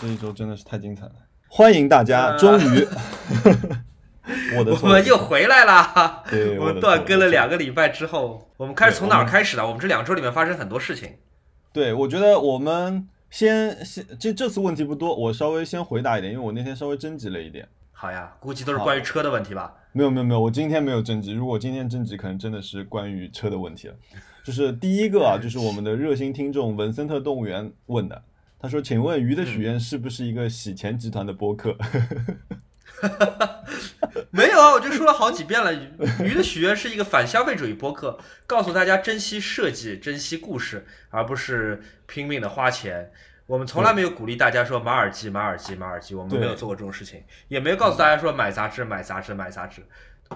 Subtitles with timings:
[0.00, 1.12] 这一周真的是太精彩了！
[1.48, 2.86] 欢迎大家，终于，
[4.58, 6.22] 我的我们又回来了。
[6.30, 9.66] 对，我们断更了两个礼拜之后，我们开始从哪儿开始的？
[9.66, 11.14] 我们这两周里面发生很多事情。
[11.72, 17.66] 对，我觉得我们先先这这次问题不多，我稍微先回答一点，因为我那天稍微征集了一点。
[17.92, 19.72] 好呀，估计都是关于车的问题吧？
[19.92, 21.32] 没有没有没有，我今天没有征集。
[21.32, 23.94] 如果今天征集，可能真的是关于车的问题了。
[24.44, 28.22] 就是第一个啊，就是我们的热心听众文森特动物园问的，
[28.58, 31.76] 他说：“请问鱼的许愿是不是一个洗钱集团的播客？”
[34.30, 35.72] 没有啊，我就说了好几遍了，
[36.24, 43.10] 鱼的许愿是一个反消费主义播客，告诉大家珍惜设计、珍惜故事，而不是拼命的花钱。
[43.46, 49.82] 我们从来没有鼓励大家说买耳机、买耳机、买耳机，我们没有做过这种事情，也没有告诉大家说买杂志、买杂志、买杂志。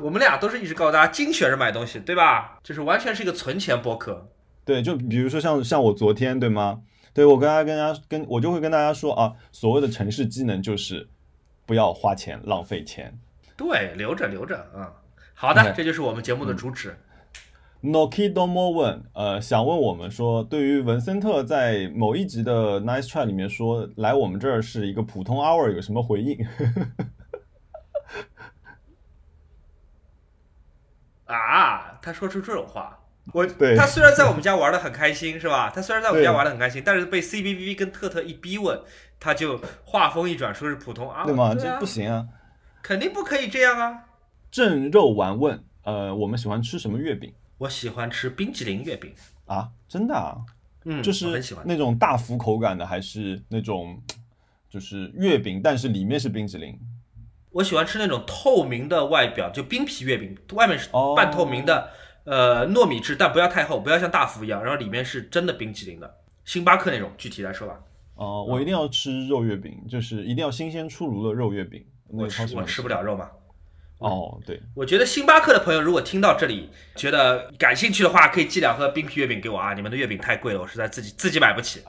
[0.00, 2.58] 我们俩都是一直告诉大家精选着买东西，对吧？
[2.62, 4.28] 就是完全是一个存钱播客。
[4.64, 6.82] 对，就比如说像像我昨天，对吗？
[7.12, 11.08] 对我跟大家跟大家跟我就会跟大家说啊，所谓的城市机能就是
[11.66, 13.18] 不要花钱浪费钱。
[13.56, 14.92] 对，留着留着啊。
[15.34, 16.96] 好的，这就是我们节目的主旨。
[17.82, 26.46] Noki Domo 问，呃，想问我们说，对于文森特在某一集的 Nice Try 里面说来我们这儿是一个普通 hour 有什么回应？
[31.24, 32.99] 啊，他说出这种话，
[33.32, 35.70] 我 他虽然在我们家玩的很开心，是吧？
[35.74, 38.80] 他虽然在我们家玩的很开心，但是被 C B B 跟特特一逼问，
[39.18, 41.54] 他就话锋一转，说是普通啊，对吗？
[41.54, 42.26] 这不行啊，
[42.82, 44.04] 肯定不可以这样啊。
[44.50, 47.32] 正肉丸问，呃，我们喜欢吃什么月饼？
[47.58, 49.12] 我喜欢吃冰淇淋月饼
[49.46, 50.34] 啊，真的啊，
[50.86, 51.26] 嗯，就是
[51.64, 54.02] 那种大福口感的，还是那种
[54.68, 56.76] 就是月饼，但是里面是冰淇淋。
[57.50, 61.90] 我喜欢吃那种透明的外表，就冰皮月饼，外面是半透明的，
[62.24, 67.10] 呃，糯米汁，但不要太厚，不要像大福一样，然后里面是真的冰淇淋的，星巴克那种。
[67.16, 67.80] 具体来说吧，
[68.14, 71.84] 哦，我一定要吃肉月饼，就是一定要新鲜出炉的肉月饼。
[72.08, 73.30] 我吃我吃不了肉嘛。
[73.98, 79.74] 哦，对，我觉得星巴克的朋友如果听到这里，觉得感兴趣的话，可以寄两盒冰皮月饼给我啊！
[79.74, 81.82] 你们的月饼太贵了，我实在自己自己买不起。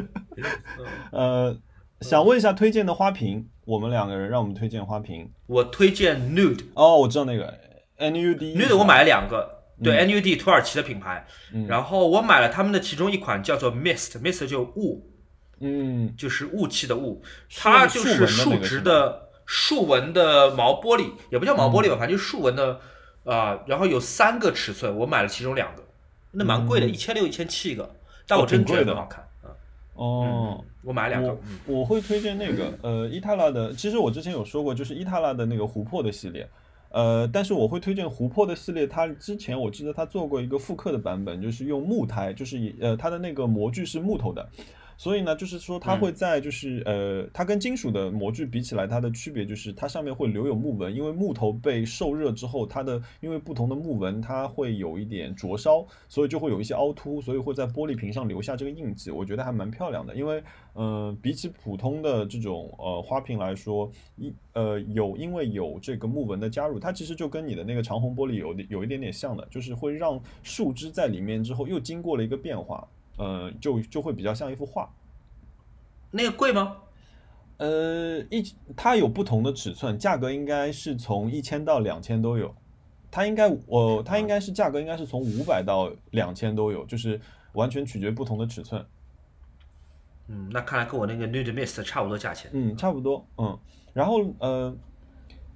[1.12, 1.56] 呃，
[2.00, 3.48] 想问一下推荐的花瓶。
[3.66, 7.54] 我们两个人让我们推荐花瓶，我推荐 Nude 哦，我知道那个
[7.98, 11.26] N U D Nude，我买了两个，对 N U D 土耳其的品牌，
[11.68, 15.08] 然后我买了他们的其中一款叫做 Mist，Mist 就雾，
[15.60, 17.22] 嗯，就是雾气的雾，
[17.54, 22.80] 它就是树脂的竖纹的毛玻璃，也不叫毛玻璃吧，反正就竖纹的
[23.24, 25.82] 啊，然后有三个尺寸，我买了其中两个，
[26.32, 27.94] 那蛮贵的，一千六一千七一个，
[28.26, 29.24] 但我真觉得很好看。
[29.94, 31.36] 哦，我买两个。
[31.66, 33.72] 我会推荐那个，呃，伊塔拉的。
[33.72, 36.48] 其实我之前有说过，就是伊塔拉的那个琥珀的系列，
[36.90, 38.86] 呃，但是我会推荐琥珀的系列。
[38.86, 44.48] 它之前我记得它做过一个复刻的版本，就是用木胎，就是呃，它的那个模具是木头的。
[44.98, 59.12] 所以呢，就是说它会在就是呃，它跟金属的模具比起来，它的区别就是它上面会留有木纹，因为木头被受热之后，它的因为不同的木纹，它会有一点灼烧，所以就会有一些凹凸，所以会在玻璃瓶上留下这个印记。
[59.12, 60.42] 我觉得还蛮漂亮的，因为
[60.74, 72.84] 嗯，比起普通的这种呃花瓶来说，一呃有因为有这个木纹的加入，它其实就跟你的那个长虹玻璃有有一点点像的，就是会让树枝在里面之后又经过了一个变化。
[73.18, 74.88] 呃，就就会比较像一幅画。
[76.10, 76.76] 那个贵吗？
[77.58, 78.42] 呃，一
[78.76, 82.54] 它有不同的尺寸，价格应该是从一千到两千都有。
[83.10, 87.20] 它应该我它应该是价格应该是从五百到两千都有，就是
[87.54, 88.84] 完全取决不同的尺寸。
[90.28, 92.50] 嗯，那看来跟我那个 Nude Mist 差不多价钱。
[92.54, 93.26] 嗯，差不多。
[93.38, 93.58] 嗯，
[93.92, 94.76] 然后呃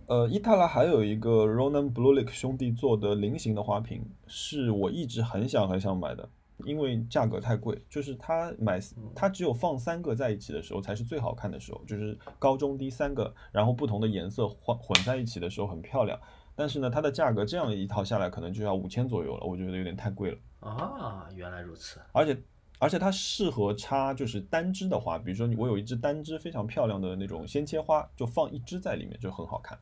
[0.06, 6.28] 呃，伊塔拉还有一个 Ronan Blulik 兄弟做的菱形的花瓶，是我一直很想很想买的。
[6.64, 8.80] 因为价格太贵，就是它买
[9.14, 16.18] 它只有放三个在一起的时候才是最好看的时候，就是高中低三个，然后不同的颜色混混在一起的时候很漂亮。
[16.54, 20.38] 但是呢，它的价格这样一套下来可能就要五千左右了，我觉得有点太贵了。
[20.60, 21.98] 啊，原来如此。
[22.12, 22.38] 而且
[22.78, 29.78] 而且它适合插就是单支的花，比如说我有一支单支非常漂亮的那种鲜切花，就放一支在里面就很好看。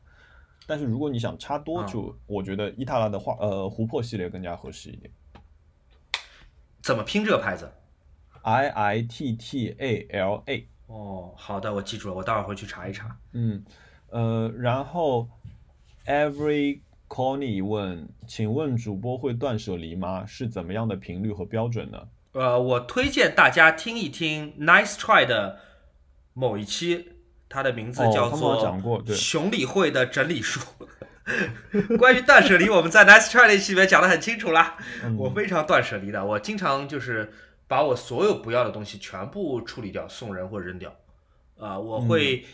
[0.65, 5.11] 但是如果你想插多，就我觉得伊塔拉的花呃琥珀系列更加合适一点。
[6.81, 7.71] 怎么拼这个牌子
[8.41, 10.67] ？I I T T A L A。
[10.87, 13.15] 哦，好的，我记住了，我待会儿回去查一查。
[13.33, 13.63] 嗯，
[14.09, 15.29] 呃，然后
[16.05, 20.25] Every Connie 问，请问主播会断舍离吗？
[20.25, 22.07] 是怎么样的频率和标准呢？
[22.33, 25.59] 呃，我推荐大家听一听 Nice Try 的
[26.33, 27.09] 某一期，
[27.47, 28.65] 它的名字叫做
[29.15, 30.59] 《熊理会的整理术》。
[31.97, 34.77] 关于断舍离，我们在 Nice Try 那期里面讲的很清楚了。
[35.17, 37.31] 我非常断舍离的，我经常就是
[37.67, 40.95] 把我所有不要的东西全部处理掉，送人或扔掉。
[41.57, 42.45] 啊、我会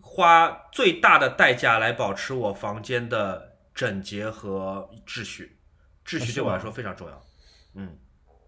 [0.00, 5.56] 花最大的代价来保持我房间的整洁和秩序，
[6.04, 7.22] 秩序对我来说非常重要。
[7.74, 7.96] 嗯，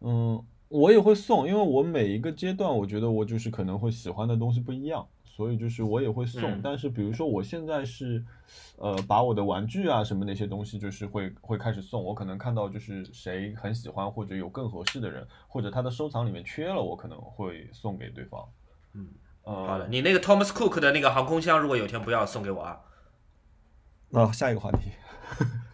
[0.00, 5.06] 嗯，我也会送，因为我每一个阶段，我觉得我就是可能会喜欢的东西不一样，
[5.42, 6.40] 所以就是我也会送。
[6.48, 8.24] 嗯但是比如说我现在是，
[8.76, 12.00] 呃，把我的玩具啊什么那些东西，就是会会开始送。
[12.00, 18.40] 我可能看到就是谁很喜欢或者有更合适的人，或者他的收藏里面缺了，我可能会送给对方。
[18.94, 19.08] 嗯，
[19.42, 22.78] 呃，好的，你那个 Thomas Cook 的那个航空箱，如果有一天不要送给我啊。
[24.10, 24.92] 那、下一个话题。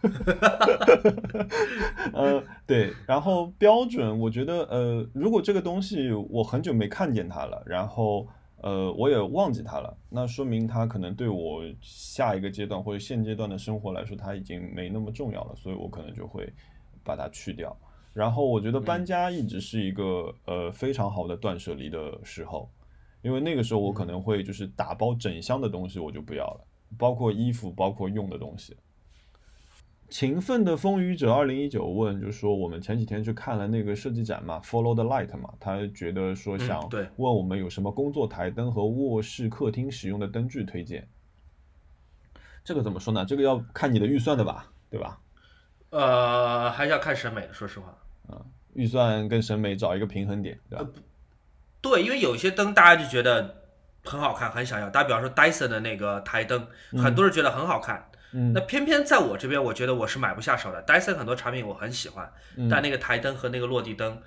[2.13, 8.25] 呃，对，然后标准，我觉得，呃，如果这个东西我很久没看见它了，然后，
[8.61, 16.51] 呃，我也忘记它了，那说明它可能对我下一个阶段或者现阶段的生活来说，它已经没那么重要了，所以我可能就会
[17.03, 17.75] 把它去掉。
[18.13, 22.69] 然后我觉得搬家一直是一个、呃非常好的断舍离的时候，
[23.21, 26.67] 因为那个时候我可能会就是打包整箱的东西我就不要了，
[26.97, 28.75] 包括衣服，包括用的东西。
[30.09, 41.07] 勤奋的风雨者二零一九问，就是说我们前几天去看了那个设计展嘛，Follow the Light 嘛，他觉得说嗯想对问我们有什么工作台灯和卧室、客厅使用的灯具推荐。
[42.63, 43.23] 这个怎么说呢？
[43.25, 45.19] 这个要看你的预算的吧，对吧？
[45.91, 47.97] 呃，还是要看审美的，说实话。
[48.29, 50.87] 嗯预算跟审美找一个平衡点，对吧？
[51.81, 53.63] 对，因为有些灯大家就觉得
[54.03, 54.89] 很好看，很想要。
[54.89, 57.97] 打比方说 Dyson 的那个台灯，很多人觉得很好看。
[57.97, 60.83] 嗯那偏偏在我这边，我觉得我是买不下手的。
[60.85, 64.21] Dyson 很多产品我很喜欢，嗯但那个台灯和那个落地灯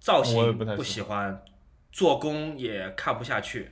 [0.00, 1.42] 造型不喜喜欢，
[1.90, 3.70] 做工也看不下去，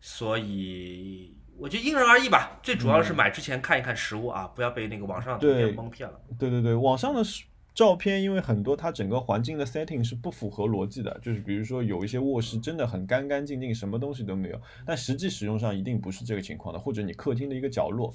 [0.00, 2.60] 所以我觉得因人而异吧。
[2.62, 6.20] 最主要是买之前看一看实物啊，不要被那个网上的图片对蒙骗了。
[6.38, 7.44] 对对对，网上的是
[7.74, 18.12] 照片，因为很多它整个环境的 setting 是不符合逻辑的，就是比如说有一些卧室真的很干干净净，什么东西都没有，但实际使用上一定不是这个情况的，或者你客厅的一个角落，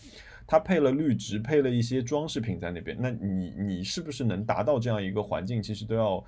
[0.47, 6.23] 它配了绿植，配了一些装饰品在那边，那你你是不是能达到这样一个环境，其实都要。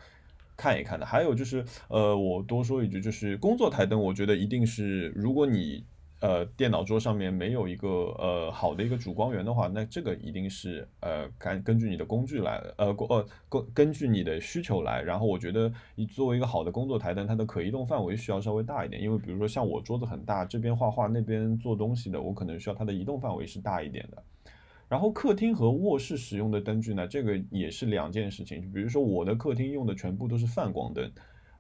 [0.58, 5.84] 看一看的，还有就是，呃，我多说一句，就是工作台灯，我觉得一定是，如果你
[6.22, 15.02] 呃电脑桌上面没有一个呃好的一个主光源的话，那这个一定是呃根根据你的工具来，呃工呃根根据你的需求来。
[15.02, 24.24] 然后我觉得你作为一个好的工作台灯，它的可移动范围需要稍微大一点，因为比如说像我桌子很大，这边画画那边做东西的，我可能需要它的移动范围是大一点的。
[24.88, 28.62] 然后客厅和卧室使用的灯具呢，这个也是两件事情。
[28.62, 31.12] 就比如说我的客厅用的全部都是泛光灯，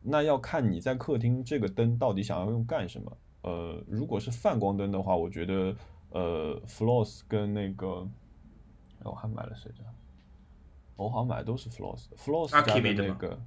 [0.01, 3.17] 那要看你在客厅这个灯到底想要用干什么。
[3.45, 5.75] 呃，如果是泛光灯的话，我觉得
[6.09, 8.07] 呃，Floss 跟那个，
[8.99, 9.83] 哎我还买了谁家？
[10.95, 13.39] 我好像买的都是 Floss，Floss 家的那个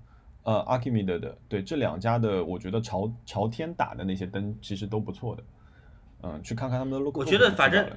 [0.45, 5.43] 呃 Archimede 的，对这两家的，我觉得朝朝天打的那些灯其实都不错的。
[6.23, 7.21] 嗯，去看看他们的 logo。
[7.21, 7.91] 我觉得反正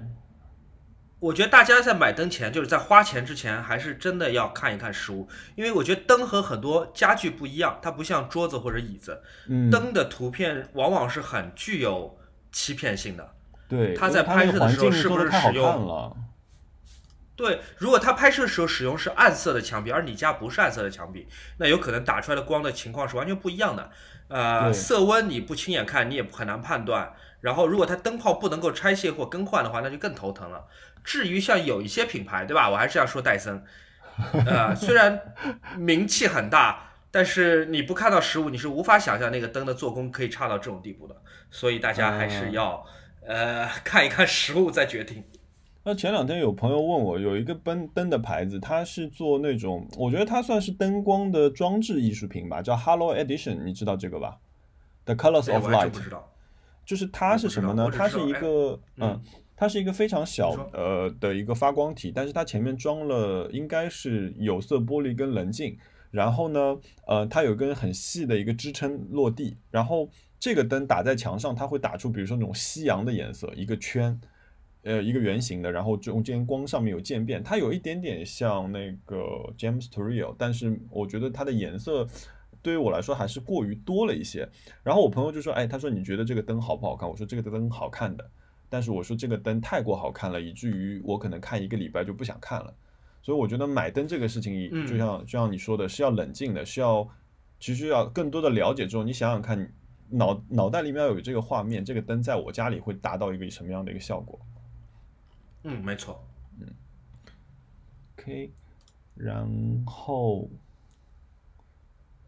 [1.21, 12.18] 我觉得大家在买灯前，就是在花钱之前，还是真的要看一看实物，因为我觉得灯和很多家具不一样，它不像桌子或者椅子，嗯，灯的图片往往是很具有
[12.51, 13.35] 欺骗性的。
[13.69, 16.18] 对，它在拍摄的时候是不是使用看了？
[17.35, 21.27] 对，如果他拍摄的时候使用是暗色的墙壁，而你家不是暗色的墙壁，
[21.57, 23.91] 那有可能打出来的光的情况是完全不一样的。
[24.27, 27.13] 呃，色温你不亲眼看，你也很难判断。
[27.41, 30.63] 然后，如果它灯泡不能够拆卸或更换的话，那就更头疼了。
[31.03, 32.69] 至于像有一些品牌，对吧？
[32.69, 33.63] 我还是要说戴森，
[34.45, 35.19] 呃，虽然
[35.77, 41.15] 名气很大，但是你不看到实物，你是无法想象那个灯的做工可以差到这种地步的。
[41.49, 42.85] 所以大家还是要、
[43.25, 45.23] 呃 看一看实物再决定。
[45.83, 54.37] 那前两天有朋友问我，有一个灯灯的牌子，它是做那种，我觉得它算是灯光的装置艺术品吧，叫 Hello Edition，你知道这个吧
[55.05, 56.31] ？The Colors 哎 of Light，不知道。
[56.85, 59.21] 就是它是什么呢它是一个哎嗯，
[59.61, 65.77] 它是一个非常小呃的一个发光体，但是它前面装了应该是有色玻璃跟棱镜，
[66.09, 66.75] 然后呢，
[67.06, 74.19] 呃，它有根很细的一个支撑落地，然后这个灯打在墙上，它会打出比如说那种夕阳的颜色，一个圈。
[74.83, 79.15] 呃，一个圆形的，然后中间光上面有渐变，它有一点点像那个
[79.56, 82.07] James Turrell，但是我觉得它的颜色
[82.63, 84.49] 对于我来说还是过于多了一些。
[84.81, 88.27] 然后我朋友就说：“哎，他说你觉得这个灯好不好看？”我说：“这个灯好看的。”
[88.71, 92.73] 但是我说这个灯太过好看了，以至于我可能看一个礼拜就不想看了。
[93.21, 97.06] 所以我觉得买灯这个事情，嗯就像就像你说的，是要冷静的，是要
[97.59, 99.73] 其实要更多的了解之后，你想想看，
[100.09, 104.40] 脑脑袋里面要有这个画面，这个灯在我家里会达到一个什么样的一个效果
[105.63, 106.25] 嗯，没错。
[106.59, 106.68] 嗯
[108.18, 108.51] ？OK，
[109.13, 110.49] 然后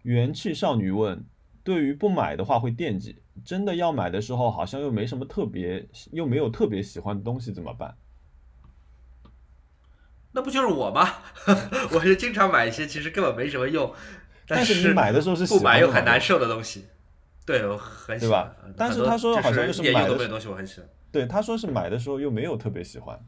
[0.04, 1.26] 元气少女问：
[1.64, 7.96] 对于不买的话会惦记，真的要买的时候，好像又没什么特别，又没有特别喜欢的东西，怎么办？
[10.32, 11.08] 那不就是我吗？
[11.94, 13.94] 我是经常买一些其实根本没什么用，
[14.48, 16.88] 但是你买的时候是喜不买欢又很难受的东西。
[17.46, 18.74] 对，我很喜对吧欢。
[18.76, 20.90] 但是他说好像就就是买的是也有的东西我很喜欢。
[21.12, 23.20] 对，他说是买的时候又没有特别喜欢。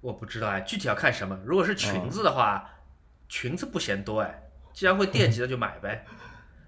[0.00, 1.38] 我不知道哎，具体要看什么。
[1.44, 2.70] 如果是裙子的话，
[3.28, 6.04] 裙子不嫌多哎，既然会惦记那就买呗。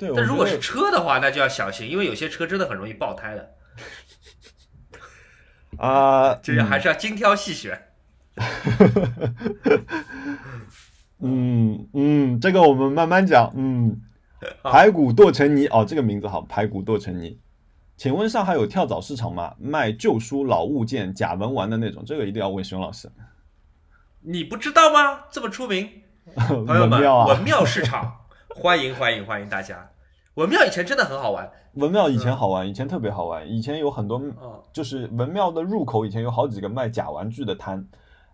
[0.00, 3.54] 对，但如果是车的话，那就要小心，因为有些车真的很容易爆胎的，
[5.76, 7.78] 啊，就是还是要精挑细选。
[11.23, 13.52] 嗯嗯，这个我们慢慢讲。
[13.54, 14.00] 嗯，
[14.62, 17.38] 排骨剁成泥哦，这个名字好，排骨剁成泥。
[17.99, 19.54] 请问上海有跳蚤市场吗？
[19.59, 23.12] 卖旧书、老物件、假文玩的那种，这个一定要问熊老师。
[24.23, 25.21] 你不知道吗？
[25.30, 25.87] 这么出名，
[26.35, 28.20] 朋友们，文，庙市场，
[28.62, 29.90] 欢迎欢迎欢迎大家。
[30.35, 37.83] 文庙以前真的很好玩，文庙以前好玩，以前特别好玩，以前有很多，哦，就是文庙的入口以前有好几个卖假玩具的摊。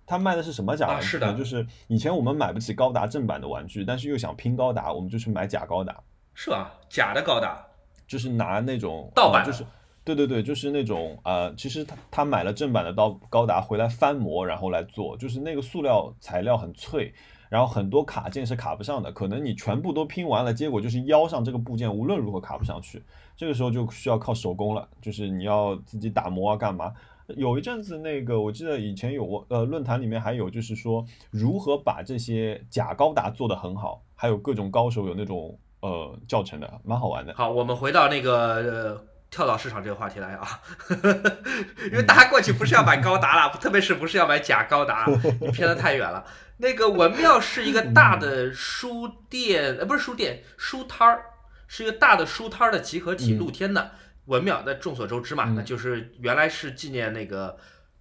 [0.05, 1.27] 他卖的是什么假玩具呢？
[1.27, 5.97] 啊是的就是以前我们买不起高达正版的玩具，但是又想拼高达，我们就去买假高达。
[6.35, 6.73] 是吧？
[6.89, 7.65] 假的高达，
[8.09, 9.65] 就是拿那种盗版呃就是
[10.03, 17.15] 对对对，就是那种呃，其实他他买了正版的高高达回来翻模，然后来做，就是那个塑料材料很脆，
[17.49, 23.03] 然后很多卡件是卡不上的，可能你全部都拼完了，结果就是腰上这个部件无论如何卡不上去，
[23.37, 26.93] 这个时候就需要靠手工了，就是你要自己打磨啊干嘛。
[27.37, 37.35] 有一阵子，那个我记得以前有呃论坛里面还有，就是说如何把这些假高达做得很好，还有各种高手有那种呃教程的，蛮好玩的。
[37.35, 40.61] 好，我们回到那个呃跳到市场这个话题来啊，
[41.91, 45.07] 因为大家过去不是要买高达了，特别是不是要买假高达，
[45.41, 46.25] 你偏得太远了。
[46.59, 51.23] 那个文庙是一个大的书店，呃，不是书店，书摊儿，
[51.67, 53.91] 是一个大的书摊儿的集合体，嗯露天的。
[54.27, 57.57] 文庙那众所周知嘛，嗯那就是原来是纪念那个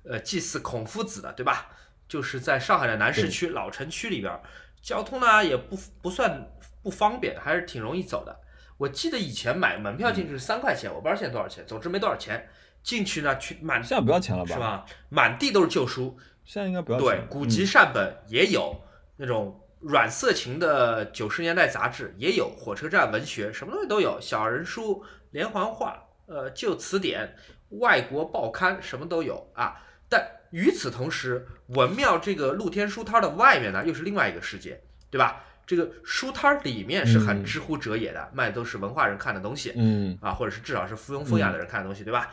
[0.10, 1.68] 呃祭祀孔夫子的，对吧？
[2.08, 4.42] 就是在上海的南市区老城区里边儿，
[4.82, 6.48] 交通呢也不不算
[6.82, 8.40] 不方便，还是挺容易走的。
[8.78, 12.48] 我记得以前买门票进去是三块钱，我不知道现在多少钱，总之没多少钱。
[12.84, 14.54] 进去呢，去满现在不要钱了吧？
[14.54, 14.60] 是？
[14.60, 14.86] 吧？
[15.10, 18.80] 满地都是旧书，现在应该不要钱对。，古籍善本也有，
[19.18, 27.36] 那种软色情的九十年代杂志也有，火车站文学什么东西都有，小人书、连环画、呃旧词典、
[27.80, 29.82] 外国报刊什么都有啊。
[30.08, 34.80] 但与此同时，文庙这个露天书摊的外面呢，又是另外一个世界，
[35.10, 35.44] 对吧？
[35.66, 37.44] 这个书摊里面是很嗯。
[37.44, 40.18] 知乎者也的，卖的都是文化人看的东西，嗯。
[40.22, 42.32] 啊，或者是至少是附庸风雅的人看的东西，对吧？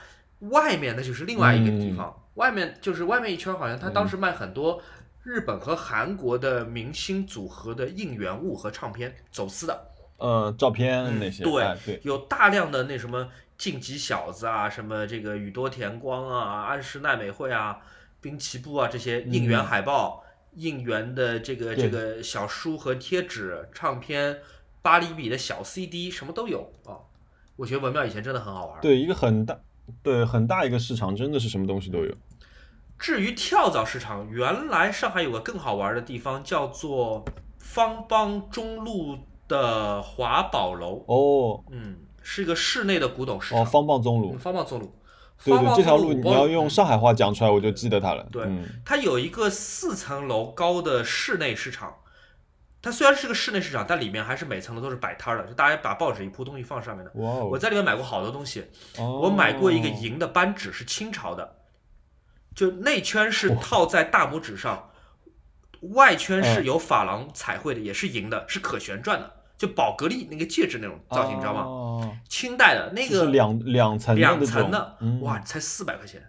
[0.51, 4.83] 外面那就是另外一个地方，外面就是外面一圈，好像他当时卖很多
[5.23, 9.87] 日本和韩国的明星组合的应援物和唱片，走私的，
[10.17, 17.79] 呃，照片嗯那些，对哎对，有大量的那什么晋级小子啊，什么这个宇多田光啊、安室奈美惠啊、
[18.21, 20.22] 滨崎步啊这些应援海报、
[20.55, 24.41] 应援的这个这个小书和贴纸、唱片、
[24.83, 27.01] 八厘米的小 CD，什么都有啊。
[27.57, 28.81] 我觉得文庙以前真的很好玩。
[28.81, 29.59] 对，一个很大，
[30.03, 32.15] 对很大一个市场，真的是什么东西都有。
[32.99, 37.25] 至于跳蚤市场，原来上海有个更好玩的地方，叫做
[37.59, 39.19] 方邦中路
[39.49, 41.05] 的华宝楼。
[41.09, 43.63] 哦嗯，是一个室内的古董市场。
[43.63, 44.95] 哦，方棒中路嗯，方邦中路。
[45.45, 48.27] 对对，这条路你要用上海话讲出来，我就记得它了。
[48.31, 51.97] 对嗯它有一个四层楼高的室内市场。
[52.85, 57.13] 它虽然是个室内市场，但里面还是每层楼都是摆摊儿的，就大家把报纸一铺，东西放上面的。
[57.15, 58.67] 哇哦，我在里面买过好多东西，
[58.99, 61.59] 哦我买过一个银的扳指，是清朝的，
[62.57, 64.91] 就内圈是套在大拇指上，
[65.93, 69.33] 外圈是嗯有珐琅彩绘的，也是银的，是可旋转的，
[69.63, 71.61] 就宝格丽那个戒指那种造型，你知道吗？
[71.61, 76.21] 哦，清代的那个两两层的两层的，嗯哇，才四百块钱，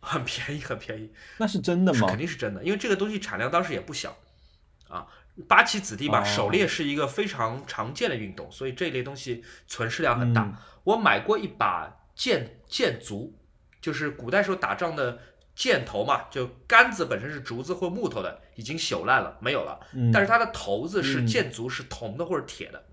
[0.00, 2.18] 很便宜，很便宜，那是真的吗是肯？
[2.18, 4.16] 定是真的，因为这个东西产量当时也不小
[4.88, 5.06] 啊。
[5.46, 10.42] 八旗子弟嘛，哦狩猎是一个非常常见的运动，所以这类东西存世量很大。
[10.42, 13.38] 嗯我买过一把剑剑足，
[13.80, 15.18] 就是古代时候打仗的
[15.54, 19.78] 箭头嘛，就杆子本身是竹子或木头的，已经朽烂了，没有了。
[19.92, 22.84] 嗯，但是它的头子是嗯箭足，是铜的或者铁的。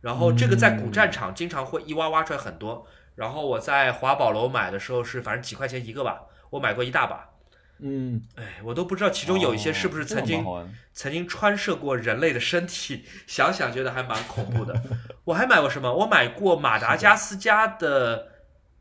[0.00, 2.86] 然后这个在古战场经常会一挖挖出来很多。
[3.16, 7.30] 然后我在华宝楼买的时候是反正几块钱一个吧，我买过一大把。
[7.78, 10.44] 嗯，哎，我都不知道其中有一些是不是曾经
[10.92, 14.80] 曾经穿射过人类的身体，想想觉得还蛮恐怖的。
[15.24, 15.92] 我还买过什么？
[15.92, 18.28] 我买过马达加斯加的，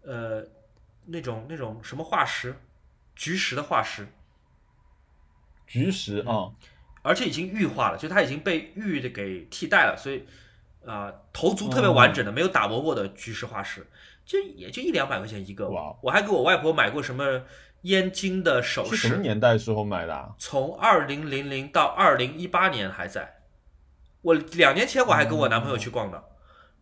[0.04, 0.46] 呃，
[1.08, 2.56] 那种那种什么化石，
[3.16, 4.08] 菊石的化石。
[5.68, 6.52] 菊石啊，
[7.02, 10.26] 而且已经玉化了，就它已经被玉的给替代了，所以
[10.86, 13.86] 啊、头足特别完整的，没有打磨过的菊石化石，
[14.24, 15.68] 就也就一两百块钱一个。
[15.70, 17.42] 哇我还给我外婆买过什么
[17.82, 20.36] 燕京的首饰什么，年代时候买的、啊？
[20.38, 23.42] 从二零零零到二零一八年还在。
[24.22, 26.24] 我两年前我还跟我男朋友去逛的，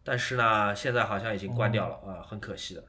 [0.04, 2.84] 但是呢，现在好像已经关掉了啊、很可惜的。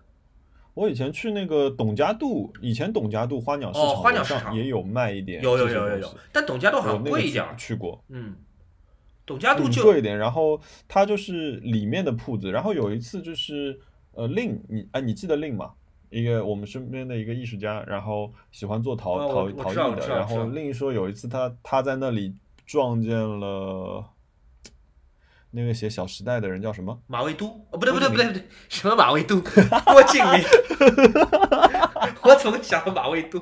[0.75, 7.47] 我以前去那个董家渡，以前董家渡花鸟市场、哦花鸟市场也有卖一点有有有有有，但董家渡好像贵一点。
[7.57, 8.35] 去过，嗯，
[9.25, 10.19] 董家渡就嗯贵一点。
[10.19, 13.79] 然后它就是里面的铺子，然后有一次就是
[14.13, 15.71] 呃令你哎、你记得令吗？
[16.11, 22.35] 一个我们身边的一个艺术家，然后喜欢做陶、陶陶艺的，然后令说有一次他他在那里
[22.67, 24.05] 撞见了
[25.55, 26.99] 那个写《小时代》的人叫什么？
[27.07, 29.41] 马未都，哦，不对不对不对不对，什么马未都？
[29.41, 30.43] 郭敬明，
[32.23, 33.39] 我怎么想到马未都？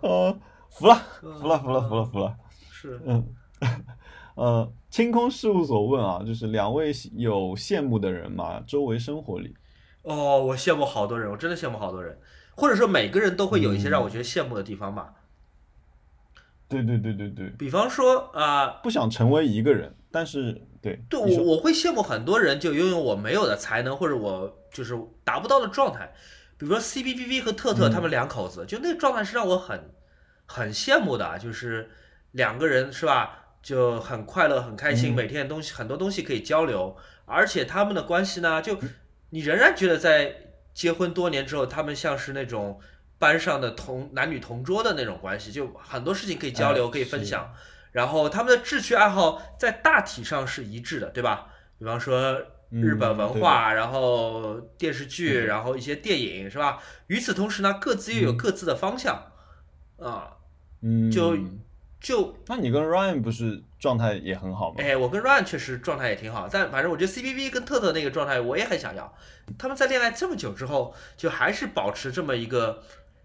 [0.00, 0.36] 呃，
[0.70, 2.36] 服了，服了，服了，服了，服了。
[2.72, 3.24] 是，嗯，
[4.34, 8.60] 呃，清空事务所问啊，就是两位有羡慕的人吗？
[8.66, 9.54] 周围生活里，
[10.02, 12.18] 哦，我羡慕好多人，我真的羡慕好多人，
[12.56, 15.14] 或者说每个人都会有一些嗯让我觉得羡慕的地方吧。
[16.68, 24.94] 对对对对对，比方说啊、不想成为一个人，但是对，对我我会羡慕很多人就拥有我没有的才能，或者我就是
[25.24, 26.12] 达不到的状态。
[26.58, 27.90] 比如说 C B B V 和特特嗯。
[27.90, 29.90] 他们两口子，就那个状态是让我很
[30.44, 31.88] 很羡慕的啊，就是
[32.32, 35.14] 两个人是吧，就很快乐很开心，嗯。
[35.14, 38.76] 每天东西很多东西可以交流，而且他们的关系呢，就
[39.30, 40.34] 你仍然觉得在
[40.74, 42.78] 结婚多年之后，他们像是那种
[43.18, 47.52] 班上的同男女同桌的那种关系，就很多事情可以交流，哎可以分享。
[47.92, 51.48] 然后他们的志趣爱好在大体上是一致的，对吧？
[51.78, 56.82] 比方说日本文嗯化，然后电视剧，然后一些电影，是吧？
[57.06, 59.32] 与此同时呢，各自又有嗯各自的方向，
[59.98, 60.36] 啊，
[60.82, 61.36] 嗯，就
[61.98, 64.76] 就那你跟 Ryan 不是状态也很好吗？
[64.78, 69.12] 哎，我跟 Ryan 确实状态也挺好，但反正我觉得 CBB 跟特特那个状态我也很想要。
[69.58, 72.82] 他们在恋爱这么久之后，就还是保持这么一个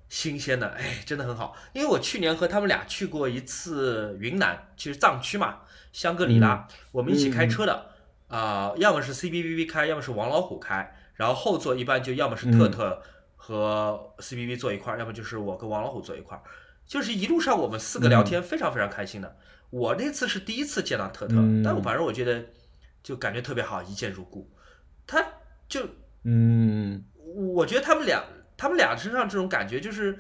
[0.10, 1.56] 新鲜的，哎，真的很好。
[1.74, 5.60] 因为我去年和他们俩去过一次云南，就是藏区嘛，
[5.92, 7.92] 香格里拉，我们一起开车的，
[8.28, 13.02] 啊、要么是 CBBB 开，要么是王老虎开，然后后座一般就要么是特特
[13.36, 16.44] 和 CBB 坐一块儿，要么就是我跟王老虎坐一块儿。
[16.86, 19.38] 就是一路上我们四个聊天非常非常开心的。
[19.70, 22.46] 我那次是第一次见到特特，嗯但我反正我觉得
[23.02, 24.52] 就感觉特别好，一见如故。
[25.08, 25.26] 他
[25.68, 25.88] 就
[26.24, 27.04] 嗯
[27.54, 28.24] 我觉得他们俩
[28.64, 30.18] 他们俩身上这种感觉就是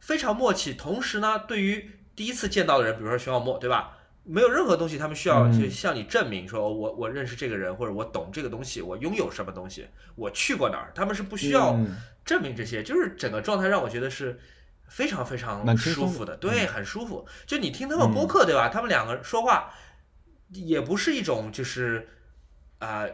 [0.00, 3.96] 非常默契，同时呢，对于第一次见到的人，比如说徐小沫，对吧？
[4.22, 5.52] 没有任何东西他们需要嗯。
[5.52, 11.96] 去向你证明说我我认识这个人，或者我懂这个东西，我拥有什么东西，我去过哪儿，他们是不需要嗯。
[12.22, 14.38] 证明这些，就是整个状态让我觉得是
[14.88, 17.26] 非常非常舒服的，对，很舒服。
[17.46, 18.68] 就你听他们播客，对吧？
[18.68, 19.72] 他们两个说话
[20.52, 22.06] 也不是一种就是
[22.78, 23.06] 啊、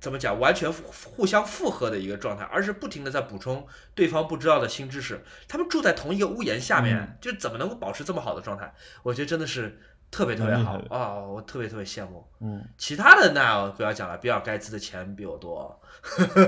[0.00, 5.24] 怎么讲，完全互互相复合的一个状态，而是不停的在补充对方不知道的新知识。
[5.48, 8.72] 他们住在同一个屋檐下面，嗯就怎么能够保持这么好的状态？
[9.02, 9.80] 我觉得真的是
[10.10, 12.26] 特别特别好啊、我特别特别羡慕。
[12.40, 15.80] 嗯其他的那不要讲了，比尔盖茨的钱比我多，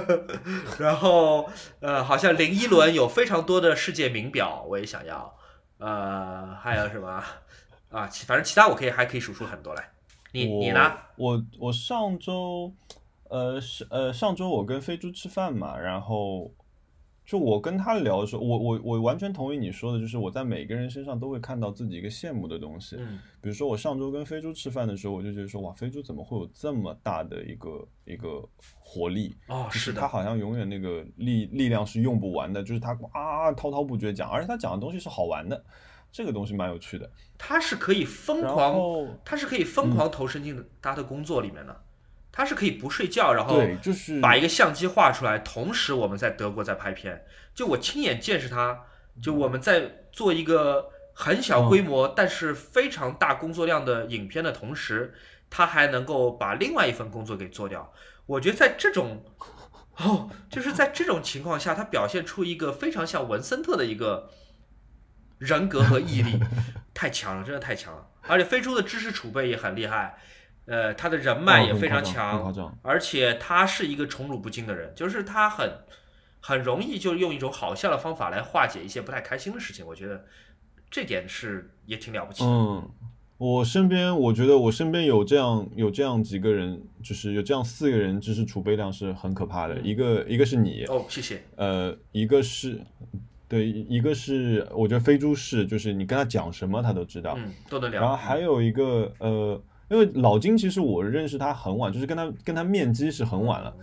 [0.78, 5.36] 然后呃，好像林依轮有非常多的世界名表，我也想要，
[5.78, 7.22] 呃，还有什么
[7.90, 8.06] 啊？
[8.08, 9.90] 其反正其他我可以还可以数出很多来。
[10.32, 10.92] 你你呢？？
[11.16, 12.72] 我我上周，
[13.30, 16.52] 呃是呃上周我跟飞猪吃饭嘛，然后
[17.24, 22.96] 就我跟他聊的时候，我我我完全同意你说的，就是我在每个人身上都会看到自己一个羡慕的东西。
[22.98, 28.46] 嗯比如说我上周跟飞猪吃饭的时候，我就觉得说哇，飞猪怎么会有这么大的一个一个
[28.78, 29.34] 活力？
[29.46, 35.64] 哦，是的他，好像永远那个力力量是用不完的，就是他啊滔滔不绝讲，而且他讲的东西是好玩的，
[36.12, 37.10] 这个东西蛮有趣的。
[37.38, 41.80] 他是可以疯狂，他是可以疯狂投身进他的工作里面的，
[42.32, 48.84] 他是可以不睡觉，然后，就是把一个相机画出来，同时我们在德国在拍片，就我亲眼见识他，
[49.22, 55.12] 就我们在做一个很小规模、但是非常大工作量的影片的同时，
[55.50, 57.92] 他还能够把另外一份工作给做掉。
[58.26, 59.24] 我觉得在这种，
[59.96, 64.30] 哦，就是在这种情况下，他表现出一个非常像文森特的一个
[65.38, 66.40] 人格和毅力，
[66.94, 68.06] 太强了，真的太强了。
[68.28, 70.16] 而且飞猪的知识储备也很厉害，
[70.70, 72.54] 呃，他的人脉也非常强。
[72.82, 75.68] 而且他是一个宠辱不惊的人，就是他很
[76.40, 79.84] 很容易就用一种好笑的方法来化解一些不太开心的事情。
[79.84, 80.24] 我觉得
[80.88, 82.48] 这点是也挺了不起的。
[82.48, 82.88] 嗯，
[83.36, 89.74] 我身边我觉得我身边有这样有这样几个人，就是有这样四个人，知识储备量是很可怕的。
[89.74, 91.42] 嗯一个一个是你，哦，谢谢。
[91.56, 92.80] 呃，一个是
[93.48, 98.00] 对，一个是我觉得飞猪是，就是你跟他讲什么他都知道，嗯，都能聊。
[98.00, 103.74] 然后还有一个呃，因为老金其实我认识他很晚，就是跟他跟他面基是很晚了。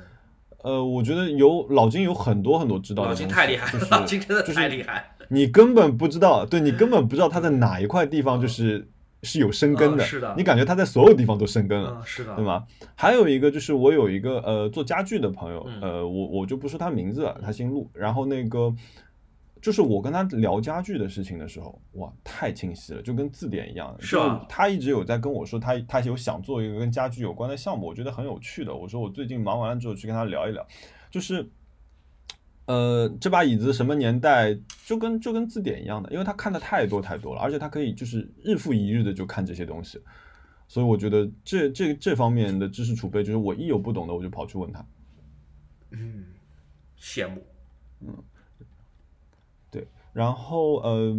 [0.63, 5.11] 呃，我觉得有老金有很多很多知道的老金太厉害，就是老金真的就是太厉害。
[5.29, 8.87] 你根本不知道，对你根本不知道他在哪一块地方就是
[9.23, 11.97] 是有生根的，嗯是的你感觉他在所有地方都生根了。
[11.97, 12.63] 嗯，是的，对吗？
[12.95, 17.89] 还有一个就是我有一个呃做家具的朋友，嗯呃，我我就不说他名字了，他姓陆。
[17.93, 18.73] 然后那个
[19.67, 23.93] 就是我跟他聊家具的事情的时候，哇，太清晰了，就跟字典一样。
[23.99, 28.73] 是吧就他一直有在跟我说他他有想做一个跟家具有关的项目，我觉得很有趣的。
[28.73, 30.65] 我说我最近忙完了之后去跟他聊一聊，
[31.11, 31.45] 就是。
[32.67, 34.57] 呃，这把椅子什么年代？
[34.85, 40.01] 就跟就跟字典一样的，因为他看的太多太多了，而且他可以就是日复一日的就看这些东西，
[40.67, 44.85] 所以我觉得这这这方面的知识储备，就是我一有不懂的我就跑去问他。
[45.91, 46.25] 嗯，
[46.99, 47.41] 羡慕。
[50.17, 51.15] 然后呃，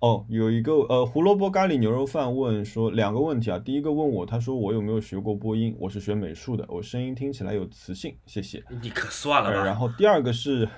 [0.00, 8.60] 哦，有一个呃胡萝卜咖喱牛肉饭问说两个问题啊，第一个问我，他说我有没有学过播音，我是学美术的，我声音听起来有磁性，谢谢。
[8.82, 9.76] 你可算了呃，然。
[9.76, 10.68] 后第二个是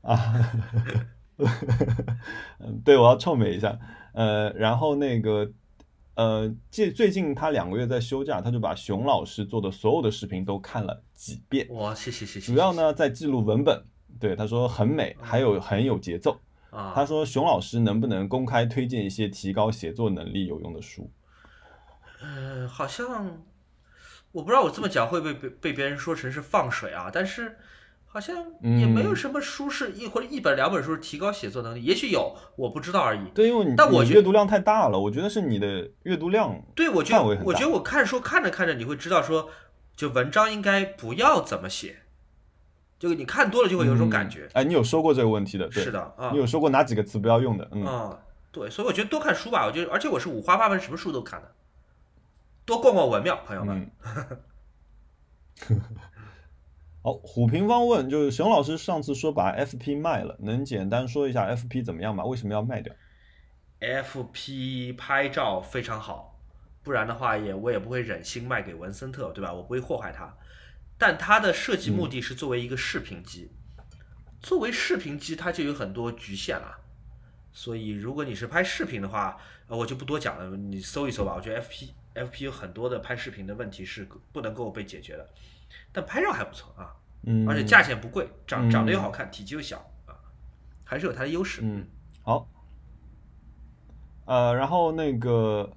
[0.00, 0.16] 啊，
[2.60, 3.78] 嗯，对，我要臭美一下。
[4.14, 5.50] 呃，然后那个
[6.14, 12.50] 呃，最最近他两个月在休假，他就把熊老师做的所有的视频都看了几遍，哇，谢谢谢谢。
[12.50, 13.84] 主要呢在记录文本。
[14.18, 16.40] 对，他说很美，还有很有节奏。
[16.76, 21.10] 啊，他说熊老师能不能公开推荐一些提高写作能力有用的书？
[22.20, 23.42] 呃，好像
[24.32, 27.56] 我不知道我这么讲会不会被被别人说成是放水啊，但是
[28.04, 33.20] 好像也没有嗯什么书是一或者一本两本书是提高写作能力，也许有，我不知道而已。
[33.34, 39.50] 对，因为你但我阅读量太大了，我觉得是你的阅读量对，我觉得，我觉得我看书看着看着，你会知道说，
[39.94, 42.00] 就文章应该不要怎么写，
[42.98, 44.46] 就你看多了就会有一种感觉。
[44.46, 47.68] 嗯哎，你有说过这个问题的，对是的啊你有说过哪几个词不要用的？
[47.72, 48.18] 嗯，啊，
[48.50, 51.52] 对，所以我觉得多看书吧，我觉得，而且我是五花八门，什么书都看的，
[52.64, 53.90] 多逛逛文庙，朋友们。
[55.68, 55.80] 嗯。
[57.02, 62.24] 好，虎平方问，就是熊老师上次说把 FP 卖了，能简单说一下 FP 怎么样吗？
[62.24, 62.92] 为什么要卖掉
[63.80, 66.36] ？FP 拍照非常好，
[66.82, 69.52] 不然的话也我也不会忍心卖给文森特，对吧？
[69.52, 70.34] 我不会祸害它。
[70.98, 73.50] 但它的设计目的是作为一个视频机，
[74.40, 76.78] 作为视频机它就有很多局限了。
[77.52, 81.34] 所以如果你是拍视频的话，呃，我就不多讲了，你搜一搜吧。
[81.34, 85.28] 我觉得 FP FP 有很多的拍视频的问题是不能够被解决的，
[85.92, 90.14] 但拍照还不错啊，嗯，而且价钱不贵，长长得又嗯好看，体积又小啊，
[90.84, 91.60] 还是有它的优势。
[91.62, 91.86] 嗯，
[92.22, 92.48] 好。
[94.26, 95.72] 呃，然后那个，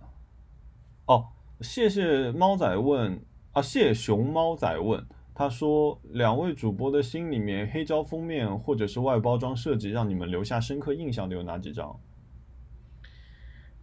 [1.05, 1.27] 哦，
[1.62, 11.99] 谢谢猫仔问啊，谢熊猫仔问，他说两位主播的心里面，黑胶封面或者是外包装设计让你们留下深刻印象的有哪几张？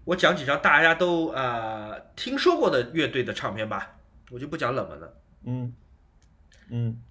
[0.05, 3.99] 我讲几张大家都呃听说过的乐队的唱片吧，
[4.31, 5.15] 我就不讲冷门了。
[5.43, 5.75] 嗯
[6.71, 7.03] 嗯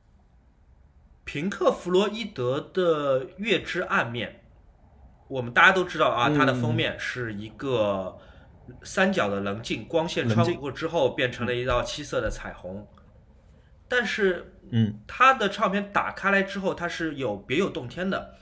[1.26, 4.30] 平克·弗洛伊德的《月之暗面》，
[5.28, 8.18] 我们大家都知道啊，嗯它的封面是一个
[8.84, 12.88] 三角的棱镜，光线穿过之后变成了一道七色的彩虹。
[13.88, 15.00] 但是嗯。
[15.08, 18.36] 它的唱片打开来之后，它是有别有洞天的。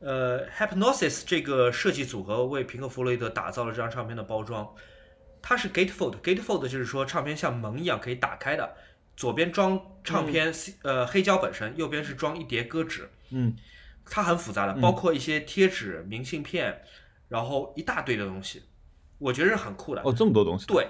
[0.00, 4.72] 呃，Hypnosis 这个设计组合为平克·弗洛伊德打造了这张唱片的包装，
[5.42, 8.76] 它是 gatefold，gatefold 就是说唱片像门一样可以打开的，
[9.16, 13.56] 左边装唱片、呃黑胶本身，右边是装一叠歌纸，嗯。
[14.10, 16.80] 它很复杂的，包括一些贴纸、明信片，
[17.28, 18.62] 然后一大堆的东西，
[19.18, 20.02] 我觉得是很酷的。
[20.02, 20.66] 哦，这么多东西。
[20.66, 20.88] 对，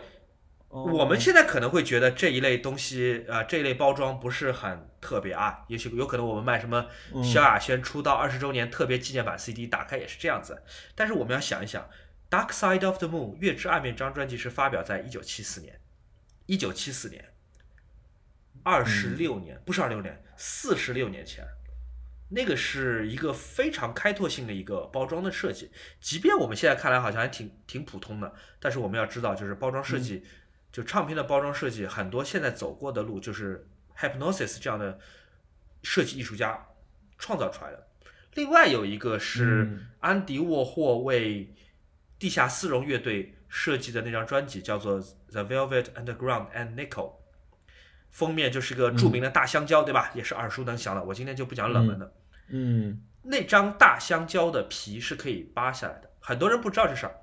[0.69, 5.65] 哦我们现在可能会觉得这一类东西，呃，这一类包装不是很特别啊。
[5.69, 10.63] 也许有可能我们卖什么嗯萧亚轩出道二十周年特别纪念版 CD，打开也是这样子。
[10.95, 11.83] 但是我们要想一想，
[12.31, 15.81] 《Dark Side of the Moon》月之暗面这张专辑是发表在一九七四年，
[16.47, 17.33] 一九七四年，
[18.63, 21.47] 二十六年，不是二六年，四十六年前。
[22.31, 30.23] 那个是一个非常开拓性的一个包装的设计，即便我们现在看来好像还挺挺普通的，但是我们要知道，就是包装设计，
[30.71, 34.99] 就唱片的包装设计，很多现在走过的路，就是 Hypnosis 这样的
[35.83, 36.67] 设计艺术家
[37.19, 37.87] 创造出来的。
[38.35, 41.55] 另外有一个是嗯安迪沃霍为
[42.19, 46.91] 地下丝绒乐队设计的那张专辑，叫做《The Velvet Underground and Nickel》。
[48.11, 50.11] 封面就是个著名的大香蕉，对吧？
[50.15, 51.05] 也是耳熟能详的。
[51.05, 52.07] 我今天就不讲冷门的。
[52.07, 52.13] 嗯
[53.23, 57.15] 那张大香蕉的皮是可以扒下来的，很多人不知道这事儿。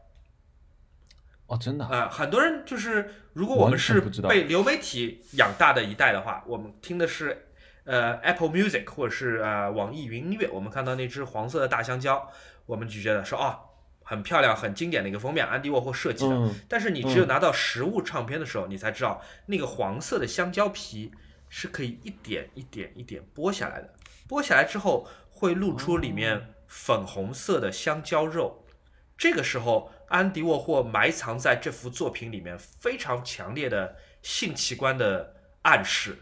[1.47, 1.97] 哦，真的啊。
[1.97, 7.47] 啊、很多人就是，如果我们是被流媒体养大的一代的话，我们听的是
[7.85, 12.31] 呃 Apple Music 或者是呃网易云音乐，我们看到那只黄色的大香蕉，
[12.65, 13.59] 我们就觉得说哦，
[14.03, 16.35] 很漂亮、很经典的一个封面，安迪沃霍设计的。
[16.35, 21.11] 嗯但是你只有拿到实物唱片的时候，你才知道那个黄色的香蕉皮
[21.49, 23.93] 是可以一点一点一点剥下来的，
[24.27, 28.65] 剥下来之后会露出里面粉红色的香蕉肉。
[29.17, 36.17] 这个时候，安迪沃霍埋藏在这幅作品里面非常强烈的性器官的暗示，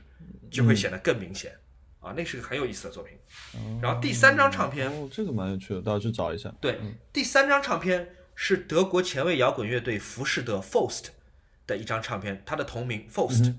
[0.52, 1.58] 就会显得更明显。
[2.00, 3.18] 啊，那是个很有意思的作品。
[3.82, 6.54] 然后第三张唱片哦，这个蛮有趣的，到时去找一下。
[6.60, 6.78] 对，
[7.13, 11.06] 第三张唱片是德国前卫摇滚乐队浮士德 Faust
[11.66, 13.56] 的一张唱片，它的同名 Faust。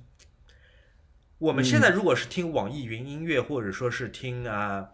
[1.39, 4.89] 我们现在如果是听网易云音乐，或者说是听啊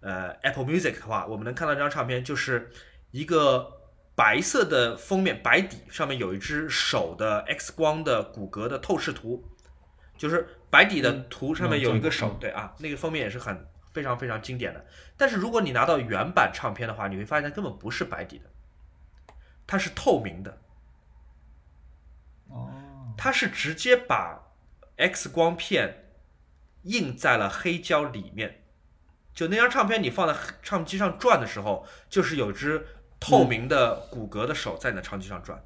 [0.00, 2.70] 呃 Apple Music 的话，我们能看到这张唱片就是
[3.10, 3.80] 一个
[4.14, 9.44] 白色的封面，白底上面有一只手的 X 光的骨骼的透视图，
[10.16, 12.38] 就是白底的图上面有一个手，嗯。
[12.38, 14.84] 对啊，那个封面也是很非常非常经典的。
[15.16, 18.50] 但是如果你拿到原版唱片的话，你会发现它根本不是白底的，
[19.66, 20.58] 它是透明的，
[22.48, 22.70] 哦，
[23.16, 24.40] 它是直接把
[25.02, 26.14] X 光片
[26.82, 28.64] 印在了黑胶里面。
[29.34, 32.86] 就那张唱片，你放在唱机上转的时候，就是有只
[33.18, 35.64] 透明的骨骼的手在你的唱机上转，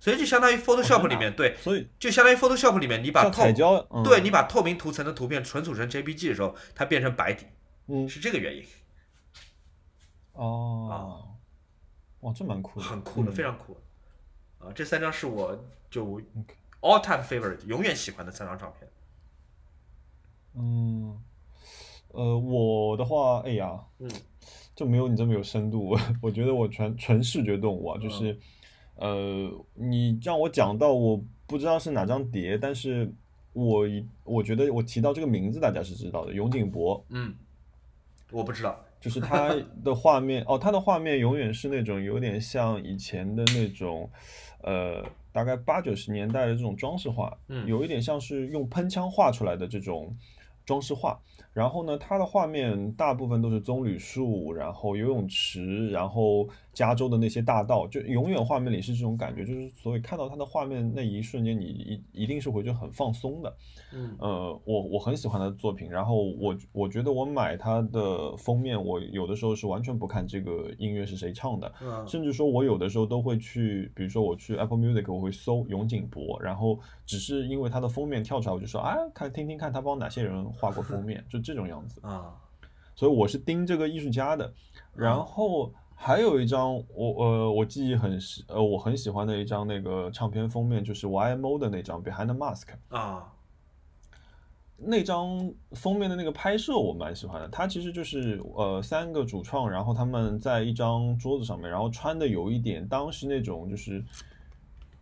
[0.00, 3.44] 所以就相当于 Photoshop 里面，对，所以就相当于 Photoshop 里面你把透
[4.02, 7.46] 对你把透明图层的图片存储成 JPG 的时候，它变成白底，
[7.86, 8.64] 嗯，是这个原因，
[10.32, 11.38] 哦，
[12.20, 13.32] 哇，这蛮酷的，很酷的，嗯。
[13.32, 13.80] 非常酷。
[14.58, 16.20] 啊，这三张是我就
[16.80, 18.88] all time favorite，永远喜欢的三张唱片。
[20.54, 21.20] 嗯，
[22.08, 24.10] 呃，我的话，哎呀，嗯，
[24.74, 25.96] 就没有你这么有深度。
[26.20, 28.32] 我觉得我纯纯视觉动物啊，就是，
[28.96, 33.12] 嗯呃，你让我讲到，我不知道是哪张碟，但是
[33.52, 37.34] 我一我觉得我提到这个名字，大家是知道的，永井博，嗯，
[38.32, 38.78] 我不知道。
[39.00, 44.10] 就是他的画面，哦，他的画面永远是那种有点像以前的那种，
[44.62, 50.16] 呃，大概八九十年代的这种装饰画，嗯有一点像是用喷枪画出来的这种
[50.64, 51.18] 装饰画。
[51.52, 63.56] 然后呢，它的画面大部分都是棕榈树，然后游泳池，然后加州的那些大道，就永远画面里是这种感觉，就是所以看到它的画面那一瞬间，你一一定是会觉得很放松的。
[63.92, 82.00] 嗯呃，我我很喜欢他的作品，然后我我觉得我买他的封面，我有的时候是完全不看这个音乐是谁唱的，嗯甚至说我有的时候都会去，比如说我去 Apple Music，我会搜永井博，然后只是因为他的封面跳出来，我就说啊，看听听看他帮哪些人画过封面，就这种样子。
[82.02, 82.34] 啊
[82.94, 84.52] 所以我是盯这个艺术家的。
[84.94, 92.66] 然后还有一张我呃我记忆很喜呃我很喜欢的一张那个唱片封面，就是 YMO 的那张 Behind the Mask。
[92.88, 93.32] 啊
[94.82, 104.02] 那张封面的那个拍摄我蛮喜欢的，它其实就是呃三个主创，然后他们在一张桌子上面，然后穿的有一点当时那种就是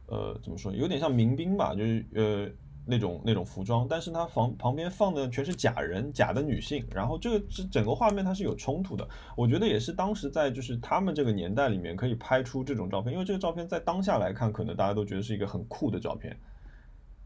[0.06, 2.48] 呃怎么说，有点像民兵吧，就是呃
[2.88, 16.34] 那种那种服装，但是它旁旁边放的全是假人，假的女性，然后这个是整个画面它是有冲突的，我觉得也是当时在就是他们这个年代里面可以拍出这种照片，因为这个照片在当下来看，可能大家都觉得是一个很酷的照片。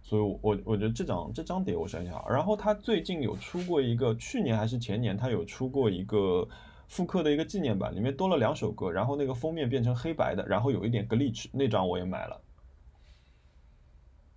[0.04, 2.20] 所以我，我我觉得这张这张碟我是很喜欢。
[2.28, 6.46] 然后他最近有出过一个，去年还是前年，他有出过一个
[6.88, 12.40] 复刻的一个纪念版，里面多了两首歌，然后那个封面变成黑白的，然后有一点 glitch，那张我也买了。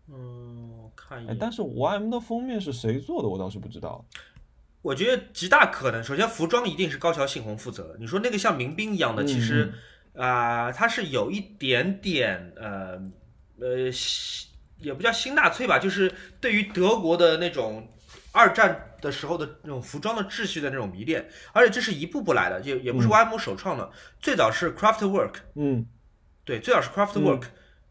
[0.07, 1.37] 嗯，看一哎，眼。
[1.39, 4.05] 但是 YM 的封面是谁做的，我倒是不知道。
[4.81, 7.97] 我觉得极大可能，首先服装一定是高桥幸宏负责的。
[7.99, 9.73] 你说那个像民兵一样的，其实
[10.13, 13.01] 啊、它是有一点点呃
[13.59, 14.47] 呃，西
[14.79, 17.87] 也不叫新纳粹吧，就是对于德国的那种
[18.31, 25.85] 二战的时候的那种服装的秩序的那种迷恋，而且这是一步步来的，也也不是嗯 YM 首创的，最早是 Craftwork，嗯，
[26.43, 27.41] 对，最早是 Craftwork，、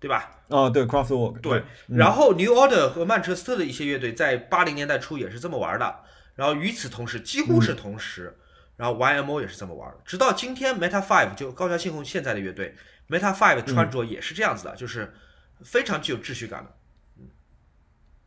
[0.05, 0.31] 对吧？
[0.51, 6.01] 啊，对，Craftwork，对，嗯然后 New Order 和曼彻斯特的一些乐队在八零年代初也是这么玩的，
[6.35, 8.37] 然后与此同时，几乎是同时，
[8.77, 12.75] 然后 YMO 也是这么玩的，直到今天 Meta Five 就高桥幸宏现在的乐队
[13.09, 15.15] Meta Five 穿着也是这样子的，就是
[15.63, 16.71] 非常具有秩序感的。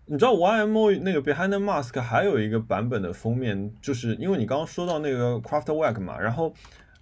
[0.08, 6.52] 你知道 YMO 那个 Behind the Mask 还有一个版本的封面，就是因为你刚刚说到那个 Craftwork 嘛，然后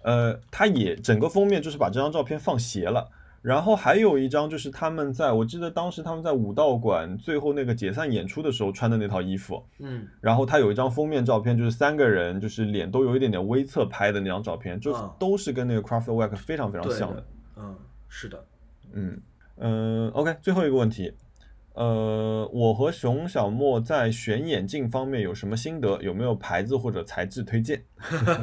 [0.02, 3.08] 呃，它也整个封面就是把这张照片放斜了。
[3.46, 10.04] 然后还有一张就是他们在我记得当时他们在武道馆最后那个解散演出的时候穿的那套衣服，嗯。
[10.20, 15.08] 然后他有一张封面照片，就是三个人就是脸都有一点点微侧拍的那张照片，就嗯。
[15.16, 17.26] 都是跟那个 Craftwork 非常非常像的的。
[17.58, 17.76] 嗯，
[18.08, 18.44] 是的，
[18.92, 19.16] 嗯
[19.58, 21.12] 嗯，OK，最后一个问题，
[21.76, 26.00] 呃，我和熊小莫在选眼镜方面有什么心得？
[26.00, 27.84] 有没有牌子或者材质推荐？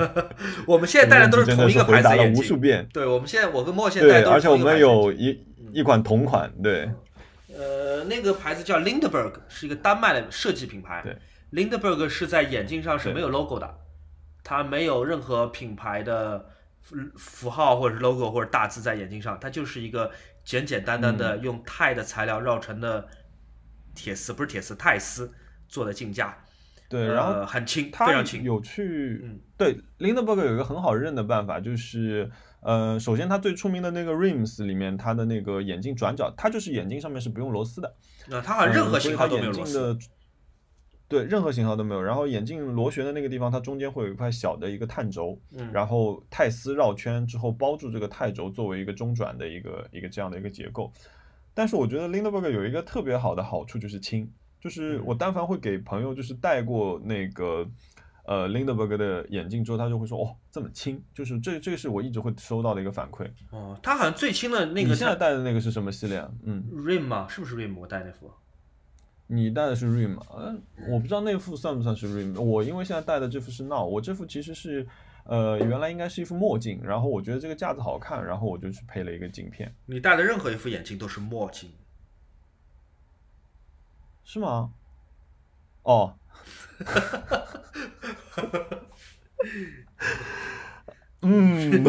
[0.67, 2.43] 我们现在戴的都是同一个牌子的眼镜。
[2.43, 2.87] 无数遍。
[2.93, 6.87] 对，我们现在我跟莫现在戴对，都是而且我们有一一款同款，对，
[7.57, 11.03] 呃，那个牌子叫 Lindberg，是一个丹麦的设计品牌。
[11.03, 11.17] 对
[11.51, 13.77] ，Lindberg 是在眼镜上是没有 logo 的，
[14.43, 16.45] 它没有任何品牌的
[16.81, 20.11] 符符号或者是 logo 或者大字在眼镜上，它就是一个
[20.45, 23.07] 简简单单嗯的用钛的材料绕成的
[23.95, 25.31] 铁丝，不是铁丝，钛丝
[25.67, 26.37] 做的镜架。
[26.89, 28.43] 对，然后呃、很轻，非常轻。
[28.43, 32.29] 有去，嗯对 Lindbergh 有一个很好认的办法，就是
[32.61, 37.95] 呃，首先它最出名的那个 Rims 里面，它的那个眼镜转角，它就是眼镜上面是不用螺丝的，
[38.27, 39.93] 那、它好像任何型号都没有螺丝。
[39.93, 39.99] 的。
[41.07, 42.01] 对，任何型号都没有。
[42.01, 50.91] 然后眼镜螺旋的那个地方，它中间会有一块小的一个碳轴，嗯，然后钛丝绕圈之后包住这个钛轴，作为一个中转的一个一个这样的一个结构。
[51.53, 54.27] 但是我觉得 Lindbergh 有一个特别好的好处就是轻，
[54.59, 57.67] 就是嗯我但凡会给朋友就是戴过那个
[58.25, 63.29] 呃 Lindbergh 的眼镜之后，他就会说哦这么轻，就是这这个是我一直会收到的一个反馈。
[63.51, 66.31] 哦，他好像最轻的那个它现在戴的那个是什么系列啊？
[66.43, 67.27] 嗯，Rim 吗？
[67.29, 67.77] 是不是 Rim？
[67.77, 68.31] 我戴那副。
[69.27, 72.39] 你戴的是 Rim，嗯、我不知道那副算不算是 Rim。
[72.39, 74.85] 我因为现在戴的这副是 Now，我这副其实是
[75.25, 81.71] 呃原来应该是一副墨镜，然后我觉得这个架子好看，然后我就去配了一个镜片，你戴的任何一副眼镜都是墨镜。
[84.25, 84.71] 是吗？
[85.83, 86.15] 哦，
[91.21, 91.83] 嗯，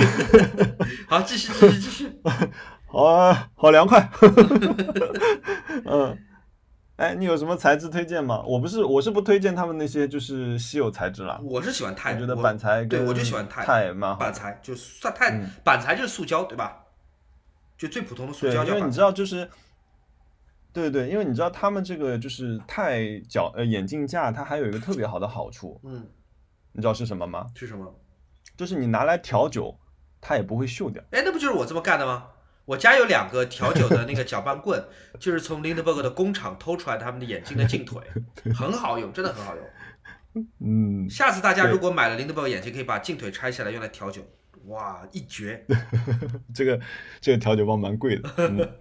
[1.08, 2.20] 好，继续，继续，继续。
[2.86, 4.10] 好啊，好凉快。
[5.86, 6.18] 嗯，
[6.96, 8.40] 哎，你有什么材质推荐吗？
[8.46, 11.40] 我不是，我是不推荐他们那些就是稀有材质啦。
[11.42, 16.84] 我是喜欢钛，我觉得板材对我就喜欢钛，钛蛮好板材就算钛嗯，板材就是塑胶，对吧？
[17.76, 18.64] 就最普通的塑，胶。
[18.64, 19.50] 因为你知道，就是，
[20.72, 26.06] 对对，因为你知道他们这个就是钛角呃眼镜架，它还有一个特别好的好处，嗯，
[26.70, 27.46] 你知道是什么吗？
[27.56, 27.92] 是什么？
[28.56, 29.76] 就是你拿来调酒，
[30.20, 31.02] 它也不会锈掉。
[31.10, 32.28] 哎，那不就是我这么干的吗？
[32.66, 34.82] 我家有两个调酒的那个搅拌棍，
[35.20, 38.00] 就是从 Lindbergh 的工厂偷出来他们的眼镜的镜腿，
[38.54, 40.46] 很好用，真的很好用。
[40.60, 44.22] 嗯，下次大家如果买了 Lindbergh 眼镜，可以把镜腿拆下来用来调酒，
[44.66, 45.64] 哇，一绝！
[46.54, 46.80] 这个
[47.20, 48.30] 这个调酒包蛮贵的。
[48.38, 48.72] 嗯，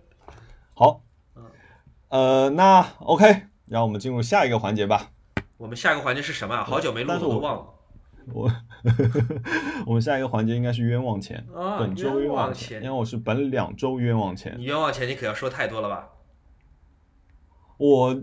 [0.74, 1.04] 好，
[2.10, 5.12] 呃，那 OK，让我们进入下一个环节吧。
[5.58, 6.64] 我们下一个环节是什么啊？
[6.64, 7.66] 好久没录了，我我都忘了。
[8.34, 8.52] 我
[9.88, 14.66] 我们下一个环节应该是冤枉钱，啊本周冤枉枉钱因为我是本两周冤枉钱你。
[14.66, 16.10] 冤枉钱，你可要说太多了吧？
[17.78, 18.22] 我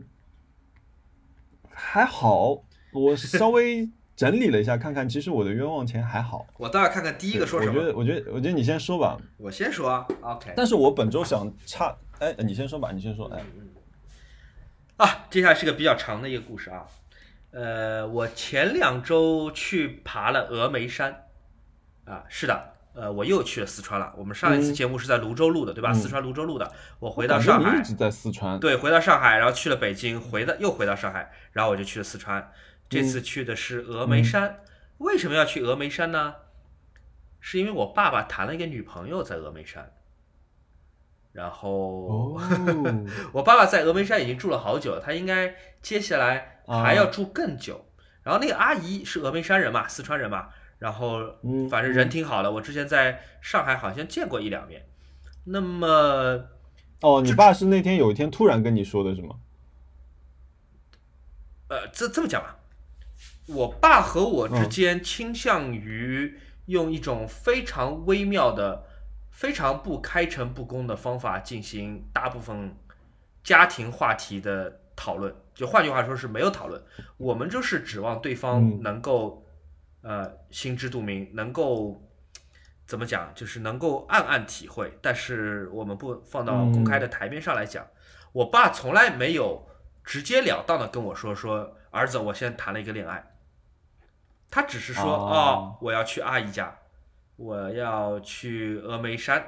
[1.70, 6.46] 还好，我稍微整理了一下，看看，其实我的冤枉钱还好。
[6.58, 7.72] 我倒要看看第一个说什么。
[7.72, 9.18] 我觉得，我觉得，我觉得你先说吧。
[9.38, 10.52] 我先说啊，OK。
[10.56, 13.42] 但是我本周想差，哎，你先说吧，你先说，哎，
[14.98, 16.86] 啊，接下来是个比较长的一个故事啊。
[17.52, 21.26] 呃，我前两周去爬了峨眉山，
[22.04, 24.14] 啊，是的，呃，我又去了四川了。
[24.16, 25.90] 我们上一次嗯节目是在泸州录的，对吧？
[25.90, 26.72] 嗯四川泸州录的。
[27.00, 28.58] 我回到上海一，直在四川。
[28.60, 32.52] 对，回到上海，然后去了北京，回到又回到上海，然后我就去了四川。
[32.88, 34.60] 这次去的是峨眉山。
[34.98, 36.34] 为什么要去峨眉山呢？
[37.40, 39.90] 是因为我爸爸谈了一个女朋友在峨眉山，
[41.32, 42.42] 然后、哦，
[43.32, 47.86] 我爸爸在峨眉山已经住了好久了，他应该接下来还要住更久。
[48.22, 54.86] 然后那个阿姨是峨眉山人嘛，四川人嘛，然后嗯反正人挺好的，我之前在上海好像见过一两面。
[55.44, 55.86] 那么
[57.00, 59.36] 哦，你爸是那天有一天突然跟你说的是吗？
[61.68, 62.58] 呃，这这么讲吧，
[63.46, 68.84] 我爸和我之嗯间倾向于用一种非常微妙的、
[69.40, 72.76] 非常不开诚布公的方法进行大部分
[73.42, 75.34] 家庭话题的讨论。
[75.54, 76.78] 就换句话说是没有讨论，
[77.16, 79.46] 我们就是指望对方嗯能够、
[80.02, 82.06] 呃心知肚明，能够
[82.86, 84.92] 怎么讲，就是能够暗暗体会。
[85.00, 87.86] 但是我们不放到公开的台面上来讲，
[88.32, 89.66] 我爸从来没有
[90.04, 93.24] 直截了当的跟我说说儿子，我现在谈了一个恋爱。
[94.50, 96.76] 他只是说哦哦，我要去阿姨家，
[97.40, 99.42] 我要去峨眉山，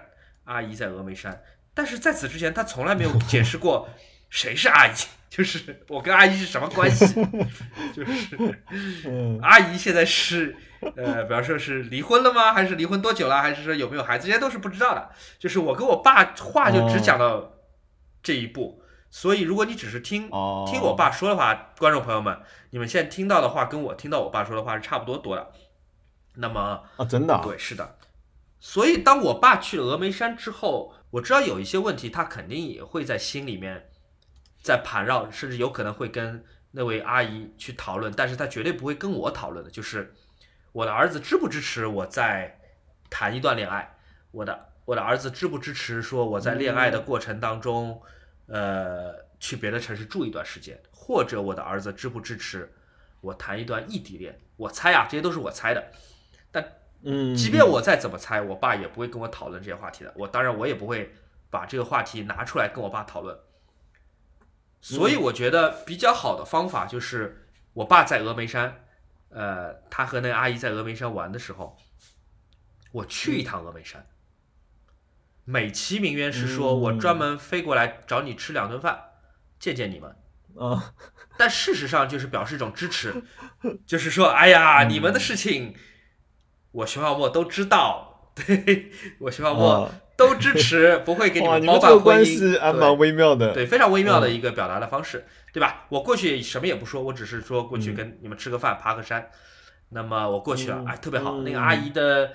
[0.44, 1.42] 阿姨在峨眉山。
[1.74, 3.86] 但是在此之前，他从来没有解释过
[4.30, 4.92] 谁是阿姨，
[5.28, 7.06] 就是我跟阿姨是什么关系，
[7.94, 8.58] 就是
[9.04, 10.56] 嗯，阿姨现在是
[10.96, 12.54] 呃，比方说是离婚了吗？
[12.54, 13.42] 还是离婚多久了？
[13.42, 14.26] 还是说有没有孩子？
[14.26, 15.10] 这些都是不知道的。
[15.38, 17.52] 就是我跟我爸话就只讲到
[18.22, 18.82] 这一步。
[19.10, 22.34] 所以，如果你只是听哦，听我爸说的话，观众朋友们，
[22.70, 25.52] 你们现在听到的话跟我听到我爸说的话是差不多多的。
[26.34, 27.96] 那么，啊，真的啊，对，是的。
[28.58, 33.90] 所以，当我爸去了峨眉山之后，我知道有一些问题，他肯定也会在心里面
[34.62, 40.14] 在盘绕，甚至有可能会跟那位阿姨去讨论，但是他绝对不会跟我讨论的，就是
[40.70, 42.60] 我的儿子支不支持我在
[43.10, 43.96] 谈一段恋爱，
[44.30, 48.00] 我的我的儿子支不支持说我在恋爱的过程当中，
[48.46, 52.72] 呃，去别的城市住一段时间，或者我的儿子支不支持
[53.20, 55.92] 我谈一段异地恋，我猜啊，这些都是我猜的，
[56.52, 56.64] 但
[57.02, 60.12] 嗯，即便我再怎么猜，我爸也不会跟我讨论这些话题的。
[60.14, 61.12] 我当然我也不会
[61.50, 63.36] 把这个话题拿出来跟我爸讨论。
[64.80, 68.84] 所以我觉得比较好的方法就是，我爸在峨眉山，
[69.30, 71.76] 呃，他和那个阿姨在峨眉山玩的时候，
[72.92, 74.06] 我去一趟峨眉山，
[75.44, 79.00] 美其名曰是说我专门飞过来找你吃两顿饭，
[79.58, 80.16] 见见你们。
[80.54, 80.94] 啊，
[81.38, 83.24] 但事实上就是表示一种支持，
[83.86, 85.74] 就是说，哎呀，你们的事情，
[86.72, 92.58] 我熊小莫都知道，对我熊小莫啊都支持，不会给你，们你们这个包办婚姻。
[92.58, 93.52] 还对蛮微妙的。
[93.52, 95.86] 对，非常微妙的一个表达的方式，对吧？
[95.88, 99.30] 我过去什么也不说，我只是说过去跟你们吃个饭，爬个山。
[99.90, 101.32] 那么我过去了，嗯哎，特别好。
[101.32, 102.32] 嗯那个阿姨的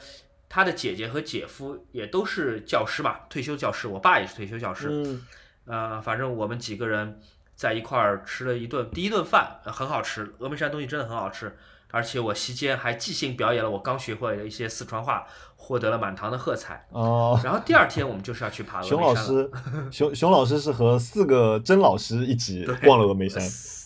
[0.48, 3.88] 她的姐姐和姐夫也都是教师嘛，退休教师。
[3.88, 4.90] 我爸也是退休教师。
[4.92, 5.26] 嗯
[5.66, 7.20] 呃，反正我们几个人
[7.56, 10.36] 在一块儿吃了一顿第一顿饭，呃很好吃。
[10.40, 11.58] 峨眉山东西真的很好吃，
[11.92, 15.26] 而且我席间还即兴表演了我刚学会的一些四川话，
[15.56, 16.86] 获得了满堂的喝彩。
[16.92, 19.16] 哦，然后第二天我们就是要去爬峨眉山了。
[19.16, 19.52] 师，
[19.92, 23.42] 熊熊老师是和四个甄老师一起逛了峨眉山。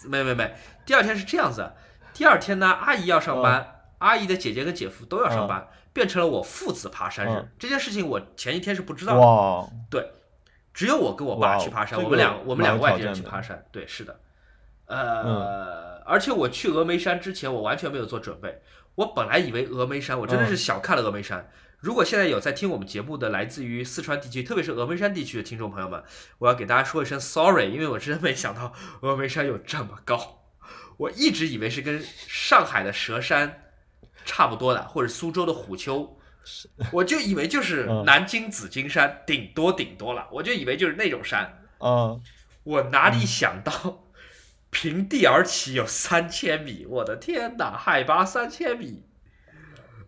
[0.09, 0.51] 没没没，
[0.85, 1.71] 第二天是这样子，
[2.13, 7.27] 第二天呢，阿姨要上班，阿姨的姐姐跟姐夫都要上班，变成了我父子爬山。
[7.27, 7.29] 日。
[7.29, 7.47] 嗯。
[7.59, 9.69] 这件事情我前一天是不知道的，哇，
[10.73, 13.63] 只有我跟我爸去爬山，我们两我们两个外地人去爬山。
[13.71, 14.19] 对，是的，
[14.87, 14.99] 嗯。
[14.99, 18.61] 呃，而且我去峨眉山之前，我完全没有做准备。
[18.95, 21.49] 我本来以为峨眉山，我真的是小看了峨眉山。
[21.79, 26.03] 如果现在有在听我们节目的来自于四川地区，特别是峨眉山地区的听众朋友们，
[26.39, 30.43] 我要给大家说一声 sorry，因为我真的没想到峨眉山有这么高。
[30.97, 33.71] 我一直以为是跟上海的佘山
[34.25, 36.19] 差不多的，或者苏州的虎丘，
[36.91, 41.57] 我就以为就是嗯南京紫金山，顶多顶多了，我就以为就是那种山。
[41.79, 42.21] 嗯，
[42.63, 44.00] 我哪里想到，
[44.71, 49.03] 平地而起有三千米，我的天哪，海拔三千米，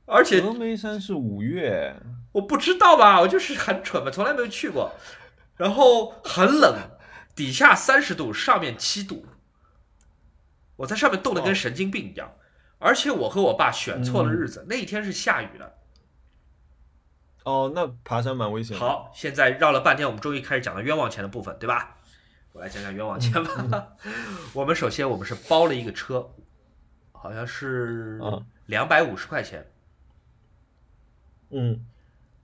[0.06, 1.96] 而且峨眉山是五岳，
[2.32, 4.94] 我不知道吧，我就是很蠢嘛，从来没有去过，
[5.58, 6.76] 然后很冷，
[7.36, 9.26] 底下三十度，上面七度，
[10.78, 11.54] 我在上面冻得跟哦。
[11.54, 12.34] 神经病一样，
[12.80, 15.78] 而且我和我爸选错了日子，那一天是下雨的。
[17.44, 18.80] 哦，那爬山蛮危险的。
[18.80, 21.98] 好，现在绕了半天，我们终于开始讲到冤枉钱的部分，对吧？
[22.54, 23.88] 我来讲讲冤枉钱吧。
[24.54, 26.30] 我们首先我们是包了一个车，
[27.12, 29.66] 好像是嗯两百五十块钱。
[31.50, 31.84] 嗯，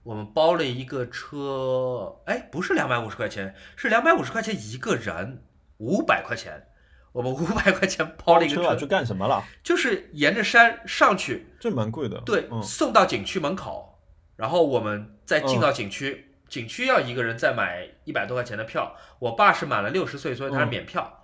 [0.02, 5.44] 我们包了一个车，哎，不是两百五十块钱，是两百五十块钱一个人，
[5.78, 6.66] 五百块钱。
[7.12, 9.44] 我们五百块钱包了一个车，车啊去干什么了？
[9.62, 12.20] 就是沿着山上去，这蛮贵的。
[12.20, 13.96] 对，嗯，送到景区门口，
[14.36, 18.94] 然后我们再进到景区，景区要一个人再买一百多块钱的票。
[19.18, 21.22] 我爸是满了六十岁，所以他是嗯免票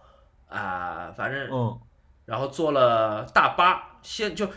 [0.48, 1.80] 啊、反正嗯
[2.24, 4.48] 然后坐了大巴，先就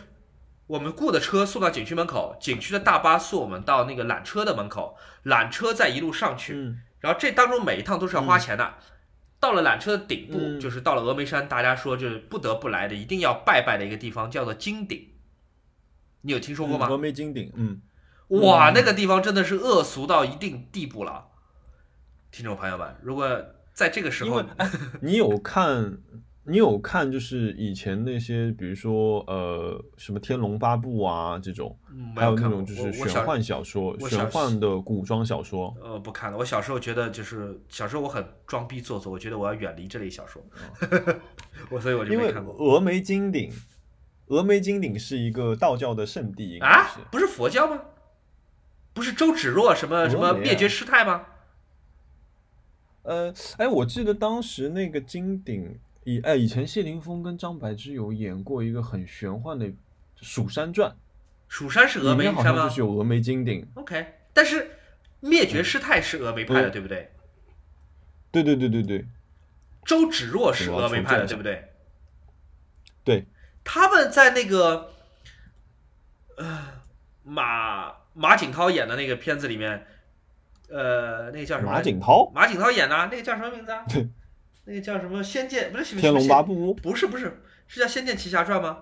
[0.68, 4.96] 我们雇的车送到景区门口，景区的大巴送我们到那个缆车的门口，
[5.26, 8.76] 缆车再一路上去，嗯然后这当中每一趟都是要花钱的。
[9.40, 15.08] 到了缆车的顶部，嗯就是到了峨眉山，大家说就是不得不来的，一定要拜拜的一个地方，叫做金顶。
[16.22, 16.88] 你有听说过吗？
[16.90, 17.82] 峨眉金顶，嗯，
[18.30, 21.26] 哇，嗯那个地方真的是恶俗到一定地步了。
[22.32, 23.28] 听众朋友们，如果
[23.74, 24.46] 在这个时候因为，
[25.02, 25.98] 你有看，
[26.44, 31.76] 你有看，就是以前那些，比如说呃，什么《天龙八部》啊这种，
[32.16, 35.76] 还有那种就是玄幻小说、小玄幻的古装小说。
[35.82, 36.38] 呃不看了。
[36.38, 40.40] 我小时候觉得就是小时候我很装逼做作，我觉得我要远离这类小说，
[41.72, 43.52] 我所以我就没看过峨眉金顶，
[44.28, 47.00] 峨眉金顶是一个道教的圣地，应该啊是。？
[47.12, 47.82] 不是佛教吗？
[49.00, 51.26] 不是周芷若什么什么灭绝师太吗？
[53.04, 59.66] 呃，哎，我记得当时那个金鼎，以哎以前谢霆锋跟张柏芝有演过一个很玄幻的
[60.18, 60.94] 《蜀山传
[61.48, 63.66] 蜀山是》，峨眉山吗好像就是有峨眉金鼎。
[63.76, 64.70] ？OK，但是
[65.22, 67.10] 灭绝师太是峨眉派的，嗯对不对？
[68.32, 69.06] 对对对对对
[69.86, 71.72] 周芷若是峨眉派的，对不对？
[73.06, 73.26] 对，
[73.64, 74.92] 他们在那个
[76.36, 76.82] 呃
[77.24, 79.88] 马马景涛演的那个片子里面，
[80.70, 81.72] 呃，那个叫什么？
[81.72, 83.86] 马景涛，马景涛演的啊那个叫什么名字啊？
[83.88, 84.10] 对，
[84.66, 86.76] 那个叫什么《仙剑》不是《天龙八部？》。
[86.82, 88.80] 不是不是，是叫《仙剑奇侠传》吗？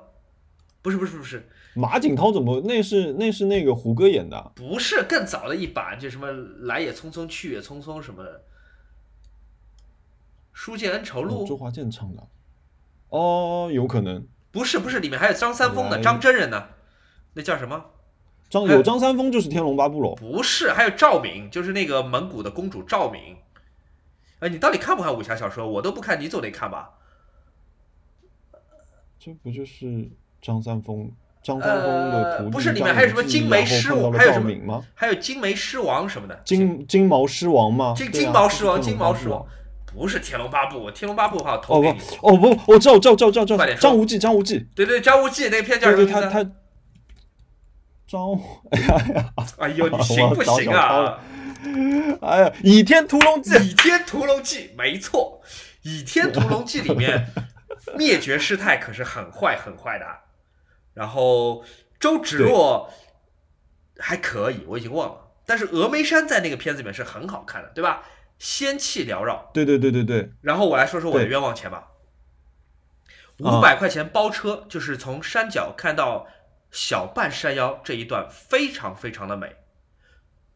[0.81, 2.61] 不是不是不是马景涛怎么？
[2.61, 4.51] 那是那是那个胡歌演的。
[4.55, 6.31] 不是更早的一版，就什么
[6.61, 8.43] 来也匆匆去也匆匆什么的。
[10.53, 12.27] 书剑恩仇录哦周华健唱的，
[13.09, 14.27] 哦，有可能。
[14.51, 16.69] 不是不是，里面还有张三丰的，张真人呢，
[17.33, 17.91] 那叫什么？
[18.49, 20.15] 张有有张三丰就是《天龙八部》喽。
[20.15, 23.35] 不是，还有赵敏，就是那个蒙古的公主赵敏。
[24.39, 25.67] 哎，你到底看不看武侠小说？
[25.67, 26.91] 我都不看，你总得看吧？
[29.19, 30.09] 这不就是
[30.41, 31.11] 张三丰？
[31.43, 34.83] 张三丰的徒弟呃不是里面还有什么金眉狮王还有什么吗？
[34.93, 36.37] 还有金眉狮王什么的。
[36.43, 37.93] 金金毛狮王吗？
[37.95, 39.45] 金金毛狮王，金毛狮王，
[39.85, 41.99] 不是《天龙八部》，《天龙八部》的话投给你。
[41.99, 46.05] 不哦不，我知道我知道我知道知道知道快点说张无忌张无忌，对对，张无忌那片叫什么？
[46.11, 46.51] 他他
[48.07, 48.39] 张，
[48.71, 50.99] 哎呀呀，哎呦，你行不行啊？
[50.99, 51.19] 了？
[52.21, 55.41] 哎呀，《倚天屠龙记》《倚天屠龙记》没错，
[55.81, 57.31] 《倚天屠龙记》里面
[57.97, 60.05] 灭绝师太可是很坏很坏的，
[60.93, 61.63] 然后
[61.99, 62.89] 周芷若
[63.99, 68.03] 还可以，我已经忘了，但是峨眉山在那个片子里面是很好看的，对吧？
[68.39, 69.49] 仙气缭绕。
[69.53, 71.87] 对对对对对，然后我来说说我的冤枉钱吧，
[73.43, 73.57] 啊。
[73.57, 76.27] 五百块钱包车，就是从山脚看到
[76.71, 79.55] 小半山腰这一段，非常非常的美。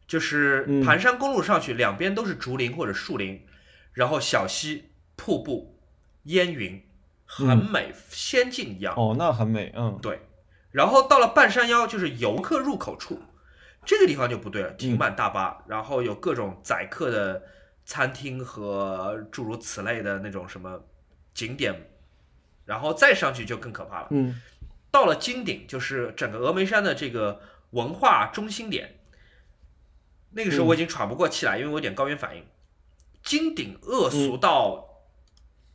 [0.06, 3.46] 就是嗯盘山公路上去，两边都是竹林或者树林，
[3.94, 5.78] 然后小溪、瀑布、
[6.24, 6.84] 烟云，
[7.24, 8.94] 很美，仙境一样。
[8.94, 10.20] 哦，那很美，嗯，对，
[10.70, 13.22] 然后到了半山腰，就是游客入口处，
[13.86, 17.42] 这个地方就不对了，停满大巴，然后有各种载客的
[17.86, 20.84] 餐厅和诸如此类的那种什么
[21.32, 21.90] 景点，
[22.66, 24.08] 然后再上去就更可怕了。
[24.10, 24.38] 嗯
[24.92, 27.40] 到了金顶，就是整个峨眉山的这个
[27.70, 29.00] 文化中心点。
[30.30, 32.44] 那个时候我已经喘不过气来，因为我有点高原反应。
[33.24, 34.88] 金顶恶俗到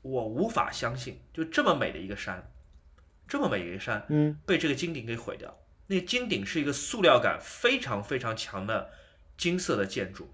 [0.01, 2.51] 我无法相信，就这么美的一个山，
[3.27, 5.57] 这么美的一个山，嗯被这个金顶给毁掉。
[5.87, 8.89] 那金顶是一个塑料感非常非常强的
[9.37, 10.29] 金色的建筑，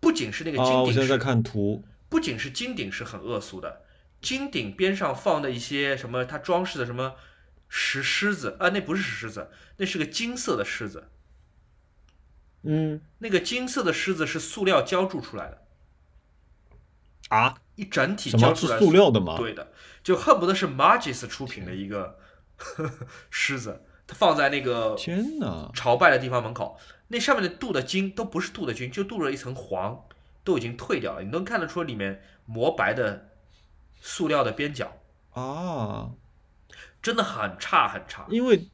[0.00, 3.82] 不仅是那个金顶是，现在在看图，不仅是金顶是很恶俗的，
[4.20, 7.16] 金顶边上放的一些什么，它装饰的什么
[7.76, 11.10] 石狮子啊，那不是石狮子，那是个金色的狮子。
[12.62, 15.62] 嗯那个金色的狮子是塑料浇筑出来的，
[17.30, 19.36] 啊，一整体浇出来塑料的吗？
[19.36, 19.72] 对的，
[20.04, 22.20] 就恨不得是 Magis 出品的一个
[22.56, 30.06] 呵呵 狮子，它放在那个天哪，朝拜的地方门口，那上面的镀的金都不是镀的金，就镀了一层黄，
[30.44, 33.30] 都已经褪掉了，你能看得出里面磨白的
[34.00, 34.96] 塑料的边角，
[35.32, 36.12] 啊，
[37.04, 38.26] 真的很差很差。
[38.30, 38.66] 因为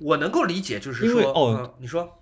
[0.00, 2.18] 我能够理解，就是说，因为哦嗯，你说，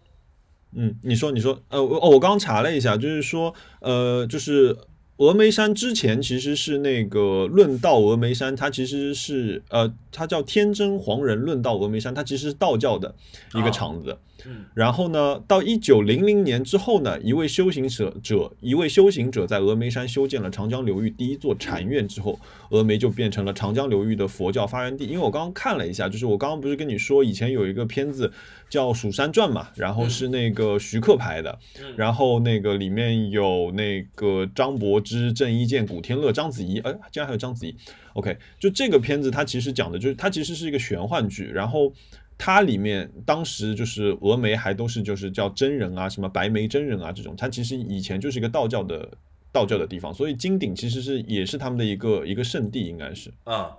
[0.73, 4.77] 嗯，你说，你说，呃，我哦，我刚刚查了一下，就是说，呃，就是
[5.17, 13.15] 峨眉山之前其实是那个论道峨眉山，它其实是呃，它叫天真黄人论道峨眉山，它其实是道教的
[13.55, 14.19] 一个哦场子。
[14.47, 22.39] 嗯然后呢，到一九零零年之后呢，一位修行者者一位修行者在峨眉山修建了长江流域第一座禅院之后，
[22.71, 25.07] 峨眉就变成了长江流域的佛教发源地。
[25.07, 28.33] 因为我刚刚看了一下，就是我刚刚不是跟你说，以前有一个片子
[28.69, 37.75] 叫《蜀山传》嘛，然后是那个徐克拍的，嗯然后那个里面有那个张柏芝、郑伊健、古天乐、章子怡，哎，竟然还有章子怡。
[38.15, 41.93] OK，就这个片子，它其实讲的就是它其实是一个玄幻剧，然后
[42.39, 49.19] 它里面当时就是峨眉还都是就是叫真人啊，什么白眉真人啊这种，它其实以前就是一个道教的
[49.53, 53.33] 道教的地方，所以金顶其实是也是他们的一个一个圣地，应该是。
[53.45, 53.71] 嗯，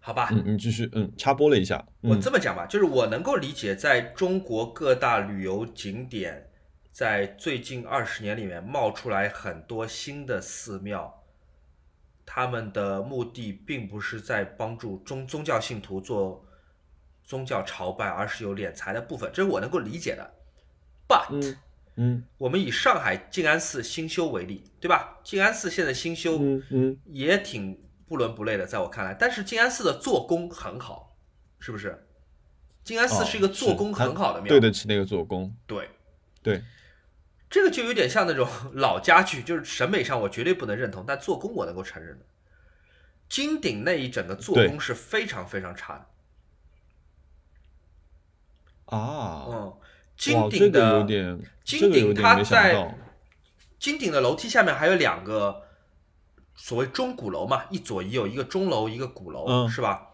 [0.00, 6.50] 好吧，嗯，你继续，嗯，插播了一下，我嗯这么讲吧，就是我能够理解，在中国各大旅游景点，
[6.90, 11.17] 在最近二十年里面冒出来很多新的寺庙，
[12.30, 16.44] 他们的目的并不是在帮助宗宗教信徒做
[17.24, 20.30] 宗教朝拜，而是有敛财的部分，这是我能够理解的。
[21.08, 21.56] But、嗯
[21.96, 25.18] 嗯我们以上海静安寺新修为例，对吧？
[25.24, 29.14] 静安寺现在新修嗯嗯，也挺不伦不类的，在我看来。
[29.14, 31.16] 但是静安寺的做工很好，
[31.58, 32.06] 是不是？
[32.84, 35.88] 静安寺哦是一个做工很好的庙，对得起那个做工，对
[36.42, 36.62] 对，
[37.50, 42.24] 这个就有点像那种 老家具，就是审美上我绝对不能认同，但做工我能够承认的。
[43.28, 45.94] 金顶那一整个做工是非常非常差
[48.86, 49.76] 的，啊，嗯，
[50.16, 52.96] 金这顶的、金这个有顶它在，
[53.78, 55.62] 金顶的楼梯下面还有两个
[56.54, 60.06] 所谓钟鼓楼嘛，一左一右，一个钟楼，一个鼓楼，嗯是吧？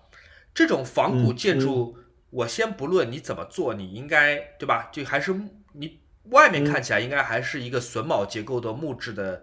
[0.52, 1.96] 这种仿古嗯建筑，
[2.30, 4.88] 我先不论你怎么做，你应该对吧？
[4.92, 5.32] 就还是
[5.72, 6.00] 你
[6.30, 9.42] 外面看起来应该还是一个榫卯结构的木质的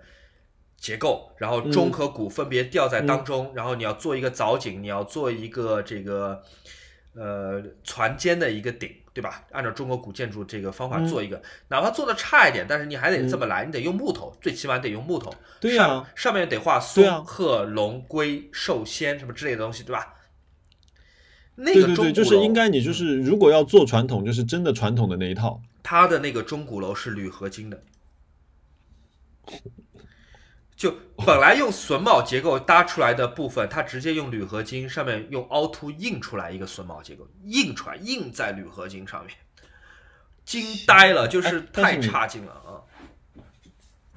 [0.78, 6.42] 结构，然后钟嗯和鼓分别吊在当中，然后你要做一个藻井，你要做一个这个
[7.14, 9.44] 呃船尖的一个顶，对吧？
[9.52, 15.30] 按照中国古建筑这个方法做一个，哪怕做的差一点，但是你还得这么来，你得用木头，最起码得用木头。
[15.30, 20.16] 嗯对呀上上面得画松、鹤、龙、龟、寿、仙什么之类的东西，对吧？
[21.58, 25.62] 那对对对，个钟鼓就是应该你就是如果要做传统，就是真的传统的那一套。
[25.84, 27.84] 它的那个钟鼓楼是铝合金的，
[30.76, 39.36] 就本来用榫卯结构搭出来的部分，它直接用铝合金上面用凹凸印出来一个榫卯结构，印出来印在铝合金上面，
[40.46, 42.54] 惊呆了，就是太差劲了。
[42.54, 42.61] 啊，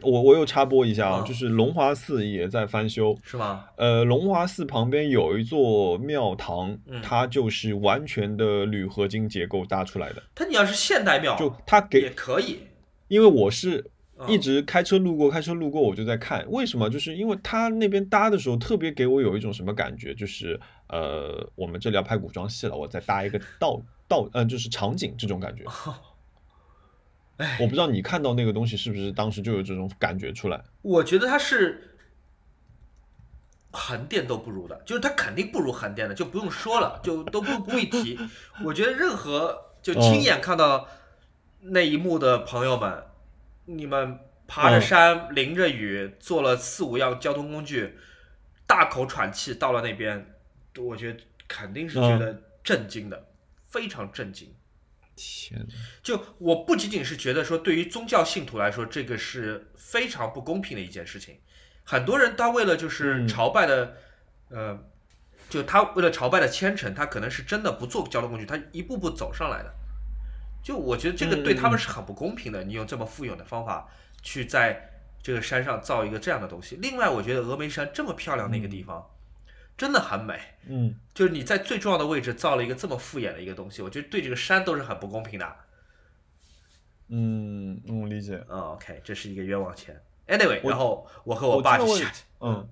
[0.05, 3.17] 我我又插播一下啊，嗯就是龙华寺也在翻修。
[3.23, 3.65] 是吗？
[3.77, 10.23] 呃，龙华寺旁边有一座庙堂，嗯它就是完全的铝合金结构搭出来的。
[10.35, 12.59] 它你要是现代庙，就它给也可以，
[13.09, 16.89] 因为我是嗯一直开车路过，开车路过，我就在看，为什么？
[16.89, 25.65] 就是因为他那边搭的时候，特别给我有一种什么感觉，就是呃，我们这里要拍古装戏了，我再搭一个道道，呃，就是场景这种感觉。
[27.39, 30.63] 哎我不知道你看到那个东西是不是当时就有这种感觉出来？
[30.83, 31.97] 我觉得它是
[33.73, 38.17] 横店都不如的，就是它肯定不如横店的，就不用说了，就都不不会提。
[38.65, 40.89] 我觉得任何就亲眼看到
[41.61, 43.03] 那一幕的朋友们，
[43.65, 47.99] 你们爬着山、淋着雨，坐了四五样交通工具，
[48.67, 50.35] 大口喘气到了那边，
[50.79, 51.19] 我觉得
[51.49, 53.27] 肯定是觉得震惊的，
[53.67, 54.55] 非常震惊。
[55.17, 55.75] 天哪！
[56.03, 61.39] 就我不仅仅是觉得说，对于宗教信徒来说，这个是非常不公平的一件事情。
[61.85, 63.97] 很多人他为了就是嗯朝拜的，
[64.49, 64.79] 呃，
[65.49, 69.75] 就他为了朝拜的虔诚，他可能是真的不坐交通工具，他一步步走上来的。
[70.63, 72.65] 就我觉得这个对他们是很不公平的。
[72.65, 73.87] 你用这么富有的方法
[74.23, 74.91] 去在
[75.23, 76.77] 这个山上造一个这样的东西。
[76.77, 79.07] 另外，我觉得峨眉山这么漂亮的一个地方，
[79.77, 80.41] 真的很美。
[80.69, 85.57] 嗯，就是你在最重要的位置造了一个这么敷衍的一个东西，我觉得对这个山都是很不公平的。
[87.09, 88.43] 嗯，我理解。
[88.49, 90.01] 嗯，OK，这是一个冤枉钱。
[90.27, 92.67] Anyway，然后我和我爸就下去，嗯，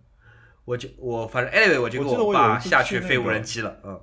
[0.64, 3.78] 我就我反正 Anyway，我就跟我爸下去飞无人机了。
[3.84, 4.00] 嗯，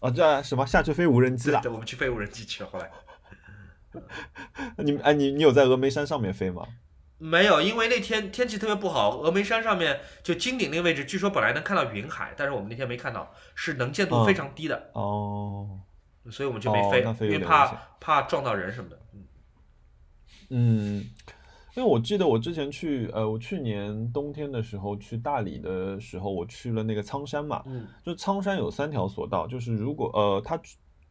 [0.00, 1.60] 啊，这什么下去飞无人机了？
[1.60, 2.68] 对对，我们去飞无人机去了。
[2.68, 2.90] 后来
[4.78, 6.66] 你们哎，你你有在峨眉山上面飞吗？
[7.24, 15.80] 没有，因为那天天气特别不好，峨眉山上面就金顶那个位置，据说本来能看到云海，但是我们那天没看到，是能见度嗯非常低的，哦，
[16.30, 17.66] 所以我们就没飞，因为怕
[17.98, 18.98] 怕撞到人什么的。
[19.14, 19.24] 嗯
[20.50, 20.96] 嗯，
[21.74, 27.86] 因为我记得我之前去，呃，我去年冬天的时候去大理的时候，我去了那个苍山嘛，嗯。
[28.04, 30.60] 就苍山有三条索道，就是如果呃它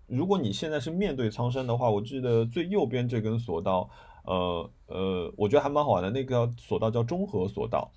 [0.06, 3.90] 如果你现在是面对苍山的话，我记得最右边这根索道，
[4.24, 7.90] 呃呃，我觉得还蛮好玩的，那个索道叫中和索道。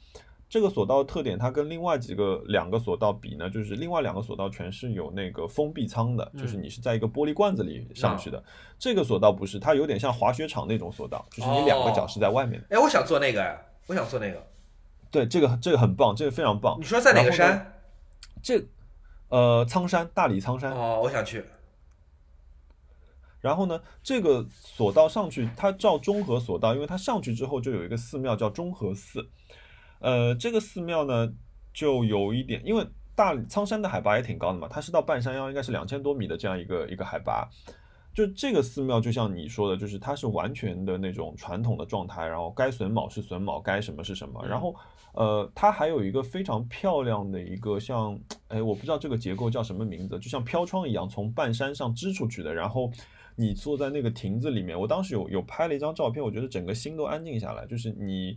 [0.49, 8.41] 这个索道特点，它跟另外几个两个索道比呢，就是另外两个索道全是有那个封闭舱的，就是你是在一个玻璃罐子里上去的。
[8.79, 12.67] 这个索道不是，它有点像滑雪场那种索道，就是你两个脚是在外面的。
[12.71, 14.41] 哎，我想做那个呀，我想做那个。
[15.11, 16.85] 对，这个这个很棒，这个非常棒你。
[16.85, 17.73] 说在哪个山？
[18.41, 18.65] 这
[19.29, 20.71] 呃，苍山，大理苍山。
[20.71, 21.45] 哦，我想去。
[23.47, 29.25] 然后呢，这个索道上去，它叫中和索道，因为它上去之后就有一个寺庙叫中和寺。
[30.01, 31.33] 呃，这个寺庙呢，
[31.73, 32.85] 就有一点，因为
[33.15, 37.49] 大苍山的海拔也挺高的嘛，它是到半山腰，应该是两千多米的这样一个一个海拔。
[38.13, 44.43] 就这个寺庙，就像你说的，就是它是完全的那种传统的状态，然后该榫卯是榫卯，该什么是什么。
[44.47, 44.75] 然后，
[45.13, 48.19] 呃，它还有一个非常漂亮的一个像，
[48.49, 52.55] 哎，我不知道这个结构叫什么名字，就像飘窗一样从半山上支出去的。
[52.55, 52.91] 然后
[53.37, 58.37] 你坐在那个亭子里面，我当时有有拍了一张照片，我觉得整个心都安静下来，就是你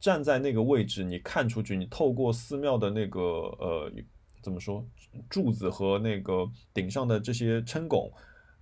[0.00, 3.92] 站在那个位置，你看出去，你透过寺庙的那个呃
[4.40, 4.82] 怎么说
[5.28, 8.10] 柱子和那个顶上的这些撑拱。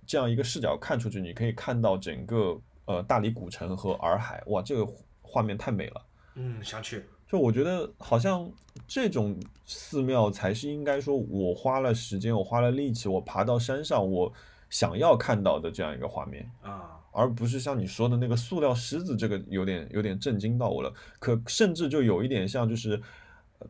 [0.05, 4.85] 这样一个视角看出去，你可以看到整个呃大理古城和洱海，哇，这个
[5.21, 6.05] 画面太美了。
[6.35, 7.05] 嗯，想去。
[7.25, 8.51] 就我觉得好像
[8.85, 14.31] 这种寺庙才是应该说，我花了时间，我花了力气，我爬到山上，我
[14.73, 20.91] 想要看到的这样一个画面，啊，而不是像你说的那个塑料狮子，这个有点有点震惊到我了。
[21.19, 22.99] 可甚至就有一点像就是。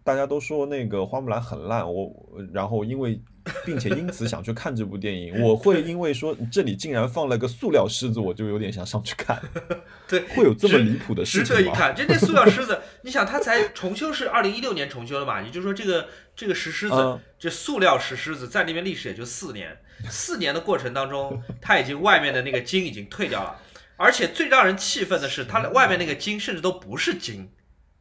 [0.04, 2.12] 大家都说那个花木兰很烂，我
[2.52, 3.22] 然后因为
[3.64, 9.40] 并且因此想去看这部电影，我会因为说这里竟然放了个塑料狮子，我就有点想上去看。
[10.10, 11.62] 对，会有这么离谱的事情吗？
[11.62, 11.96] 值得一看。
[11.96, 15.40] 这那塑料狮子，你想它才重修是二零一六年重修的嘛？
[15.40, 19.78] 也就是说，这个这个石狮子，嗯这塑料石狮子在那边历史也就四年，
[20.10, 23.60] 四年的过程当中，它已经外面的那个筋已经退掉了，
[23.98, 27.52] 而且最让人气愤的是，它的外面那个筋甚至都不是筋。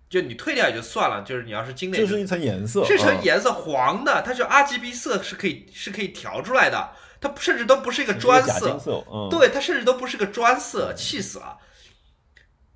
[0.08, 8.78] 就你退掉也就算了，就是你要是精内就是一层颜色，这层嗯颜色黄的，它就 RGB 色是可以是可以调出来的，它甚至都不是一个砖色，
[9.30, 11.56] 对，它甚至都不是个砖色，气死了。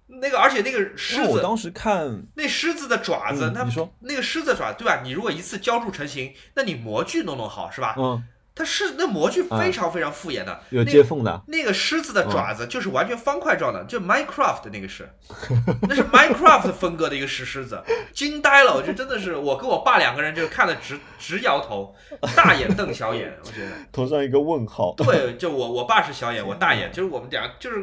[0.09, 5.01] 那个，而且那个狮子，我当时看，那狮子的爪子，它嗯你说那个狮子爪，对吧？
[5.03, 7.95] 你如果一次浇筑成型，那你模具弄弄好是吧？
[7.99, 8.23] 嗯，
[8.55, 15.11] 它是那模具非常非常复眼的，有那接缝的，那个狮子的爪子就是完全方块状的，就 Minecraft 的那个是，
[15.89, 17.83] 那是 Minecraft 风格的一个石狮子，
[18.15, 18.75] 惊呆了！
[18.75, 21.95] 我觉得真的是，我跟我爸两个人就看了直直摇头，
[22.35, 23.37] 大眼瞪小眼。
[23.45, 27.81] 我觉得， 头上一个问号，对，就我我爸是小眼，我大眼，就是我们俩就是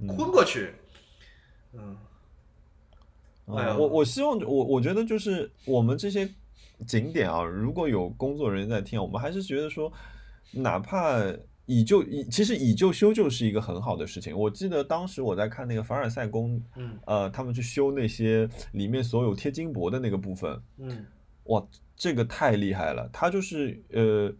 [0.00, 0.72] 嗯昏过去。
[0.72, 0.79] 嗯，
[1.72, 6.28] 哎呀嗯我我希望我我觉得就是我们这些
[6.86, 9.92] 景点啊，如果有工作人员在听啊，我们还是觉得说，
[10.52, 11.20] 哪怕
[11.66, 14.36] 以旧以其实以旧修旧是一个很好的事情。
[14.36, 21.04] 我记得当时我在看那个凡尔赛宫，嗯呃，他们去修那些里面所有贴金箔的那个部分，嗯
[21.44, 21.64] 哇，
[21.96, 23.08] 这个太厉害了！
[23.12, 24.32] 它就是呃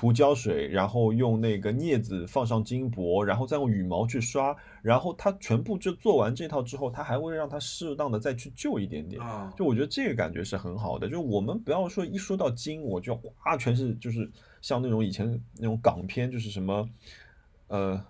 [0.00, 9.20] 涂胶水，然后用那个镊子放上金箔，然后再用羽毛去刷，然后它全部就做完这套之后，它还会让它适当的再去旧一点点。
[9.20, 13.12] 啊，就我觉得这个感觉是很好的，就我们不要说一说到金，我就
[13.44, 14.26] 哇全是就是
[14.62, 16.88] 像那种以前那种港片，就是什么
[17.68, 18.02] 呃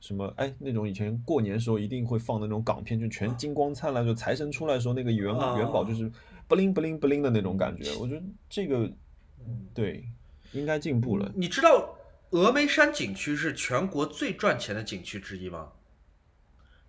[0.00, 6.10] 什么哎那种以前过年时候一定会放的那种港片，就全金光灿烂，就财神出来的时候那个元啊元宝就是
[6.48, 8.90] 不灵不灵不灵的那种感觉，我觉得这个
[9.46, 10.04] 嗯对
[10.52, 11.30] 应该进步了。
[11.34, 11.96] 你知道
[12.30, 15.72] 峨眉山景区是全国最赚钱的景区之一吗？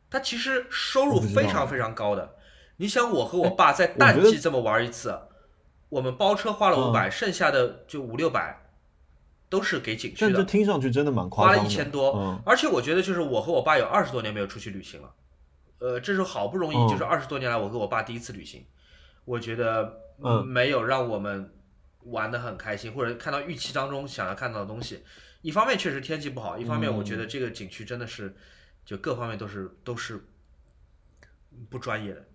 [0.10, 2.36] 它其实收入非常非常高的。
[2.78, 5.16] 你想，我和我爸在淡季这么玩一次，
[5.89, 8.60] 我们包车花了五嗯百、剩下的就五六百，
[9.49, 12.14] 都是给景区但这，听上去真的蛮夸张花了，一千多。
[12.16, 15.14] 嗯而且我觉得，就是我和我爸有二十多年没有出去旅行了，
[15.80, 18.66] 呃，这是好不容易，嗯就是二十多年来我跟我爸第一次旅行，
[19.26, 19.93] 我觉得
[20.24, 21.53] 嗯没有让我们
[22.06, 25.04] 玩的很开心，或者看到预期当中想要看到的东西。
[25.41, 28.36] 一方面确实天气不好，一方面我觉得这个景区真的是，
[28.86, 30.26] 就各方面都是都是
[31.70, 32.26] 不专业的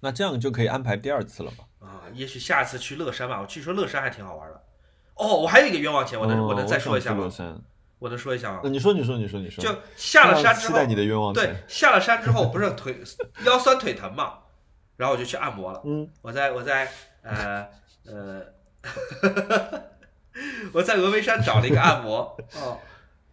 [0.00, 1.64] 那这样就可以安排第二次了吧？
[1.86, 2.02] 啊。
[2.14, 4.64] 也许下次去乐山吧，我据说乐山还挺好玩的。
[5.14, 7.30] 哦，我还有一个冤枉钱，我能、哦我能再说一下吗乐？
[7.30, 7.60] 山
[7.98, 8.70] 我能说一下吗那？
[8.70, 12.98] 你说你说你说你说，就下了山之后期待，你的愿望对，，下了山之后不是腿
[13.44, 14.38] 腰酸腿疼嘛，
[14.96, 15.82] 然后我就去按摩了。
[15.84, 16.90] 嗯，我在我在
[17.22, 17.68] 呃
[18.10, 18.44] 呃，
[20.72, 22.36] 我在峨眉山找了一个按摩。
[22.54, 22.80] 哦，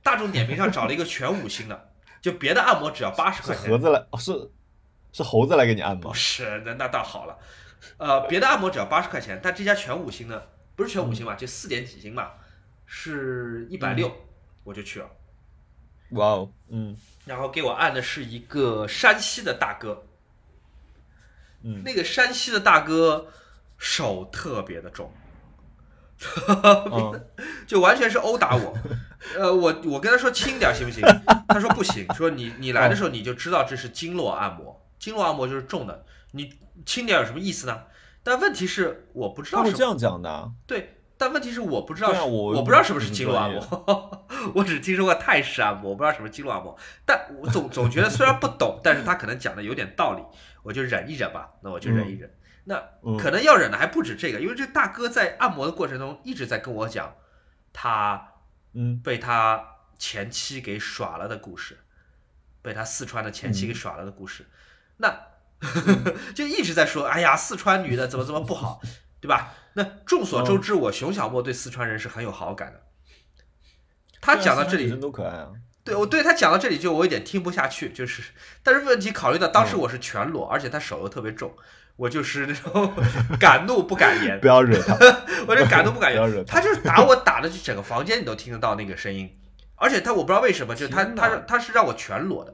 [0.04, 1.90] 大众点评上找了一个全五星的，
[2.22, 3.70] 就别的按摩只要八十块钱。
[3.70, 4.52] 盒，子来，哦是
[5.12, 6.12] 是猴子来给你按摩。
[6.12, 6.14] 不？
[6.14, 7.38] 是那那倒好了，
[7.98, 12.38] 呃，别的按摩只要八十块钱，但这家全五星的不是全五星吧，就四点几星吧，
[12.86, 14.12] 是一百六，
[14.64, 15.10] 我就去了。
[16.12, 16.96] 哇哦，嗯。
[17.26, 20.06] 然后给我按的是一个山西的大哥，
[21.64, 23.28] 嗯，那个山西的大哥
[23.78, 25.12] 手特别的重，
[26.92, 27.28] 嗯
[27.68, 28.74] 就完全是殴打我。
[29.38, 31.04] 呃，我我跟他说轻点儿行不行？
[31.48, 36.54] 他说不行，说你你来的时候你就知道这是经络按摩，经络按摩就是重的，你
[36.86, 37.84] 轻点有什么意思呢？
[38.24, 46.78] 但问题是我不知道什么他会这样讲的啊，对，但问题是我不知道啊我我不知道什么是经络按摩， 我只听说过泰式按摩，我不知道什么经络按摩。
[47.06, 50.24] 但我总总觉得虽然不懂，但是他可能讲的有点道理，
[50.64, 51.50] 我就忍一忍吧。
[51.62, 52.30] 那我就忍一忍。
[52.68, 53.18] 那嗯。
[53.18, 57.16] 可能要忍的还不止这个，因为这大哥在按摩的过程中一直在跟我讲
[57.74, 58.34] 他
[58.74, 59.00] 嗯。
[59.02, 59.64] 被他
[59.98, 61.80] 前妻给耍了的故事，
[62.62, 64.46] 被他四川的前妻给耍了的故事。
[64.98, 65.16] 那
[66.36, 68.80] 就一直在说，哎呀，四川女的怎么怎么不好，
[69.20, 69.54] 对吧？
[69.74, 72.84] 那众所周知，我熊小莫对四川人是很有好感的。
[74.22, 75.52] 他讲到这里四川女生，多可爱啊，
[75.84, 78.22] 对我对他讲到这里就我有点听不下去，就是，
[78.62, 81.56] 但是问题考虑到当时我是全裸，而且他手又特别重，
[81.98, 82.94] 我就是那种
[83.40, 84.96] 敢怒不敢言不，要惹他，
[85.48, 86.46] 我就敢怒不敢不要惹言。
[86.46, 89.30] 他就是打我打的，就整个房间你都听得到那个声音，
[89.76, 92.54] 而且他我不知道为什么，就是他他他是让我全裸的，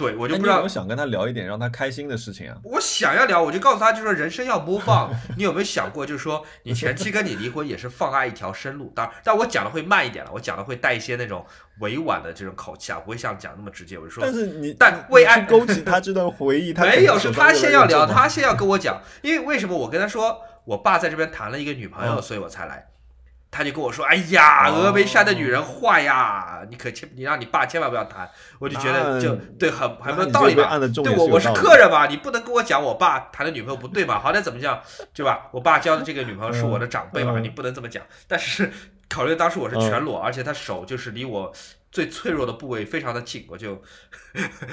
[0.00, 0.68] 对我就不知道那你有有。
[0.68, 2.56] 想跟他聊一点让他开心的事情啊？
[2.64, 5.14] 我想要聊，我就告诉他，就说人生要 move on。
[5.36, 8.90] 你有没有想过，就是说你前妻跟你离婚也是放爱一条生路？
[8.94, 11.44] 当然，但我讲的会慢一点了，我讲的会带一些那种
[11.80, 13.98] 委婉的这种口气啊，不会像讲那么直接。
[13.98, 22.86] 我就说但是你但为爱去勾起他这段回忆， 他没有，是他先要聊，他他先要跟我讲，因为为什么我跟他说我爸在这边谈了一个女朋友，嗯所以我才来。
[23.50, 28.30] 他就跟我说：“哎呀，哦峨眉山的女人坏呀，你可千你让你爸千万不要谈。”
[28.60, 30.62] 我就觉得就对，很很没有道理嘛。
[30.62, 34.80] 就被按的重对我我是客人嘛，你不能跟我讲我爸谈的女朋友不对嘛，好歹怎么讲，
[35.12, 35.48] 对吧？
[35.52, 38.02] 我爸交的这个女朋友是我的长辈嘛，嗯你不能这么讲。
[38.28, 38.70] 但是
[39.08, 41.52] 考虑当时我是全裸，而且他手就是离我
[41.90, 43.82] 最脆弱的部位非常的近，我就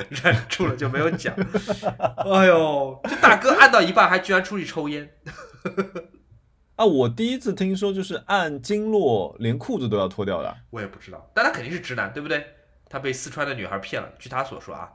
[0.09, 1.34] 忍住了，就没有讲。
[2.32, 5.09] 哎呦，这大哥按到一半还居然出去抽烟。
[6.78, 10.55] 啊，我第一次听说就是按经络连裤子都要脱掉的。
[10.69, 12.45] 我也不知道，但他肯定是直男，对不对？
[12.89, 14.89] 他被四川的女孩骗了，据他所说啊，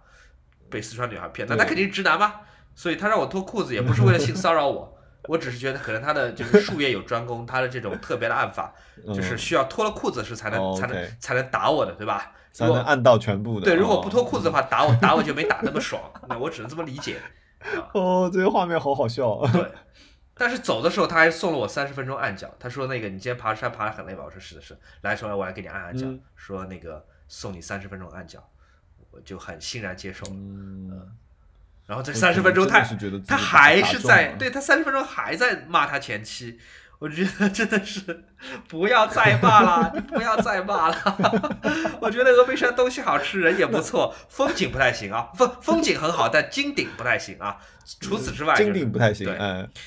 [0.70, 2.36] 被四川女孩骗，那他肯定是直男嘛。
[2.74, 4.96] 所以他让我脱裤子也不是为了性骚扰我，
[5.28, 8.72] 我只是觉得可能他的就是术业有专攻，他的这种特别的按法，
[9.08, 12.32] 就是需要脱了裤子是才能才能才能打我的，对吧？
[12.52, 13.66] 才能按到全部的。
[13.66, 17.16] 对，如果不脱裤子的话，打我打我就没打那么爽，那我只能这么理解。
[17.92, 19.40] 哦，这个画面好好笑。
[19.52, 19.70] 对。
[20.34, 24.24] 但是走的时候他还送了我三十分钟按脚，他说那个你今天爬山爬得很累吧？
[24.24, 26.06] 我说是的是，来说我来给你按按脚，
[26.36, 28.48] 说那个送你三十分钟按脚，
[29.10, 30.32] 我就很欣然接受了。
[30.32, 31.16] 嗯，
[31.86, 32.82] 然后这三十分钟他
[33.26, 36.58] 他还是在对他三十分钟还在骂他前妻。
[37.02, 38.24] 我觉得真的是
[38.68, 40.94] 不要再骂了，你不要再骂了。
[42.00, 47.58] 我觉得峨眉山东西好吃，人也不错，风景不太行啊，风风景很好，但金顶不太行啊。
[48.00, 49.26] 除此之外，金顶不太行。
[49.26, 49.36] 对，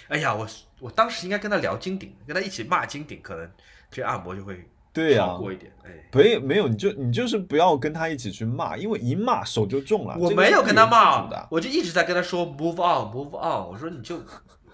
[0.09, 0.45] 哎呀，我
[0.81, 3.49] 我当时应该跟他聊金顶，跟他一起骂金顶，可能
[3.89, 5.71] 这按摩就会对啊过一点。
[5.85, 10.17] 哎，不，没有，你就你就是不要跟他一起去骂，因为一骂手就重了。
[10.19, 13.65] 我没有跟他骂，我就一直在跟他说 move on，move on。
[13.69, 14.21] 我说你就。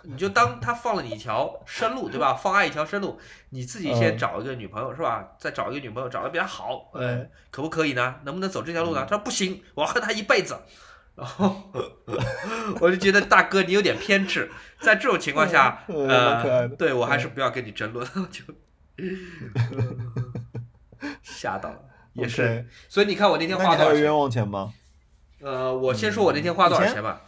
[0.03, 2.33] 你就当他放了你一条生路，对吧？
[2.41, 5.27] 放爱一条生路，你自己先找一个女朋友，是吧？
[5.37, 8.15] 再找一个女朋友，找的比他好，哎，可不可以呢？
[8.23, 9.01] 能不能走这条路呢？
[9.07, 10.57] 他说不行，我要恨他一辈子。
[11.13, 11.69] 然后
[12.79, 14.49] 我就觉得大哥你有点偏执，
[14.79, 18.43] 在这种情况下， 呃，对我还是不要跟你争论，就
[21.21, 21.79] 吓到了，
[22.13, 22.65] 也是。
[22.87, 24.73] 所以你看我那天花多少冤枉钱吗？
[25.41, 27.21] 呃，我先说我那天花多少钱吧。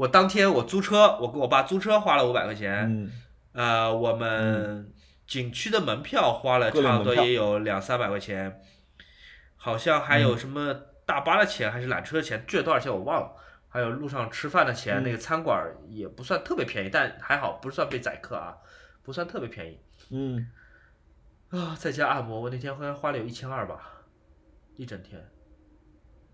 [0.00, 3.10] 我当天我租车，我跟我爸租车花了五百块钱，
[3.52, 4.90] 呃，我们
[5.26, 8.62] 景区的门票花了差不多也有两三百块钱，
[9.56, 10.72] 好像还有什么
[11.04, 13.36] 大巴的钱还是缆车的钱，具体多少钱我忘了，
[13.68, 18.56] 还有路上吃饭的钱，那个餐馆也不算特别便宜，但还好不算被宰客啊，
[19.02, 19.78] 不算特别便宜。
[20.08, 20.50] 嗯，
[21.50, 24.00] 啊，在家按摩，我那天好像花了有一千二吧，
[24.78, 25.22] 一整天。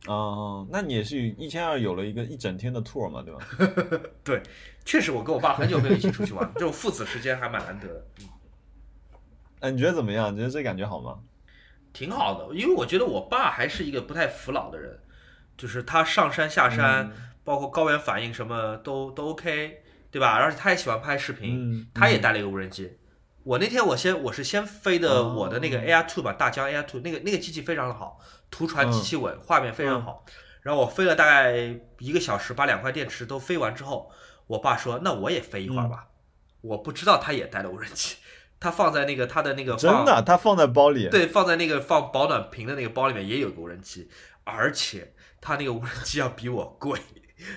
[0.06, 4.00] 哦，那你也是一千二有了一个一整天的 tour 嘛，对吧？
[4.22, 4.40] 对，
[4.84, 8.06] 确实，我跟我爸很久没有一起出去玩，这种父子时间还蛮难得的。
[9.60, 10.32] 哎，你觉得怎么样？
[10.32, 11.18] 你觉得这感觉好吗？
[11.92, 14.98] 挺好的，因为我觉得我爸还是一个不太服老的人，
[15.56, 17.10] 就是他上山下山，
[17.42, 20.34] 包括高原反应什么都都 OK，对吧？
[20.34, 22.98] 而且他也喜欢拍视频，他也带了一个无人机。
[23.46, 28.18] 我那天我先我是先飞的我的那个 Air Two 吧，大疆 Air Two，那个那个机器非常的好。
[28.50, 30.24] 图传极其稳，画面非常好。
[30.62, 31.52] 然后我飞了大概
[32.00, 34.10] 一个小时，把两块电池都飞完之后，
[34.48, 36.08] 我爸说：“那我也飞一会儿吧。”
[36.60, 38.16] 我不知道他也带了无人机，
[38.58, 41.08] 他放在那个他的那个真的，他放在包里。
[41.08, 44.08] 对，放在那个放保暖瓶的那个包里面也有个无人机，
[44.42, 46.98] 而且他那个无人机要比我贵，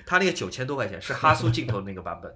[0.05, 2.35] 他那个九千多块钱是哈苏镜头的那个版本。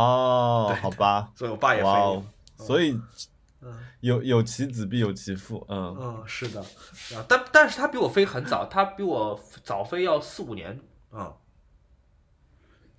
[0.00, 1.32] 哦，好吧。
[1.34, 2.22] 所以我爸也飞，
[2.58, 3.00] 所以。
[4.00, 10.78] 有有其子必有其父，嗯嗯，是的，啊，但但是他比我飞很早，他比我早飞要四五年，
[11.10, 11.34] 嗯，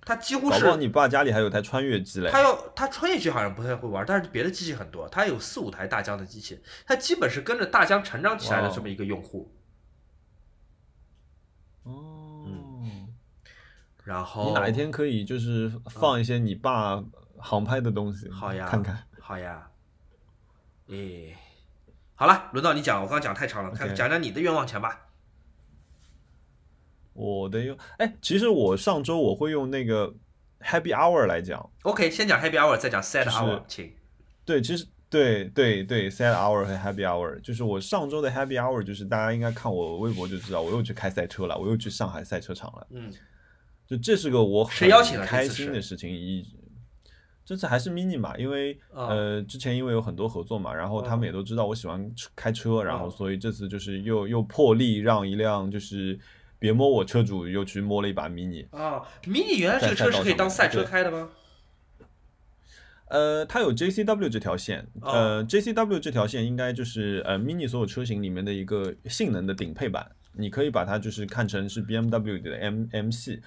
[0.02, 0.76] 他几乎是。
[0.76, 2.30] 你爸家里还有台穿越机嘞？
[2.30, 9.50] 他要他穿越机好像不太会玩，但是别的机器很多，他有四五台大疆的机器，他基本是跟着大疆成长起来的这么一个用户。
[11.84, 12.17] 哦，
[14.08, 17.04] 然后你哪一天可以就是放一些你爸
[17.36, 19.70] 航拍的东西，好呀，看看，好呀。
[20.86, 21.36] 诶，
[22.14, 25.10] 好了，轮到你讲，我刚刚讲太长了，看讲讲你的冤枉钱吧。
[27.12, 30.14] 我的用，哎，其实我上周我会用那个
[30.60, 31.70] Happy Hour 来讲。
[31.82, 33.92] OK，先讲 Happy Hour，再讲 Sad Hour，请。
[34.46, 42.86] 对，其实对对对，Sad Hour 和 Happy Hour，就是我上周的 Happy Hour，就是大家应该看我微博就知道，我又去开赛车了，我又去上海赛车场了。
[42.92, 43.12] 嗯，
[43.88, 44.88] 就这是个我很
[45.24, 46.46] 开心的事情，一。
[47.44, 56.18] 这次还是 mini 嘛，因为呃之前因为有很多合作嘛，然后他们也都知道我喜欢开车，然后所以这次就是又又破例让一辆就是
[56.58, 61.30] 别摸我车主又去摸了一把 mini 啊，mini 原来这个车是可以当赛车开的吗？
[63.08, 73.40] 呃，它有 JCW 这条线，呃 JCW 这条线应该就是呃 mini 所有车型里面的一个性能的顶配版，你可以把它就是看成是 BMW 的 M M 系，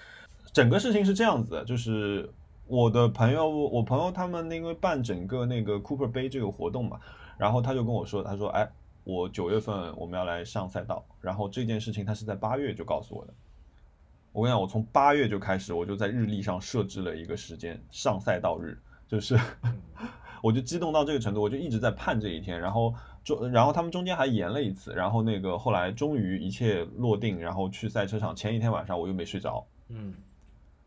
[0.53, 2.29] 整个事情是这样子的，就是。
[2.67, 6.97] 我的朋友，我朋友他们因为办整个那个 Cooper 杯这个活动嘛，
[7.37, 8.65] 然后他就跟我说，他说，哎，
[9.03, 13.33] 我九月份我们要来上赛道，然后这件事情他是在八月就告诉我的。
[14.31, 19.37] 我跟你讲，我从八月就开始，我就在日历上设置了一个时间上赛道日，就是
[20.41, 22.57] 我就激动到这个程度，我就一直在盼这一天。
[22.57, 22.95] 然后
[23.25, 28.33] 中，然后他们中间还延了一次，然后那个后来终于一切落定，然后去赛车场。
[28.33, 30.13] 前一天晚上我又没睡着，嗯，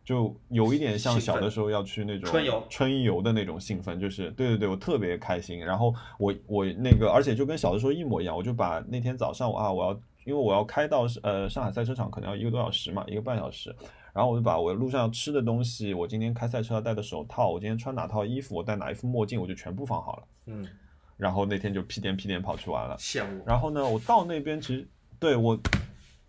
[0.05, 5.59] 就有一点像小的时候要去那种春游春游的那种兴奋，就是对对对，我特别开心。
[5.59, 13.75] 然后我我那个，而且就跟小的时候一模一样，我就把那天早上啊，我要因为我要开到呃上海赛车场，可能要一个多小时嘛，一个半小时。
[14.13, 20.23] 然后我就把我路上要吃的东西，我今天开赛车要戴的手套，我今天穿哪套衣服，我戴哪一副墨镜，我就全部放好了。
[20.47, 20.69] 嗯，
[21.17, 22.97] 然后那天就屁颠屁颠跑去玩了。
[22.97, 23.43] 羡慕。
[23.45, 24.87] 然后呢，我到那边其实
[25.19, 25.59] 对我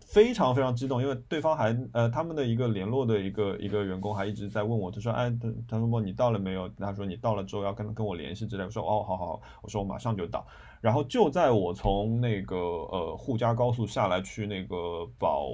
[0.06, 6.68] 非常非常激动，因为对方还呃他们的一个联络的一个一个员工还一直在问我，他说哎，他他说你到了没有？
[6.78, 8.66] 他说你到了之后要跟跟我联系之类的。
[8.66, 10.46] 我说哦，好好好，我说我马上就到。
[10.80, 15.48] 然后就在我从那个呃沪嘉高速下来去那个宝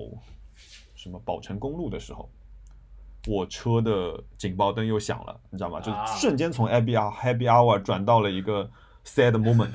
[0.94, 2.28] 什么宝成公路的时候。
[3.28, 5.80] 我车的警报灯又响了，你知道吗？
[5.80, 8.68] 就啊瞬间从 happy hour happy hour 转到了一个
[9.04, 9.70] sad moment，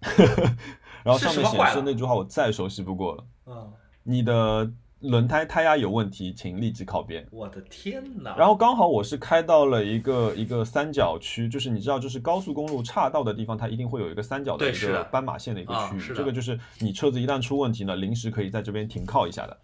[1.04, 3.72] 然后上面显示那句话我再熟悉不过了：嗯，
[4.02, 4.70] 你的
[5.00, 7.26] 轮胎胎压有问题，请立即靠边。
[7.30, 8.36] 我的天哪！
[8.36, 19.56] 然后刚好我是开到了一个一个三角区，就是你知道，就是高速公路岔道的地方，它一定会有一个三角的一个斑马线的一个区域，啊这个就是你车子一旦出问题呢，临时可以在这边停靠一下的。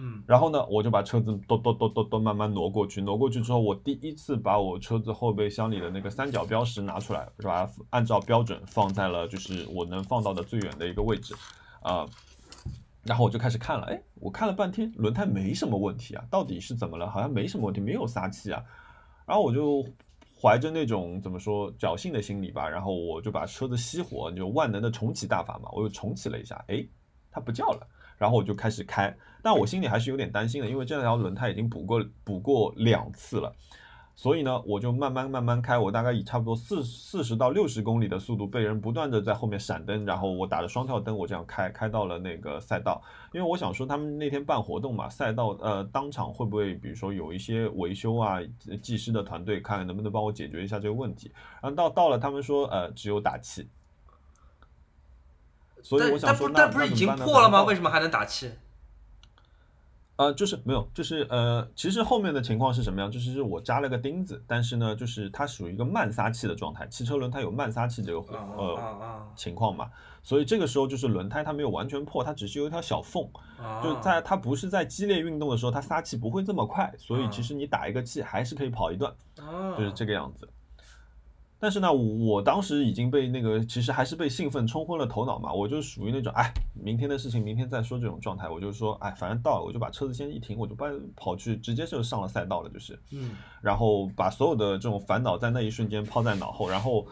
[0.00, 7.68] 嗯，然后呢，我就把车子都都都都都慢慢挪过去，挪过去之后，我第一次把我车子后备箱里的那个三角标识拿出来，是吧？
[7.90, 11.34] 按照标准放在了就是我能放到的最远的一个位置，
[11.82, 12.06] 啊、
[13.02, 17.10] 然后我就开始看了，哎，我看了半天，轮胎没什么问题啊，到底是怎么了？
[17.10, 18.62] 好像没什么问题，没有撒气啊。
[19.26, 19.84] 然后我就
[20.40, 26.86] 怀着那种怎么说侥幸的心理吧，然后我就把车子熄火，就万能的重启大法嘛，我又重启了一下，哎，
[27.32, 27.86] 它不叫了。
[28.18, 33.54] 然后我就开始开，但我心里还是有点担心的，因为这两条轮胎已经补过补过两次了，
[34.16, 43.00] 所以呢，我就慢慢慢慢开，我大概以差不多四四十到六十公里的速度，被人不断的在后面闪灯，然后我打着双跳灯，我这样开开到了那个赛道，
[43.32, 48.40] 因为我想说他们那天办活动嘛，赛道呃当场会不会比如说有一些维修啊，
[48.82, 51.30] 技师的团队看看能不能帮我解决一下这个问题，
[51.62, 53.68] 然后到到了他们说呃只有打气。
[55.82, 57.62] 所以我想说，但不那不是已经破了吗？
[57.64, 58.50] 为什么还能打气？
[60.16, 63.08] 呃，就是没有，就是呃，其实后面的情况是什么样？
[63.08, 69.88] 就是是我扎了个钉子，但是呢，就是它属于一个慢撒气的状态，汽车轮胎有慢撒气这个呃啊情况嘛，
[70.24, 73.30] 所以这个时候就是轮胎它没有完全破，它只是有一条小缝，
[73.62, 73.80] 啊！
[73.80, 80.48] 就在它不是在激烈运动的时候，它撒气不会这么快，所以啊其实你打一个气还是可以跑一段，啊，就是这个样子。
[81.60, 85.52] 但是呢，我当时已经被那个，其实还是被兴奋冲昏了头脑嘛。
[85.52, 88.48] 我就属于那种，哎，明天的事情明天再说这种状态。
[88.48, 90.86] 我就说，哎，反正到了，我就把车子先一停，我就把
[91.16, 92.96] 跑去，直接就上了赛道了，就是。
[93.10, 96.68] 嗯然后把所有的这种烦恼在那一瞬间抛在脑后。
[96.68, 97.04] 然后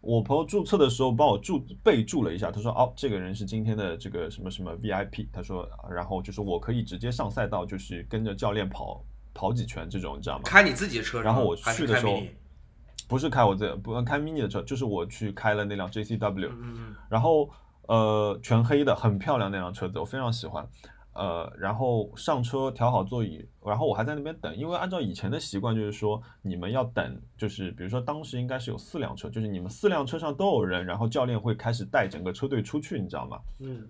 [0.00, 5.26] 我朋友注册的时候帮我注备注了一下，他说，哦，这个人是今天的这个什么什么 VIP。
[5.32, 10.42] 他说，然后就是我可以直接上赛道，就是跟着教练跑跑几圈这种，你知道吗？
[10.44, 12.22] 开你自己的车，然后我去的时候
[13.10, 16.50] 不是开我自己不开 mini 的车，就是我去开了那辆 JCW，、
[17.08, 17.50] 然后
[17.88, 20.64] 呃全黑的，很漂亮那辆车子，我非常喜欢。
[21.12, 33.38] 呃，然后上车调好座椅，然后我还在那边等，因为按照以前的习惯，就是说你们要等，就是比如说当时应该是有四辆车，就是你们四辆车上都有人，然后教练会开始带整个车队出去，你知道吗？
[33.58, 33.86] 嗯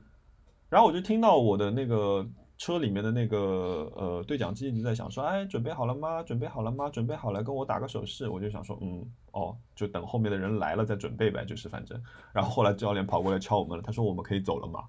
[0.71, 2.27] 然后我就听到我的那个
[2.61, 6.23] 车里面的那个呃对讲机一直在想说，哎，准备好了吗？
[6.23, 6.91] 准备好了吗？
[6.91, 8.29] 准备好了，跟我打个手势。
[8.29, 9.03] 我就想说，嗯，
[9.33, 11.99] 哦，就等后面的人来了再准备呗，就是反正。
[12.35, 14.85] 然后后来教练跑过来敲我们了，他说我们可以走了吗？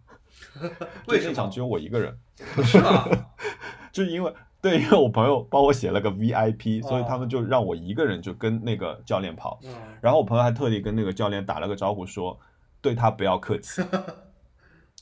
[1.07, 2.13] 为什么就那场只有我一个人，
[2.57, 3.07] 嗯，是吧？
[3.93, 9.57] 就是因为对，因为我朋友帮我写了个 VIP，所以哦他们就让我一个人就跟那个教练跑。
[9.63, 12.37] 嗯然后我朋友还特地跟那个教练打了个招呼说，
[12.81, 13.81] 对他不要客气。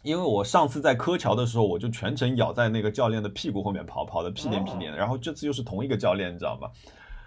[0.01, 4.97] 因为我上次在柯桥的时候，我就全程咬在那个教练的屁股后面跑，跑的屁颠屁颠的。
[4.97, 6.69] 然后这次又是同一个教练，你知道吗？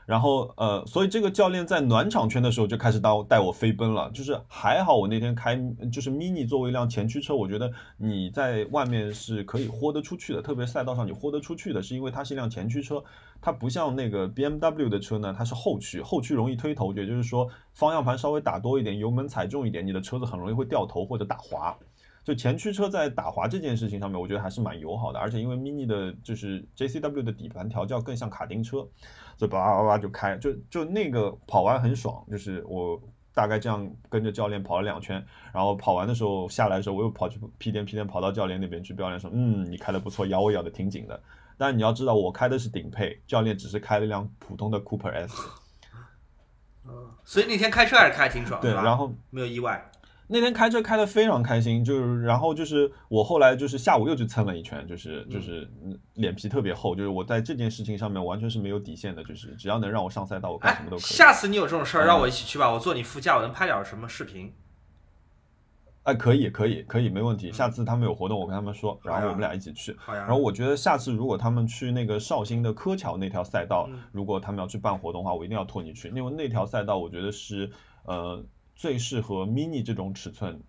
[0.05, 4.11] 然后呃，所以这个教练在暖场圈的时候就开始带带我飞奔了。
[4.11, 5.55] 就是还好我那天开
[5.93, 13.03] 就是 mini 作为一辆前驱车，我觉得你在外面是可以豁得出去的，特别赛道上你豁得出去的，是因为它是一辆前驱车，
[13.41, 21.77] 它不像那个 BMW 的车呢，它是后驱，后驱容易推头，也就是说方向盘稍微打多一点，油门踩重一点，你的车子很容易会掉头或者打滑。
[22.25, 28.87] 就前驱车在打滑这件事情上面，我觉得还是蛮友好的，而且因为 mini 的就是 JCW 的底盘调教更像卡丁车，
[29.37, 33.01] 所以叭叭叭就开，就就那个跑完很爽，就是我
[33.35, 41.21] 大概这样跟着教练跑了两圈，然后跑完的时候下来的时候，我又跑去屁颠屁颠跑到教练那边去，教练说，嗯，你开的不错，咬我咬的挺紧的，
[41.59, 45.35] 但你要知道我开的是顶配，教练只是开了一辆普通的 Cooper S。
[47.25, 49.91] 所以那天开车还是开得挺爽，对，吧然后没有意外。
[50.33, 61.05] 那天开车开得非常开心，就是然后就是我后来就是下午又去蹭了一圈，就是就是嗯脸皮特别厚，就是我在这件事情上面完全是没有底线的，就是只要能让我上赛道，我干什哎么都，可以。
[61.05, 64.53] 下次你有这种事儿，嗯让我一起去吧，我坐你副驾，我能拍点什么视频。
[66.05, 67.53] 哎，可以可以可以，没问题。
[67.53, 69.97] 下次他们有活动，我跟他们说，然后我们俩一起去。
[70.09, 77.71] 然后我觉得下次如果他们去那个绍兴的柯桥那条赛道，嗯如果他们要去办活动的话，我一定要拖你去，因为那条赛道我觉得是
[78.05, 78.45] 呃
[78.75, 80.61] 最适合 mini 这种尺寸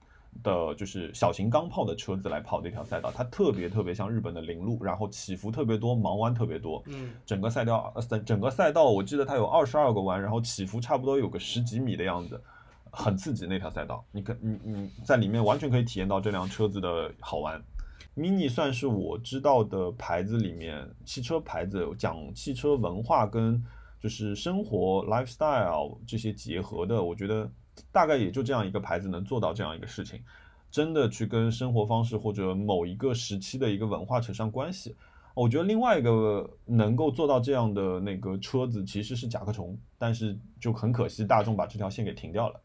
[0.43, 3.11] 的，就是小型钢炮的车子来跑的一条赛道。
[3.11, 6.81] 它特别特别像日本的铃路，然后起伏特别多，盲弯特别多。
[6.87, 12.41] 嗯，整个赛道，呃，整个赛道我记得它有二十二个弯，然后起伏差不多有个十几米的样子，
[12.91, 14.03] 很刺激那条赛道。
[14.11, 17.61] 你可你你在里面完全可以体验到这辆车子的好玩。
[18.15, 23.59] Mini 算是我知道的牌子里面，汽车牌子讲汽车文化跟
[23.99, 27.49] 就是生活 lifestyle 这些结合的，我觉得
[27.91, 30.21] 大概也就这样一个牌子能做到这样一个事情，
[30.71, 34.95] 真的去跟生活方式或者某一个时期的一个文化扯上关系。
[35.35, 42.59] 我觉得另外一个能够做到这样的那个车子其实是甲壳虫，但是就很可惜大众把这条线给停掉了。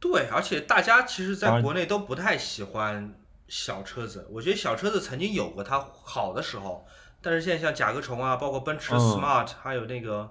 [0.00, 3.14] 对，而且大家其实在国内都不太喜欢
[3.46, 4.26] 小车子。
[4.32, 6.84] 我觉得小车子曾经有过它好的时候，
[7.22, 10.30] 但是现在像甲壳虫啊，包括奔驰嗯 Smart，、还有那个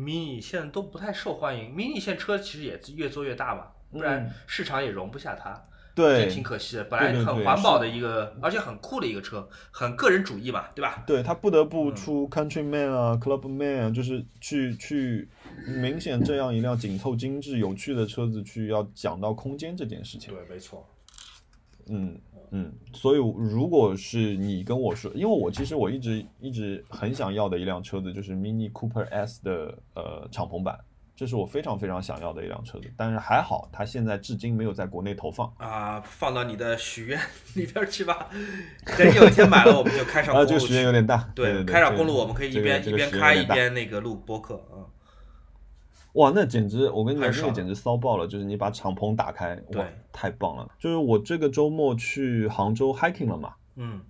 [0.00, 1.70] Mini，现在都不太受欢迎。
[1.74, 5.66] Mini 现在车其实也越做越大嘛，不然嗯市场也容不下它。
[5.92, 6.84] 对挺可惜的。
[6.84, 11.02] 本来很环保的一个，而且很酷的一个车，很个人主义嘛，对吧？
[11.06, 15.28] 对他不得不嗯出 Countryman 啊、Clubman 啊，就是去去
[15.66, 20.32] 明显这样一辆紧凑、精致、有趣的车子，去要讲到空间这件事情。
[20.32, 20.88] 对，没错。
[21.88, 22.20] 嗯
[22.52, 30.76] 嗯，所以如果是你跟我说，因为我其实我一直一直很想要的一辆车子就是 Mini Cooper S 的呃敞篷版，
[31.14, 35.52] 这是我非常非常想要的一辆车子，但是还好它现在至今没有在国内投放。
[35.58, 37.20] 啊，放到你的许愿
[37.54, 38.28] 里边去吧。
[38.98, 40.90] 等有一天买了，我们就开上啊，公路这个许愿有。
[40.90, 41.30] 点大。
[41.34, 44.90] 对对，开上公路，我们可以一这个边一边开一边那个录播客啊。
[46.14, 48.26] 哇，那简直，我跟你讲，很爽这个简直骚爆了！
[48.26, 50.68] 就是你把敞篷打开，哇对，太棒了！
[50.78, 54.00] 就是我这个周末去杭州 hiking 了嘛，嗯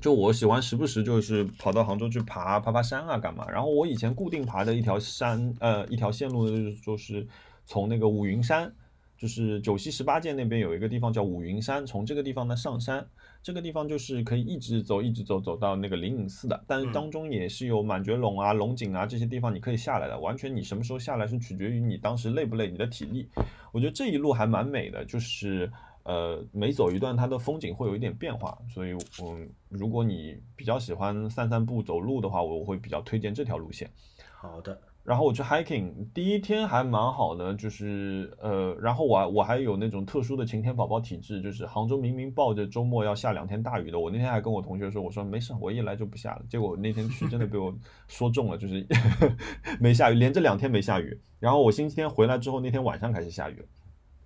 [0.00, 3.46] 就我喜欢时不时就是跑到杭州去爬爬爬山啊，干嘛？
[3.50, 7.26] 然后我以前固定爬的一条山，呃，一条线路，就是就是
[7.64, 8.74] 从那个五云山，
[9.16, 13.06] 就是九溪十八涧那边有一个地方叫五云山，从这个地方呢上山，
[13.42, 23.28] 这个地方就是可以一直走，一直走，走到那个灵隐寺的，但是嗯当中也是有满觉陇啊、龙井啊这些地方你可以下来的，完全你什么时候下来是取决于你当时累不累，你的体力。
[23.72, 25.70] 我觉得这一路还蛮美的，就是
[26.02, 28.92] 呃每走一段它的风景会有一点变化，所以
[29.22, 33.90] 嗯，如果你比较喜欢散散步走路的话，我会比较推荐这条路线。
[34.36, 47.74] 好的，然后我去 hiking，第一天还蛮好的，就是呃，然后我还我还有那种特殊的晴天宝宝体质，就是杭州明明报着周末要下两天大雨的，我那天还跟我同学说，我说没事，我一来就不下了，结果那天去真的被我
[48.08, 48.86] 说中了，就是
[49.78, 53.66] 没下雨，连着两天没下雨，然后我星期天回来之后，那天晚上开始下雨了。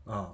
[0.06, 0.28] 嗯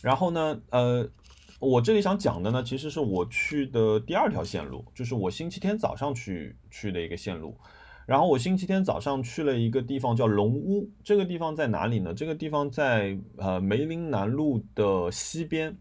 [0.00, 1.10] 然后呢，呃，
[1.58, 7.58] 我这里想讲的呢，其实是我去的第二条线路，就是我星期天早上去去的一个线路。
[8.08, 12.14] 然后我星期天早上去了一个地方叫龙屋，这个地方在哪里呢？
[12.14, 15.76] 这个地方在呃梅林南路的西边，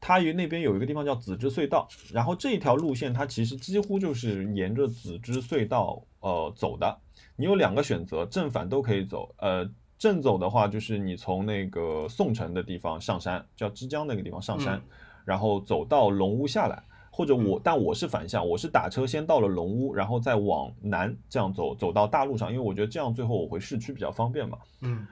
[0.00, 1.86] 它与那边有一个地方叫紫芝隧道。
[2.12, 6.98] 然后这一条路线它其实几乎就是沿着紫芝隧道呃走的。
[7.36, 9.32] 你有两个选择，正反都可以走。
[9.38, 9.64] 呃，
[9.96, 14.82] 正走的话就是你从那个宋城的地方上山，叫枝江那个地方上山，嗯
[15.24, 16.82] 然后走到龙屋下来。
[17.14, 24.58] 或者我，但我是反向，我是打车先到了龙屋，然后再往南这样走，走到大路上，因为我觉得这样最后我回市区比较方便嘛。
[24.80, 25.06] 嗯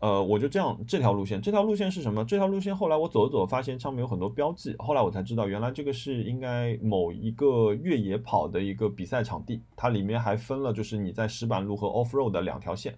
[0.00, 2.24] 呃，我就这样这条路线，这条路线是什么？
[2.24, 12.94] 这条路线后来我走着走，发现上面有很多标记，后来我才知道，原来这个是应该某一个越野跑的一个比赛场地，它里面还分了就是你在石板路和 off road 的两条线。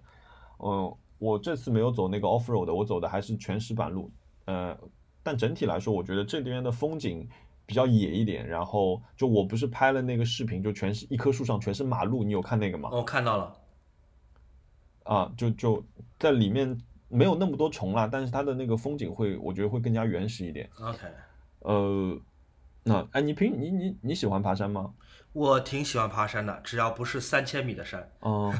[0.59, 4.09] 嗯，我这次没有走那个 off road 的，我走的还是全石板路。
[4.45, 4.77] 呃，
[5.21, 7.27] 但整体来说，我觉得这边的风景
[7.73, 8.47] 比较野一点。
[8.47, 12.89] 然后就我不是拍了那个视频，就全是一棵树上全是马路，你有看那个吗？
[12.91, 13.57] 我哦看到了，
[15.05, 15.83] 啊，就就
[16.19, 16.79] 在里面
[17.09, 20.69] 没有那么多虫啦，但是它的那个风景会，我觉得会更加原始一点。
[20.79, 20.99] OK，
[21.61, 22.15] 呃，
[22.83, 24.93] 那哎，你平你你你喜欢爬山吗？
[25.33, 28.07] 我挺喜欢爬山的，只要不是三千米的山。
[28.21, 28.53] 嗯，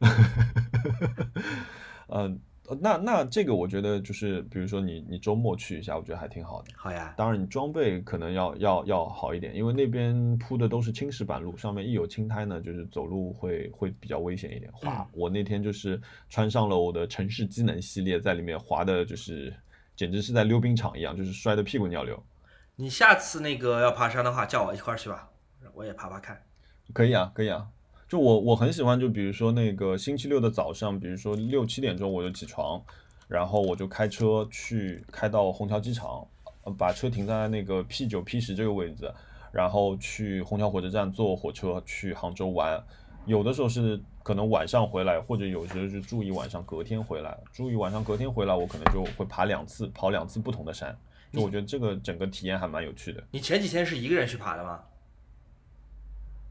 [2.06, 2.38] 呃呃
[2.80, 6.70] 那那这个我觉得就是，比如说你你周末去一下，我觉得还挺好的。
[6.76, 14.98] 好呀，当然，你装备可能要要要好一点，因为那边铺的都是青石板路，上面一有青苔呢，就是走路会会比较危险一点，滑。
[14.98, 19.52] 嗯我那天就是穿上了我的城市机能系列，在里面滑的，就是
[19.94, 22.22] 简直是在溜冰场一样，就是摔得屁滚尿流。
[22.76, 25.28] 你下次那个要爬山的话，叫我一块儿去吧，
[25.74, 26.40] 我也爬爬看。
[26.92, 27.68] 可以啊，可以啊。
[28.12, 32.78] 就我我很喜欢，就比如说那个星期六的早上，比如说六七点钟我就起床，
[33.26, 36.22] 然后我就开车去开到虹桥机场，
[36.64, 39.10] 呃把车停在那个 P 九 P 十这个位置，
[39.50, 42.78] 然后去虹桥火车站坐火车去杭州玩。
[43.24, 47.34] 有的时候是可能晚上回来，或者有时候是住一晚上，隔天回来。
[47.50, 50.94] 住一晚上，隔天回来，我可能就会爬两次，跑两次不同的山。
[51.32, 53.24] 就我觉得这个整个体验还蛮有趣的。
[53.30, 54.80] 你前几天是一个人去爬的吗？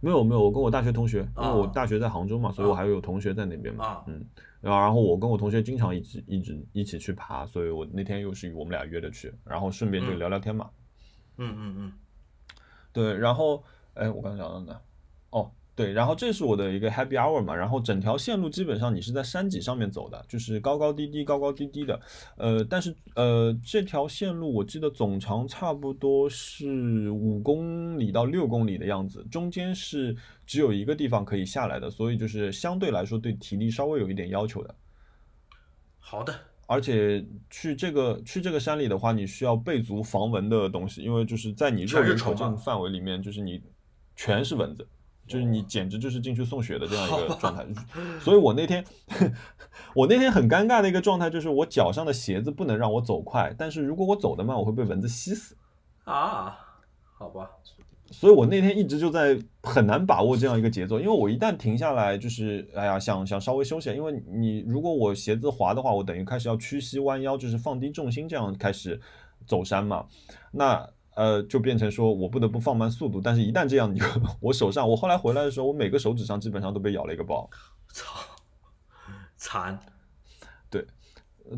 [0.01, 3.85] 没有没有，我跟我大学同学，因为啊我大学在杭州嘛，所以我还有同学在那边嘛。
[3.85, 4.25] 啊嗯，
[4.59, 10.69] 然后然后我跟我同学经常一起一直一起去爬，所以我那天又是我们俩约着去，然后顺便就嗯聊聊天嘛。
[11.37, 11.93] 嗯嗯嗯，
[12.91, 13.63] 对，然后
[13.93, 14.79] 哎，我刚讲到哪？
[15.81, 21.99] 哦，对，然后这是我的一个 happy hour 嘛，然后整条线路基本上你是在山脊上面走的，就是高高低低、高高低低的，
[22.37, 34.75] 呃，但是呃这条线路我记得总长差不多是五公里到六公里的样子，中间是只有一个地方可以下来的，所以就是相对来说对体力稍微有一点要求的。
[35.97, 36.33] 好的，
[36.67, 43.61] 而且去这个去这个山里的话，你需要备足防蚊的东西，因为就是在你肉全是眼可见范围里面，就是你
[44.15, 44.85] 全是蚊子，
[45.31, 47.65] 就是你简直就是进去送血的这样一个状态。
[48.19, 48.83] 所以我那天
[49.95, 55.55] 我那天很尴尬的一个状态就是，我脚上的鞋子不能让我走快，但是如果我走得慢，我会被蚊子吸死。
[56.03, 56.57] 啊，
[57.17, 57.49] 好吧，
[58.11, 68.99] 所以我那天一直就在很难把握这样一个节奏，因为我一旦停下来，就是哎呀，想想稍微休息，因为你如果我鞋子滑的话，我等于开始要屈膝弯腰，就是放低重心这样开始
[69.47, 70.05] 走山嘛，
[70.51, 70.85] 那
[71.22, 74.06] 呃就变成说我不得不放慢速度，但是一旦这样，你就
[74.41, 77.49] 我手上，我后来回来的时候，我每个手指上基本上都被咬了一个包，
[77.93, 78.19] 操，
[79.38, 79.80] 惨，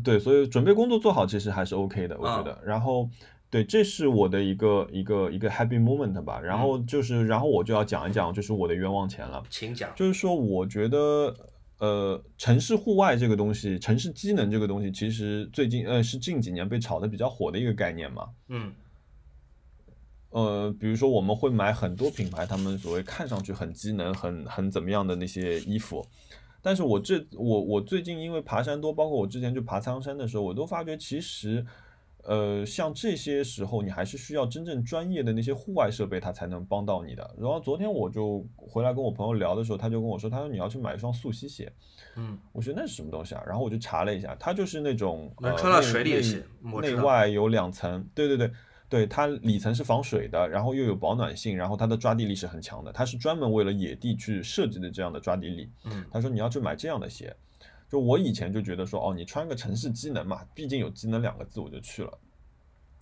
[0.02, 2.58] 对，所以准备工作做好其实还是 OK 的，我觉得。
[2.64, 3.08] 然后，
[3.48, 6.40] 对，这是我的一个一个一个 happy moment 吧。
[6.40, 9.40] 然后就是，然后我就要讲一讲，就是我的冤枉钱了。
[9.48, 9.88] 请讲。
[9.94, 11.32] 就是说，我觉得，
[11.78, 18.28] 呃，城市户外这个东西，城市机能这个东西，其实最近呃是近几年被炒得比较火的一个概念嘛。
[18.48, 18.74] 嗯
[20.34, 26.04] 呃，比如说我们会买很多品牌，他们所谓看上去很机能、很很怎么样的那些衣服，
[26.60, 31.64] 但是我这我我最近因为爬山多，包括我之前去爬苍山的时候，我都发觉其实，
[32.24, 37.34] 呃，像这些时候你还是需要真正专业的那些户外设备，它才能帮到你的。
[37.38, 41.72] 然后昨天我就回来跟我朋友聊的时候，他就跟我说，他说你要去买一双速吸鞋。
[42.16, 43.42] 嗯，我说那是什么东西啊？
[43.46, 46.44] 然后我就查了一下，它就是那种呃能穿到水里的鞋
[46.82, 48.50] 内外有两层，对对对
[48.94, 55.68] 对，它里层是防水的，然后又有保暖性，然后它的抓地力是很强的，它是专门为了野地去设计的这样的抓地力。
[55.82, 57.34] 嗯他说你要去买这样的鞋，
[57.90, 62.18] 就我以前就觉得说哦，你穿个城市机能嘛，毕竟有机能两个字，我就去了。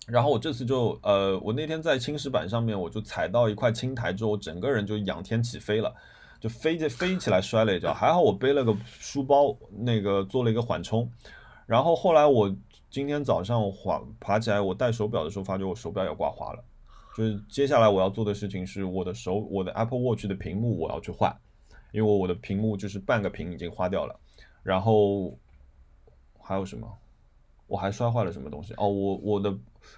[0.07, 5.95] 然后我这次就呃，我那天在青石板上面，我就踩到一块青苔之后，整个人就仰天起飞了，
[6.41, 11.07] 就飞着飞起来摔了一跤，还好我背了个书包，那个做了一个缓冲。
[11.67, 12.51] 然后后来我
[12.93, 16.63] 今天早上滑爬起来，我戴手表的时候，发觉我手表也刮花了。
[17.17, 21.35] 就是接下来我要做的事情是，我的手我的 Apple Watch 的屏幕我要去换，
[21.91, 24.15] 因为我的屏幕就是半个屏已经花掉了。
[24.63, 25.39] 然后
[26.39, 26.87] 还有什么？
[27.67, 28.75] 我还摔坏了什么东西？
[28.77, 29.49] 哦，我我的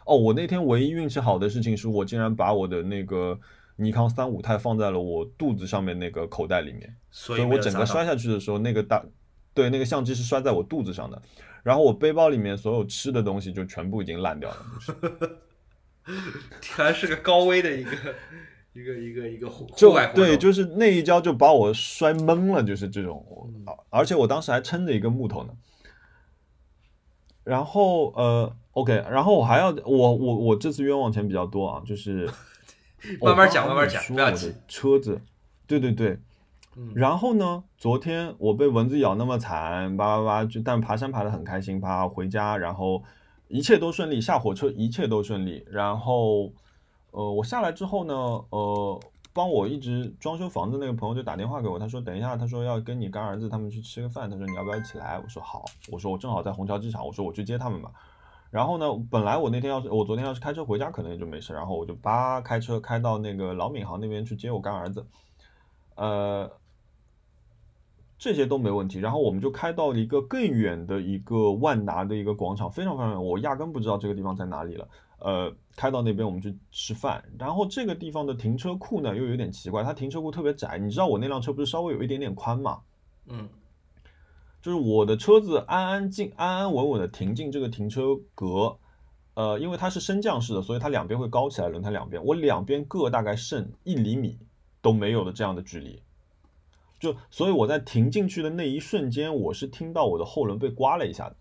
[0.06, 3.36] 哦，我那天唯一运气好的事情是我竟然把我的那个
[3.74, 9.04] 尼康三五钛放在了我肚子上面那个口袋里面，所所以我整个摔下去的时候，那个大
[9.52, 11.20] 对那个相机是摔在我肚子上的，
[11.64, 15.38] 然后我背包里面所有吃的东西就全部已经烂掉了，就是。
[16.76, 17.90] 还是个高危的一个
[18.74, 23.24] 一个一个一个户就对，就是那一跤就把我摔懵了，就是这种，
[23.88, 25.54] 而且我当时还撑着一个木头呢。
[27.42, 32.28] 然后呃，OK，然后我还要我我我这次冤枉钱比较多啊，就是
[33.22, 35.22] 慢慢讲慢慢讲不要急车子，
[35.66, 36.18] 对对对，
[36.76, 43.02] 嗯然后呢，昨天我被蚊子咬那么惨，叭叭叭，就但爬山爬得很开心，爬回家，然后
[43.48, 45.64] 一切都顺利，下火车一切都顺利。
[45.70, 46.52] 然后，
[47.12, 48.14] 呃，我下来之后呢，
[48.50, 49.00] 呃，
[49.32, 55.20] 帮我一直装修房子那个朋友就打电话给我，他说等一下，他说要跟你干儿子他们去吃个饭，他说你要不要一起来？
[55.22, 57.90] 我说好，我说我正好在虹桥机场，我说我去接他们吧。
[58.50, 61.52] 然后呢，本来我那天要是我昨天要是开车回家，可能也就没事。
[61.52, 65.06] 然后我就叭开车开到那个老闵行那边去接我干儿子。
[65.96, 66.50] 呃，
[68.18, 68.98] 这些都没问题。
[68.98, 74.88] 然后我们就开到了一个更远的一个万达的一个广场，非常非常远，我压根不知道这个地方在哪里了。
[75.20, 80.76] 呃，开到那边我们去吃饭，然后这个地方的停车库呢又有点奇怪，它停车库特别窄。
[80.76, 82.82] 你知道我那辆车不是稍微有一点点宽吗？
[83.26, 83.48] 嗯，
[84.60, 88.76] 就是我的车子安安静安安稳稳的停进这个停车格，
[89.32, 94.38] 呃，因为它是升降式的，所以它两边会高起来，轮胎两边，我两边各大概剩一厘米
[94.82, 96.02] 都没有的这样的距离，
[97.04, 101.36] 就所以我在停进去的那一瞬间，我是听到我的后轮被刮了一下的。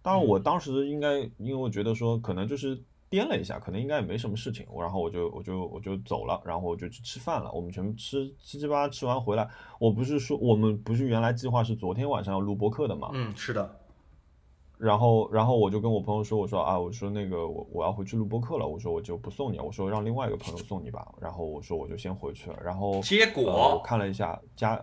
[0.00, 2.82] 当然，我当时应该因为我觉得说可能就是。
[3.10, 7.52] 颠了一下，可能应该也没什么事情，然后我就我就我就走了，然后我就去吃饭了。
[7.52, 9.48] 我们全部吃七七八八吃完回来，
[9.78, 13.10] 我不是说我们不是原来计划是昨天晚上要录播客的嘛？
[13.12, 13.80] 嗯，是的。
[14.78, 21.06] 然后然后我就跟我朋友说，我说啊，我说那个我我要回去录播客了，我说我就不送你，我说让另外一个朋友送你吧。
[21.20, 22.58] 然后我说我就先回去了。
[22.62, 24.82] 然后结果我看了一下家，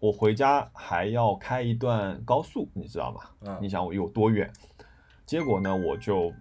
[0.00, 3.20] 我回家还要开一段高速，你知道吗？
[3.40, 4.50] 嗯，你想我有多远？
[5.26, 6.32] 结果呢，我就。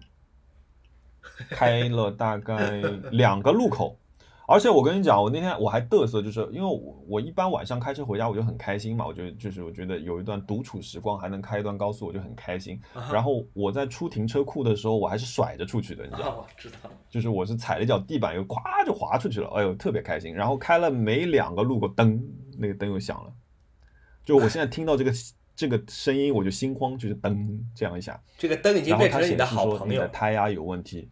[1.50, 2.80] 开了大概
[3.12, 3.96] 两个路口，
[4.46, 12.80] 而且我跟你讲，我那天我还嘚瑟，就是因为我我一般晚上开车回家我就很开心嘛，我觉得就是我觉得有一段独处时光，还能开一段高速，我就很开心。
[13.12, 16.46] 然后我在出停车库的时候，我还是甩着出去的，你知道吗？
[16.58, 20.34] 知道，就是我是踩了一脚地板，又咵就滑出去了，哎呦特别开心。
[20.36, 22.22] 然后开了没两个路口，噔，
[22.58, 23.32] 那个灯又响了，
[24.26, 25.12] 就我现在听到这个
[25.56, 31.10] 这个声音我就心慌，就是噔这样一下，这个灯已经变成你的好朋友，胎压有问题。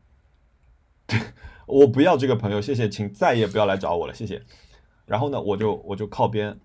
[1.72, 4.42] 我不要这个朋友，谢谢，请再也不要来找我了，谢谢。
[5.06, 6.60] 然后呢，我就我就靠边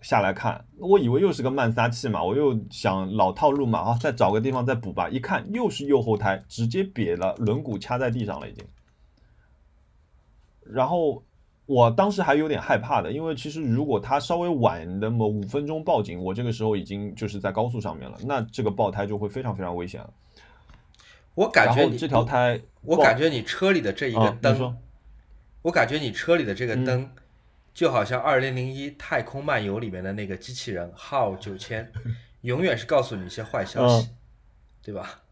[0.00, 5.10] 下来看，我以为又是个慢撒气嘛，我又想老套路嘛，啊，再找个地方再补吧。
[5.10, 8.64] 一看又是右后胎，直接瘪了，轮毂掐在地上了已经。
[10.64, 11.22] 然后
[11.66, 20.10] 我当时还有点害怕的，因为其实如果他稍微晚那么五分钟报警，我这个时候已经就是在高速上面了，那这个爆胎就会非常非常危险了。
[21.34, 24.76] 我感觉你这条胎，我感觉你车里的这一个灯，
[25.62, 27.10] 我感觉你车里的这个灯，
[27.72, 31.90] 就好像二零零一太空漫游里面的那个机器人号九千，
[32.42, 34.10] 永远是告诉你一些坏消息，
[34.82, 35.22] 对吧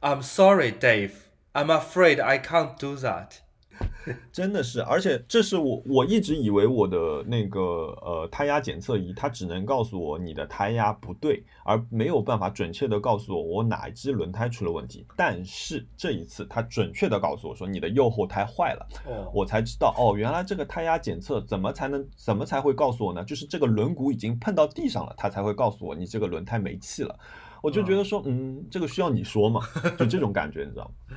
[0.00, 1.12] ？I'm sorry, Dave.
[1.52, 3.38] I'm afraid I can't do that.
[4.32, 7.60] 真的是，而且这是我我一直以为我的那个
[8.02, 15.04] 呃胎压检测仪，它只能告诉我你的胎压不对，而没有办法准确的告诉我我哪一只轮胎出了问题。
[15.16, 18.86] 但是这一次，它准确的告诉我说你的右后胎坏了，
[19.34, 23.24] 我才知道哦，原来这个胎压检测怎么才能怎么才会告诉我呢？
[23.24, 27.18] 就是这个轮毂已经碰到地上了，它才会告诉我你这个轮胎没气了。
[27.62, 29.62] 我就觉得说，嗯，这个需要你说嘛？
[29.98, 31.16] 就这种感觉，你知道吗？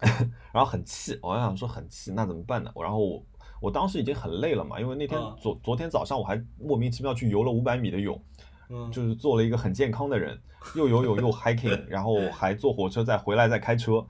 [0.52, 2.70] 然后很气，我想说很气，那怎么办呢？
[2.76, 3.22] 然后我
[3.60, 8.20] 我当时已经很累了嘛，因为那天昨昨天早上我还莫名其妙去游了五百米的泳，
[8.90, 10.38] 就是做了一个很健康的人，
[10.74, 14.06] 又游泳又 hiking， 然后还坐火车再回来再开车，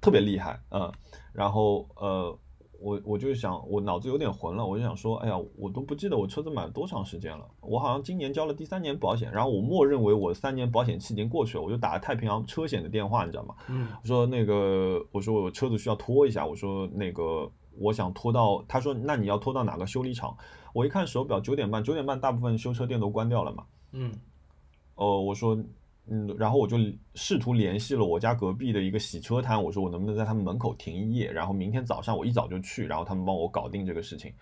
[0.00, 0.92] 特别厉害嗯，
[1.32, 2.38] 然后呃。
[2.80, 13.54] 我我就想，我脑子有点混了，我就想说，哎呀，我都不记得我车子买了多长时间了，我好像今年交了第三年保险，然后我默认为我三年保险期已经过去了，我就打了太平洋车险的电话，你知道吗？
[13.68, 20.36] 嗯，我说那个，我说我车子需要拖一下，我说那个我想拖到，他说那你要拖到哪个修理厂？
[20.72, 23.64] 我一看手表九点半，九点半大部分修车店都关掉了嘛。
[23.92, 24.12] 嗯，
[24.94, 25.58] 哦，我说。
[26.08, 26.76] 嗯，然后我就
[27.14, 34.32] 试图联系了我家隔壁的一个洗车摊，我说我能不能在他们门口停一夜，然后明天早上我一早就去，然后他们帮我搞定这个事情。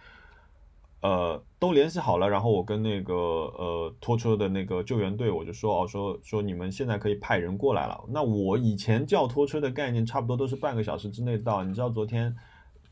[1.00, 8.02] 呃，都联系好了，然后我跟那个呃拖车的那个救援队，我就说哦，说说你们现在可以派人过来了。
[8.08, 11.62] 那我以前叫拖车的概念，差不多都是半个小时之内到。
[11.62, 12.34] 你知道昨天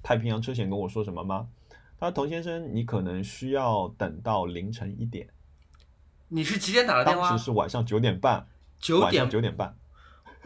[0.02, 1.48] 太平洋车险跟我说什么吗？
[1.98, 5.26] 他说童先生，你可能需要等到凌晨一点。
[6.28, 7.30] 你是几点打的电话？
[7.30, 8.46] 当时是晚上九点半。
[8.82, 9.74] 九点九点半，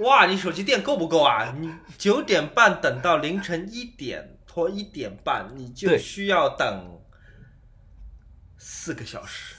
[0.01, 0.27] 哇！
[0.27, 1.57] 你手机电够不够啊？
[1.59, 7.01] 你九点半等到凌晨一点拖一点半，你就需要等
[8.59, 9.55] 四个小时，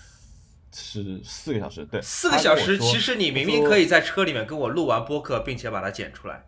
[0.72, 2.78] 是四个小时，对，四个小时。
[2.78, 6.46] 其实你明明可以在车里面跟我录完播客，并且把它剪出来，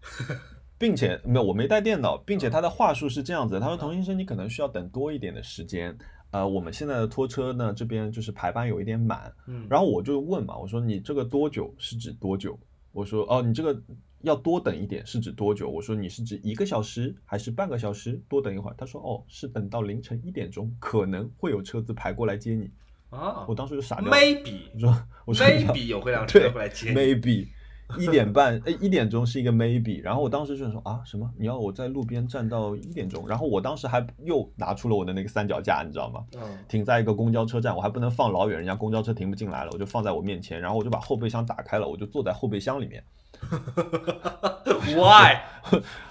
[0.76, 5.96] 并且没有，我没带电脑，并且他的话术是这样子，他说：“童先生，你可能需要等多一点的时间。”
[6.32, 12.58] 呃，我们现在的拖车呢，这边就是排班有一点满，嗯，然后我就问嘛，我说你这个多久是指多久？
[12.90, 13.80] 我说哦，你这个
[14.22, 15.68] 要多等一点是指多久？
[15.68, 18.20] 我说你是指一个小时还是半个小时？
[18.28, 18.74] 多等一会儿。
[18.76, 22.70] 他说哦，是等到凌晨一点钟，可能会有车子排过来接你。
[23.10, 24.10] 啊，我当时就傻掉。
[24.10, 26.94] Maybe，我说我说 Maybe 有会辆车过来接。
[26.94, 27.48] Maybe，
[27.98, 31.30] 一点半，哎，一点钟是一个 maybe，然后我当时就说啊，什么？
[31.38, 33.26] 你要我在路边站到一点钟？
[33.28, 36.24] 然后我当时还又拿出了我的那个三脚架，你知道吗？
[36.36, 43.04] 嗯，停在一个公交车站，我还不能放老远，人家公交车停不进来了，我就放在我面前，然后我就把后备箱打开了，我就坐在后备箱里面。
[44.94, 45.38] Why？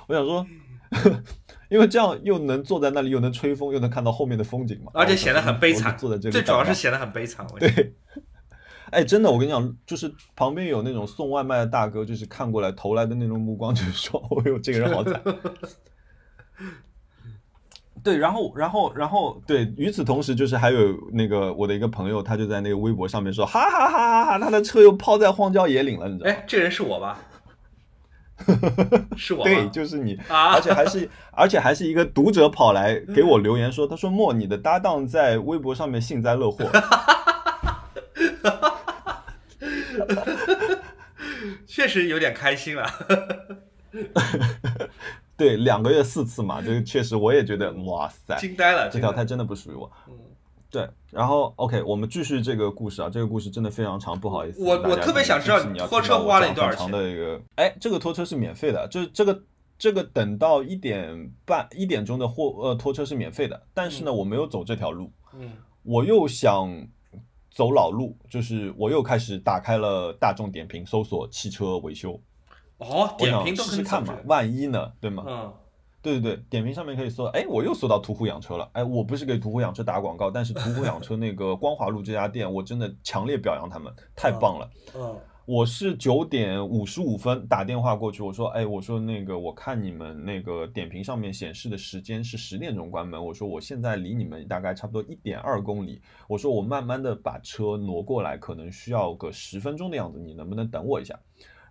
[0.08, 0.46] 我想说，
[1.70, 7.46] 因为这样又能坐在那里，又能吹风，又能看到后面的风景嘛，而且显得很悲惨坐在这里，最主要是显得很悲惨。
[7.54, 7.96] 我觉得对。
[8.92, 15.22] 哎，真的，我跟你讲，就是旁边有那种送外卖的大哥，就是看过来投来的那种目光，就是说， 哦呦，这个人好惨。
[18.04, 26.36] 对，然后，然后，然后， 对，与此同时，就是还有那个我的一个朋友，他就在那个微博上面说，哈哈哈哈哈，他的车又抛在荒郊野岭了，你知道吗？
[26.36, 27.20] 哎，这人是我吧？
[29.16, 36.66] 是我对，就是你，啊而且还是，而且还是一个读者跑来给我留言说，他说莫，你的搭档在微博上面幸灾乐祸。
[41.68, 42.86] 确实有点开心了。
[45.38, 49.92] 对，两个月四次嘛，这个确实我也觉得，哇塞，惊呆了，这条胎真的不属于我。
[50.08, 50.14] 嗯
[50.70, 54.64] 对，然后 OK，我们继续这个故事啊，这个故事真的非常长，不好意思。
[54.64, 59.44] 我我特别想知道你要拖车花了你多少很长的一个，哎，这个拖车是免费的，就是这个
[59.78, 65.52] 这个等到一点半一点钟的货呃拖车是免费的，但是呢，我没有走这条路，嗯
[65.84, 66.88] 我又想
[67.52, 72.20] 走老路，就是我又开始打开了大众点评搜索汽车维修，
[72.78, 75.24] 哦，点评都试试看嘛，万一呢，对吗？
[75.28, 75.54] 嗯。
[76.04, 84.68] 对对对，点评上面可以搜，哎，我又搜到途虎养车了，哎，我不是给途虎养车打广告，但是途虎养车那个光华路这家店，我真的强烈表扬他们，太棒了。
[84.96, 85.16] 嗯
[85.48, 101.20] 我是九点五十五分打电话过去，我说，哎，我说那个，我看你们那个点评上面显示的时间是十点钟关门，我说我现在离你们大概差不多一点二公里，我说我慢慢的把车挪过来，可能需要个十分钟的样子，你能不能等我一下？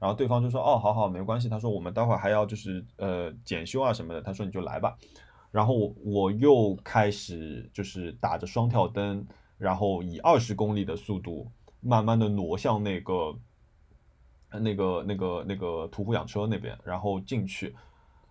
[0.00, 1.48] 然后对方就说，哦，好好，没关系。
[1.48, 4.98] 他说我们待会儿还要就是呃检修啊什么的，他说你就来吧。
[5.52, 9.24] 然后我我又开始就是打着双跳灯，
[9.58, 11.46] 然后以二十公里的速度
[11.80, 13.36] 慢慢的挪向那个
[14.58, 17.74] 那个那个那个途虎养车那边，然后进去。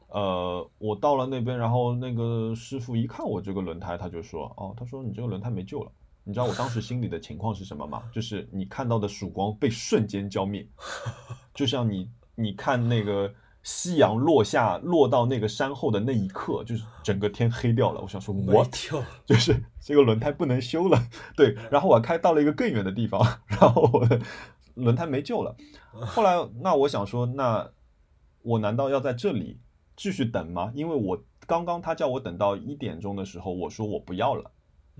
[0.10, 5.92] 呃，我到了那边，然后那个师傅一看我这个轮胎，他就说：“哦，他说你这个轮胎没救了。”
[6.26, 8.04] 你知道我当时心里的情况是什么吗？
[8.12, 10.68] 就是你看到的曙光被瞬间浇灭，
[11.56, 13.32] 就像你你看那个
[13.64, 18.02] 夕阳落下，落到那个山后的那一刻，就是整个天黑掉了。
[18.02, 21.00] 我想说我跳，就是这个轮胎不能修了，
[21.36, 24.20] 对，然后我开到了一个更远的地方，然后我的
[24.80, 25.56] 轮胎没救了。
[25.92, 27.70] 后来，那我想说，那
[28.42, 29.60] 我难道要在这里
[29.96, 30.72] 继续等吗？
[30.74, 34.52] 因为我刚刚他叫我等到一点钟的时候，我说我不要了。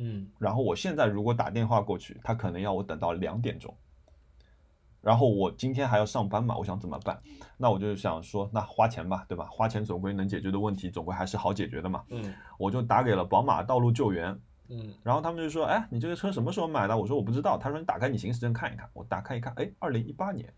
[0.02, 3.76] 嗯然后我现在如果打电话过去，他可能要我等到两点钟。
[5.02, 7.22] 然后我今天还要上班嘛，我想怎么办？
[7.58, 9.48] 那我就想说，那花钱吧，对吧？
[9.50, 12.04] 花钱总归能解决的问题，总归还是好解决的嘛。
[12.10, 14.38] 嗯我就打给了宝马道路救援，
[14.70, 20.54] 嗯然后他们就说：“哎，你这个车什么时候买的？”我说：“我不知道。”他说：“你打开你行驶证看一看。”我打开一看，哎，二零一八年，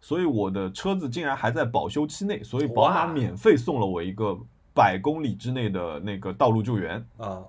[0.00, 4.38] 所以我的车子竟然还在保修期内，所以宝马免费送了我一个
[4.74, 7.04] 百公里之内的那个道路救援。
[7.16, 7.42] 啊，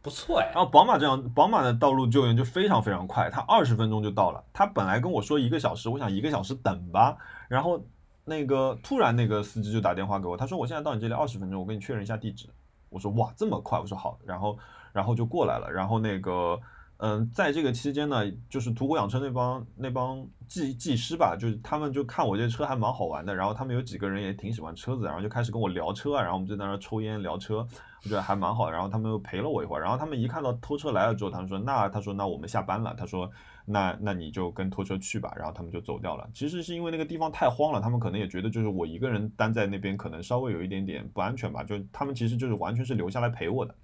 [0.00, 4.44] 不错哎然，后宝马这样，宝马的道路救援就非常非常快，它二十分钟就到了。
[4.52, 7.16] 他本来跟我说一个小时，我想一个小时等吧。
[7.48, 7.82] 然后
[8.24, 12.48] 那个突然那个司机就打电话给我，他说我现在到你这里二十分钟，我跟你确认一下地址。
[12.88, 14.58] 我说哇这么快，我说好，然后
[14.92, 15.70] 然后就过来了。
[15.70, 16.58] 然后那个
[16.98, 27.66] 嗯，在这个期间呢，就是途虎养车那帮那帮技技师吧，就是他们就看我这车还蛮好玩的，然后他们有几个人也挺喜欢车子，然后就开始跟我聊车啊，然后我们就在那抽烟聊车，
[28.04, 28.70] 我觉得还蛮好。
[28.70, 33.28] 然后他们又陪了我一会儿，然后他们一看到拖车来了之后，他们说那他说那我们下班了，他说
[33.64, 36.30] 那那你就跟拖车去吧，然后他们就走掉了。
[36.32, 43.74] 其实是因为那个地方太荒了，他们可能也觉得就是我一个人单在那边可能稍微有一点点不安全吧，就他们其实就是完全是留下来陪我的，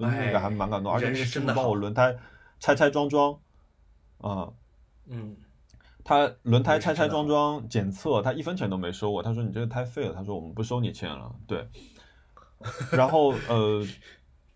[0.00, 2.16] 那哎个还蛮感动，而且那个师傅帮我轮胎
[2.58, 3.38] 拆拆装装，
[4.18, 4.48] 啊、
[5.06, 5.36] 嗯
[6.02, 9.22] 他轮胎拆拆装装检测，他一分钱都没收我。
[9.22, 11.30] 他说你这个胎废了，他说我们不收你钱了。
[11.46, 11.68] 对，
[12.90, 13.86] 然后呃，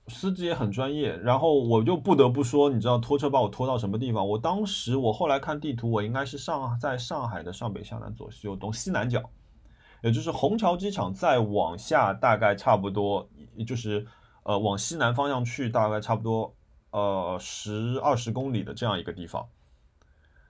[0.08, 4.26] 司机也很专业，然后我就不得不说，你知道拖车把我拖到什么地方？
[4.26, 9.22] 我当时我后来看地图，我应该是上在上海的上北下南左西右东西南角，
[10.02, 13.28] 也就是虹桥机场再往下大概差不多，
[13.66, 14.04] 就是
[14.44, 16.54] 呃往西南方向去，大概差不多
[16.90, 19.46] 呃十二十公里的这样一个地方。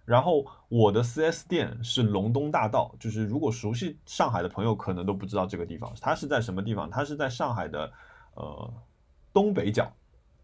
[0.04, 6.90] 然后我的 4S 店是龙东大道，就是如果熟悉上海的朋友可能都不知道这个地方，它是在什么地方？
[6.90, 7.90] 它是在上海的
[8.34, 8.74] 呃
[9.32, 9.90] 东北角，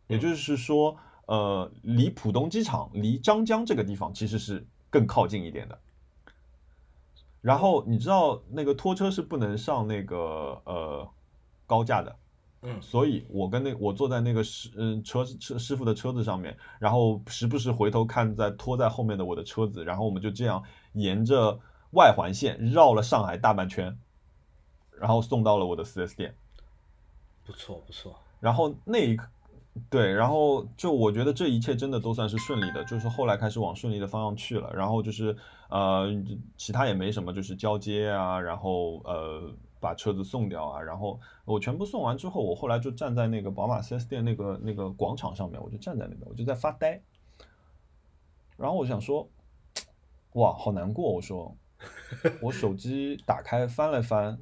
[0.07, 0.97] 也就是说，
[1.27, 5.79] 呃，离浦东机场、离张江这个地方其实是更靠近一点的。
[7.43, 11.07] 然后你知道那个拖车是不能上那个呃
[11.67, 12.17] 高架的，
[12.63, 20.63] 嗯所以我跟那我坐在那个师嗯车车师傅的车子上面，然后时不时回头看在拖在后面的我的车子，然后我们就这样
[20.93, 21.59] 沿着
[21.93, 23.97] 外环线绕了上海大半圈，
[24.91, 26.35] 然后送到了我的 4S 店。
[27.47, 29.27] 不错不错，然后那一刻，
[29.89, 35.35] 对，然后就我觉得这一切真的都算是顺利的，就是后来开始往顺利的方向去了，然后就是
[35.71, 36.07] 呃，
[36.57, 39.51] 其他也没什么，就是交接啊，然后呃
[39.81, 47.01] 把车子送掉啊，然后我全部送完之后，我后来就站在那个宝马 4S 店那个那个广场上面，我就站在那边，我就在发呆，
[48.57, 49.29] 然后我想说，
[50.35, 51.57] 哇，好难过，我说，
[52.41, 54.39] 我手机打开翻了翻。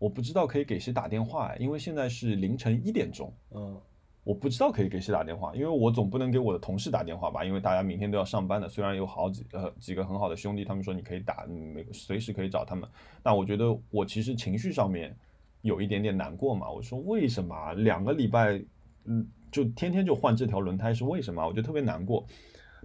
[0.00, 3.80] 我不知道可以给谁打电话，因为现在是凌晨一点钟，嗯
[4.28, 8.68] 我不知道可以给谁打电话，因为我总不能给我的同事打电话吧，因为大家明天都要上班的。
[8.68, 12.86] 虽然有好几呃几个很好的兄弟，他们说你可以打，嗯每随时可以找他们，
[13.22, 15.16] 但我觉得我其实情绪上面
[15.62, 16.70] 有一点点难过嘛。
[16.70, 18.62] 我说为什么啊两个礼拜，
[19.06, 21.46] 嗯，就天天就换这条轮胎是为什么啊？
[21.46, 22.22] 我就特别难过。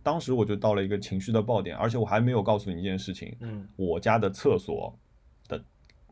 [0.02, 4.98] 当时我就到了一个情绪的爆点，而且我还没有告诉你一件事情，嗯，我家的厕所
[5.50, 5.62] 的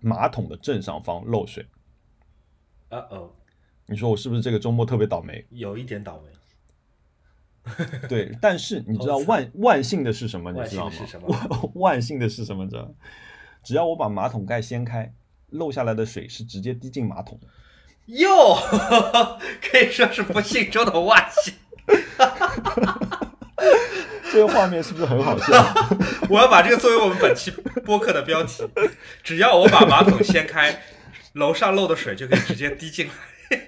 [0.02, 1.66] 马桶的正上方漏水。
[2.90, 3.32] 啊哦，
[3.92, 5.46] 你说我是不是这个周末特别倒霉？
[5.50, 7.76] 有一点倒霉。
[8.08, 10.52] 对，但是你知道万 万幸的是什么？
[10.52, 10.92] 你知道吗？
[10.92, 12.66] 幸的是什么万万幸的是什么？
[12.68, 12.90] 知道？
[13.64, 15.14] 只要我把马桶盖掀开，
[15.50, 17.48] 漏下来的水是直接滴进马桶的。
[18.08, 18.56] 哟，
[19.62, 21.54] 可以说是不幸中的万幸。
[24.32, 25.54] 这个画面是不是很好笑？
[26.30, 27.52] 我要把这个作为我们本期
[27.86, 28.64] 播客的标题。
[29.22, 30.82] 只要我把马桶掀开，
[31.34, 33.14] 楼上漏的水就可以直接滴进来。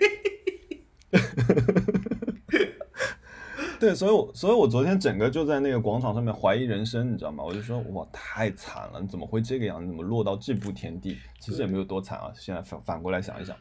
[3.80, 7.44] 对，所以我，所以我昨天整个就在那个广场上面怀疑人生，你知道吗？
[7.44, 9.84] 我就说，哇，太惨了，你怎么会这个样？
[9.84, 11.18] 你怎么落到这步田地？
[11.42, 13.54] 其实也没有多惨啊，现在反反过来想一想。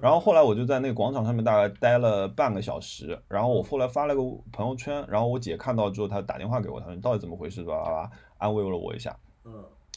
[0.00, 4.22] 然后后来我就在那个广场上面大概待了半个小时，然后我后来发了个
[4.52, 7.82] 朋友圈，然后我姐看到之后，她打电话给我，她说你到底怎么回事吧？
[7.82, 9.16] 吧，安慰了我一下。
[9.44, 9.52] 嗯，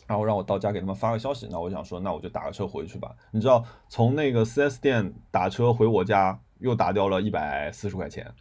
[0.08, 1.48] 然后让我到家给他们发个消息。
[1.52, 3.14] 那我想说，那我就打个车回去吧。
[3.32, 8.34] 你知道，从那个 4S 店打车回我家，又打掉了一百四十块钱。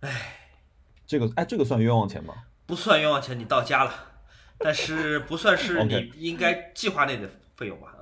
[0.00, 0.10] 唉，
[1.06, 2.34] 这个哎，这个算冤枉钱吗？
[2.64, 3.92] 不算冤枉钱，你到家了，
[4.58, 7.94] 但是不算是 你应该计划内的费用吧？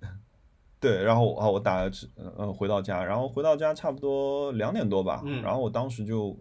[0.00, 0.08] 嗯，
[0.78, 6.36] 对，然后啊，我打了车，嗯、呃，回到家，然后回到家差不多两点多吧，嗯然后我当时就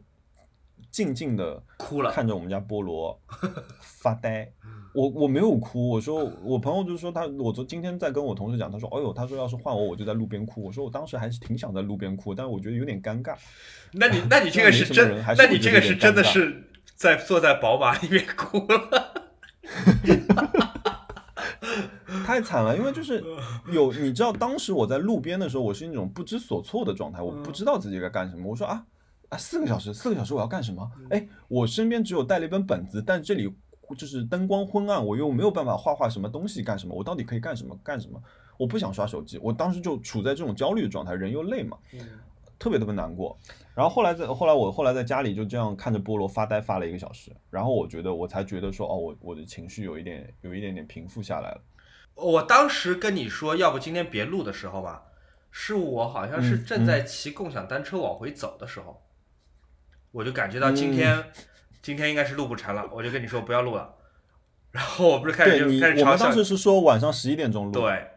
[0.94, 2.10] 静静的哭了。
[2.11, 3.20] 看着我们家菠萝
[3.82, 4.49] 发呆。
[4.94, 10.64] 我我没有哭，我说我朋友就说他，我昨今天在跟我同事讲，他说，哎呦，他说要是换我，我就在路边哭。
[10.64, 13.36] 我说我当时还是挺想在路边哭，但是我觉得有点尴尬。
[13.94, 19.14] 那你那你这个是真还，是那你这个是真的是在坐在宝马里面哭了。
[22.24, 23.24] 太惨了，因为就是
[23.72, 28.48] 有你知道，当时我在路边的时候，我是那种不知所措的状态，我不知道自己该干什么。
[28.48, 28.86] 我说啊
[29.34, 30.91] 啊，四个小时，四个小时我要干什么？
[31.10, 33.51] 哎，我身边只有带了一本本子，但这里
[33.97, 36.95] 就是灯光昏暗，我又没有办法画画什么东西干什么？
[36.95, 37.76] 我到底可以干什么？
[37.84, 38.22] 干什么？
[38.57, 41.76] 我不想刷手机，我当时就处在这种焦虑的状态，人又累嘛，
[42.60, 43.35] 特别特别难过。
[43.73, 51.61] 然后后来在后来我后来在家里就这样看着菠萝发呆发了一个小时，然后我觉得我才觉得说哦，我我的情绪有一点有一点点平复下来了。
[52.14, 55.03] 我当时跟你说要不今天别录的时候吧，
[55.49, 59.01] 是我好像是嗯正在骑共享单车往回走的时候，
[60.14, 61.26] 我就感觉到今天、嗯
[61.84, 63.95] 今天应该是录不成了，我就跟你说不要录了。
[64.72, 68.07] 然后我不是开始，就开始嘲笑我们当时是说晚上十一点钟录，，对，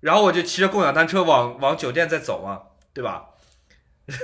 [0.00, 2.62] 然后我就骑着共享单车往往酒店再走嘛，
[2.92, 3.26] 对吧？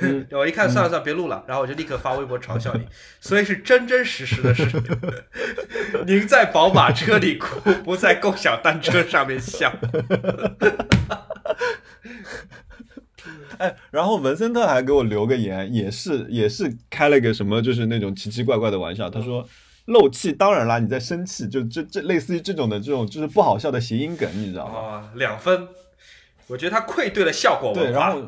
[0.03, 2.89] 嗯 我一看算了算了，别录了，然后我就立刻发微博嘲笑你，
[3.20, 4.66] 所以是真真实实的是，
[6.05, 9.73] 您在宝马车里哭，不在共享单车上面笑。
[13.59, 19.09] 哎，然后文森特还给我留个言，也是也是开了个什么，就是那种奇奇怪怪的玩笑。
[19.09, 19.47] 他说
[19.86, 24.78] 漏气，当然啦，你在生气，就这这类似于这种的这种就是不好笑的谐音梗，你知道吗？
[24.78, 25.69] 啊，两分，
[26.47, 27.90] 我觉得他愧对了效果对。
[27.90, 28.23] 然后。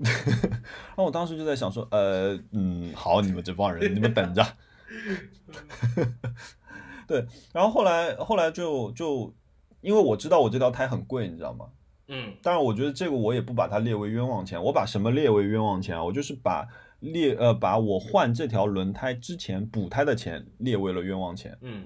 [0.00, 4.46] 然后我当时就在想说，呃，嗯，好，你们这帮人，你们等着。
[7.08, 9.34] 对，然后后来后来就就，
[9.80, 11.66] 因为我知道我这条胎很贵，你知道吗？
[12.08, 14.62] 嗯当然，我觉得这个我也不把它列为冤枉钱。
[14.62, 16.02] 我把什么列为冤枉钱啊？
[16.02, 16.66] 我就是把
[17.00, 21.84] 列呃把我换这条轮胎之前补胎的钱列为了冤枉钱，嗯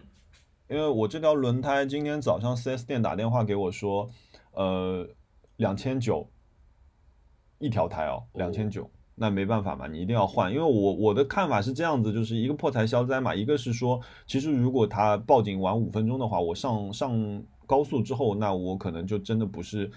[0.69, 4.09] 因为我这条轮胎今天早上 4S 店打电话给我说，
[4.53, 5.07] 呃，
[5.57, 6.27] 两千九
[7.59, 8.91] 一条胎哦，两千九。
[9.15, 10.51] 那没办法嘛，你一定要换。
[10.51, 19.93] 因为我我的看法是这样子，就是一个破财消灾嘛，一个是说，其实如果他报警晚五分钟的话，我上上高速之后，那我可能就真的不是，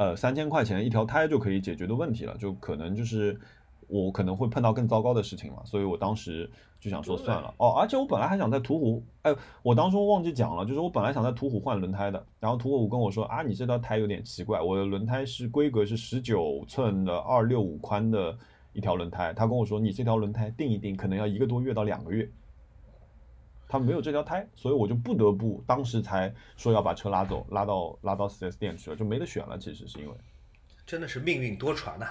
[0.00, 3.38] 呃，三千块钱一条胎就可以解决的问题了，就可能就是
[3.86, 6.50] 我可能会碰到更糟糕的事情嘛，所以我当时
[6.80, 18.34] 就想说算了哦，而且我本来还想在途虎，哎，我当初忘记讲了，就是我本来想在途虎换轮胎的，然后途虎跟我说啊，你这条胎有点奇怪，我的轮胎是规格是十九寸的二六五宽的
[18.72, 22.26] 一条轮胎，他跟我说你这条轮胎定一定可能要一个多月到两个月。
[23.70, 29.56] 他没有这条胎，所以我就不得不当时才说要把车拉走，拉到拉到 4S 店去了，就没得选了。
[29.56, 30.14] 其实是因为，
[30.84, 32.06] 真的是命运多舛呐、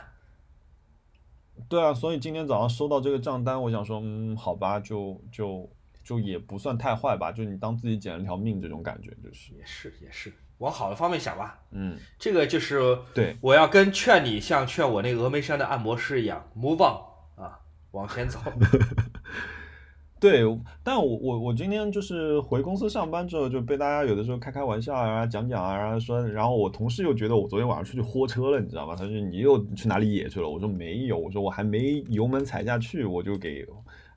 [1.67, 5.69] 对啊，所以今天早上收到这个账单，我想说，嗯，好吧，就就
[6.01, 11.59] 就也不算太坏吧，就你当自己捡了条命这种感觉，就是，也是也是，往好的方面想吧。
[11.71, 17.59] 嗯，这个就是对，我要跟劝你像劝我那个峨眉山的按摩师一样，move on 啊，
[17.91, 18.39] 往前走。
[20.19, 20.43] 对，
[20.83, 28.95] 但我我我今天就是回公司上班之后，就被大家有的时候开开玩笑啊，讲讲啊，然后说，然后我同事又觉得我昨天晚上出去豁车了，你知道吗？
[28.97, 30.49] 他说你又去哪里野去了？
[30.49, 33.65] 我说没有，我说我还没油门踩下去，我就给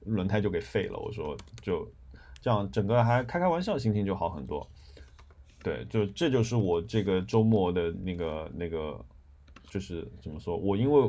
[0.04, 0.98] 轮胎就给废了。
[0.98, 1.88] 我说就
[2.40, 4.68] 这样，整个还开开玩笑，心情就好很多。
[5.62, 8.98] 对，就这就是我这个周末的那个那个，
[9.70, 10.56] 就是怎么说？
[10.56, 11.08] 我因为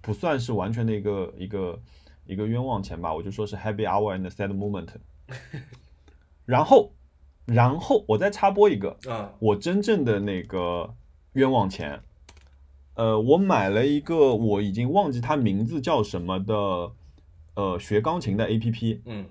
[0.00, 1.78] 不算是完全的一个一个
[2.26, 4.88] 一个冤枉钱吧，我就说是 happy hour and sad moment。
[6.44, 6.92] 然后，
[7.46, 10.94] 然后我再插播一个，嗯我真正的那个
[11.34, 12.00] 冤枉钱，
[12.94, 16.54] 呃，我买了一个我已经忘记它名字叫什么的，
[17.54, 19.00] 呃，学钢琴的 APP。
[19.04, 19.26] 嗯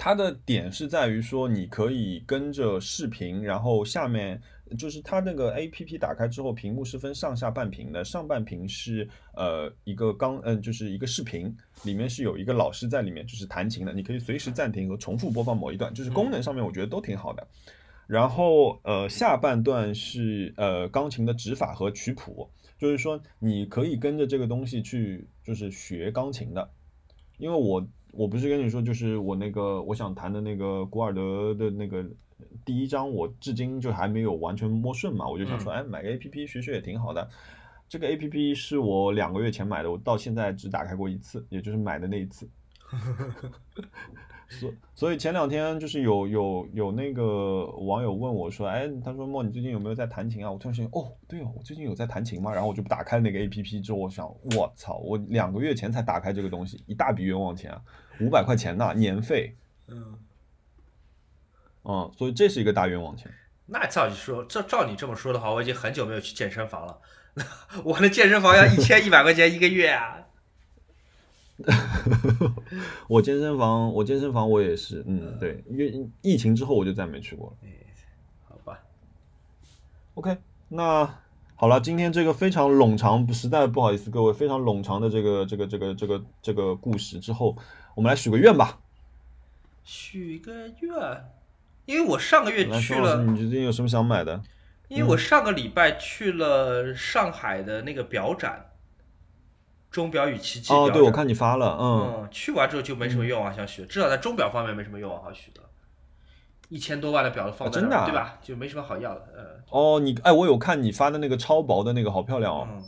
[0.00, 4.40] 它的点是在于说，你可以跟着视频，然后下面
[4.76, 11.54] 就是它那个 A P P 打开之后，屏幕是分上下半屏的，上半屏是呃一个钢嗯、就是一个视频，
[11.84, 17.46] 里面是有一个老师在里面就是弹琴的，你可以随时暂停和重复播放某一段，就是功能上面我觉得都挺好的。
[18.06, 26.70] 然后呃下半段是呃钢琴的指法和曲谱，就是说你可以跟着这个东西去就是学钢琴的，
[27.36, 32.02] 因为我我不是跟你说，就是我那个我想弹的那个古尔德的那个
[32.64, 37.28] 第一章，我至今就还没有完全摸顺嘛，我就想说，哎，买个 A P P 学学也挺好的。
[37.88, 42.48] 这个 A P P 是我两个月前买的，我到现在只打开过一次，也就是买的那一次。
[44.50, 50.50] 所所以前两天就是有有有那个网友问我说，哎，他说莫你最近有没有在弹琴啊？
[50.50, 52.50] 我突然想，哦，对哦，我最近有在弹琴嘛？
[52.50, 57.82] 然后我就打开那个 A P P 之后，我想，我操，我两个月前才打开这个东西，一大笔冤枉钱啊，
[58.20, 59.54] 五百块钱呐，年费，
[59.86, 60.14] 嗯，
[61.88, 63.32] 嗯，所以这是一个大冤枉钱。
[63.66, 66.98] 那照你说，照照你这么说的话，我已经很久没有去健身房了。
[67.82, 70.18] 我的健身房要一千一百块钱一个月啊！
[73.08, 77.56] 我健身房，我健身房我也是，嗯，对，因为疫情之后我就再没去过了。
[78.48, 78.80] 好吧
[80.14, 80.38] ，OK，
[80.68, 81.18] 那
[81.56, 87.56] 好了，今天这个非常冗长，实在不好意思各位，非常冗长的这个这个这个这个这个故事之后，
[87.94, 88.78] 我们来许个愿吧。
[89.82, 91.24] 许个愿，
[91.88, 94.42] 因为我上个月，去了，你最近有什么想买的？
[94.88, 98.72] 因为我上个礼拜去了上海的那个表展，
[99.90, 105.62] 钟表与奇迹表哦，对，我看你发了，嗯，嗯，去完之后就没什么愿望想许，至少在钟表方面没什么愿望好许的。
[106.68, 108.38] 一千多万的表都放在那儿，啊真的啊对吧？
[108.42, 109.26] 就没什么好要的。
[109.34, 112.68] 呃，哦，你，哎，我有看你发的那个超薄的那个，好漂亮哦。
[112.70, 112.84] 嗯，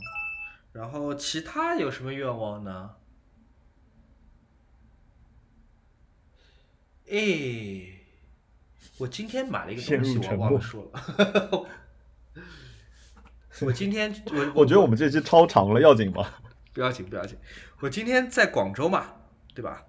[0.73, 2.91] 然后其他有什么愿望呢？
[7.09, 7.17] 哎，
[9.01, 11.67] 我今天买了一个东西，我忘了说了。
[13.61, 16.23] 我今天我我觉得我们这期超长了，要紧吗？
[16.71, 17.35] 不要紧，不要紧。
[17.79, 19.15] 我今天在广州嘛，
[19.55, 19.85] 对吧？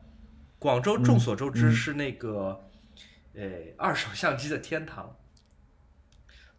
[0.59, 2.71] 广州众所周知嗯是那个，
[3.35, 3.43] 呃，
[3.77, 5.15] 二手相机的天堂。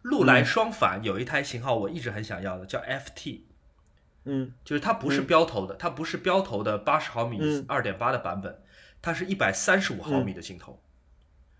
[0.02, 3.40] 禄来双反有一台型号我一直很想要的，叫 FT，
[4.26, 8.62] 嗯就是它不是标头的，它不是标头的八十毫米嗯二点八的版本，
[9.02, 10.80] 它是一百三十五毫米的镜头。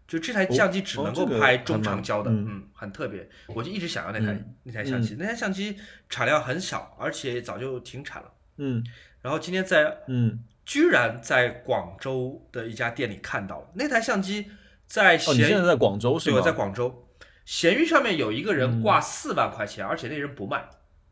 [0.07, 3.29] 就这台哦相机只能够拍中长焦的，嗯嗯，很特别。
[3.49, 5.79] 我就一直想要那台、嗯那台相机，那台相机
[6.09, 8.31] 产量很小，而且早就停产了。
[8.59, 8.85] 嗯
[9.23, 14.51] 然后今天在嗯，居然在广州的一家店里看到了那台相机，
[14.87, 16.41] 在哦，你现在在广州是对，吗？
[16.41, 17.09] 我在广州，
[17.47, 20.69] 闲鱼上面有一个人嗯挂四万块钱，而且那人不卖，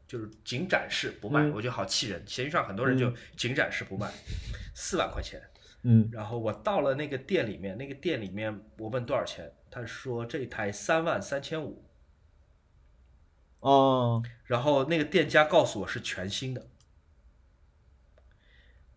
[0.07, 2.23] 就是仅展示不卖，嗯我觉得好气人。
[2.27, 4.07] 闲鱼上很多人就仅展示不卖，
[4.75, 5.41] 四万块钱。
[5.85, 11.85] 嗯然后我到了那个店里面，那个店里面我问多少钱，他说这台三万三千五，
[13.61, 16.69] 哦，然后那个店家告诉我是全新的。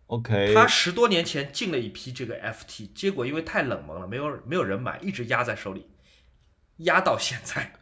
[0.06, 5.90] OK，他十多年前进了一批这个 FT，结果因为太冷门了，没有没有人买，一直压在手里，
[6.76, 7.72] 压到现在，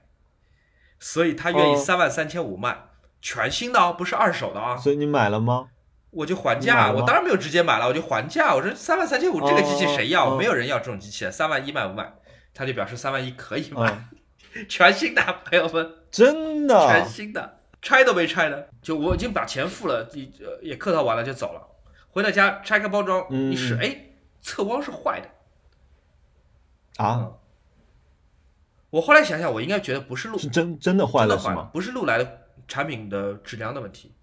[0.98, 2.84] 所以他愿意哦三万三千五卖，
[3.20, 4.74] 全新的哦，不是二手的啊。
[4.78, 5.68] 所以你买了吗？
[6.14, 8.54] 我就还价，我当然没有直接买了，我就还价。
[8.54, 10.36] 我说三万三千五这个机器谁要？
[10.36, 12.12] 没有人要这种机器，三万一卖不卖？
[12.54, 13.90] 他就表示三万一可以买，
[14.54, 21.60] 嗯， 全新的朋友们， 真的全，新的，拆都没拆的，就我已经把钱付了，也呃也客套完了就走了。
[22.10, 23.96] 回到家拆开包装嗯一试，哎，
[24.40, 25.28] 侧光是坏的。
[27.04, 27.32] 啊，
[28.90, 31.70] 我后来想想，我应该觉得不是路是真真的坏了是吗？
[31.72, 34.14] 不是路来的产品的质量的问题，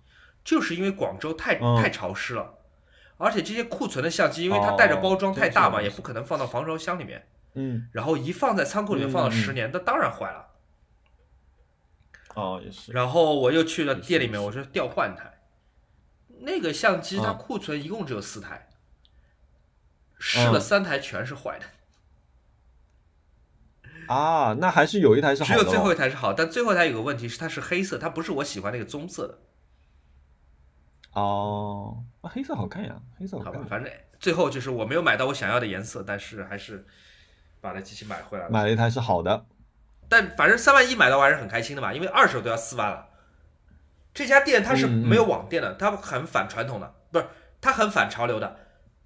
[0.44, 1.76] 就是因为广州太、嗯。
[1.82, 2.54] 太潮湿了，
[3.18, 9.34] 而且这些库存的相机，因为它带着包装太大嘛，哦也不可能放到防潮箱里面，嗯，然后一放在仓库里面放到嗯嗯。
[9.34, 10.48] 十年，那当然坏了。
[12.34, 15.42] 哦，也是，然后我又去了店里面，我说调换台，
[16.40, 17.38] 那个相机它嗯。
[17.38, 18.70] 库存一共只有四台，
[20.18, 21.66] 试了嗯三台全是坏的，
[24.08, 29.38] 啊，那还是有一台是 好的哦，只有最后一台是好，但最后一台有个问题是它是黑色，它不是我喜欢那个棕色的。
[31.14, 36.86] 哦，啊黑色好看呀，黑色好看，，好吧反正最后就是我没有买到我想要的颜色，但是还是
[37.60, 38.50] 把那机器买回来了。
[38.50, 39.46] 买了一台是好的，
[40.08, 43.08] 但反正三万一买到我还是很开心的嘛，因为二手都要四万了。
[44.14, 47.26] 这家店它是没有网店的，它很反传统的，不是
[47.60, 48.58] 它很反潮流的，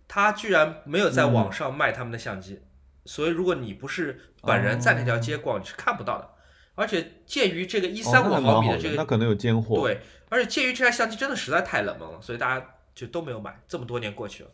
[0.08, 2.62] 它居然没有在网上卖他们的相机，
[3.06, 6.30] 所以如果你不是本人在那条街逛，你是看不到的。
[6.76, 10.00] 而且鉴于这个一一三五毫米的这个那可能有尖货，，对，
[10.30, 13.60] 而且鉴于这台相机真的实在太冷门了，所以大家就都没有买。
[13.68, 14.50] 这么多年过去了，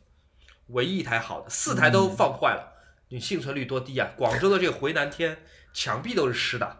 [0.67, 2.73] 唯一一台好的，四台都放坏了，
[3.09, 4.09] 你幸存率多低啊！
[4.15, 5.37] 广州的这个回南天，
[5.73, 6.77] 墙壁都是湿的，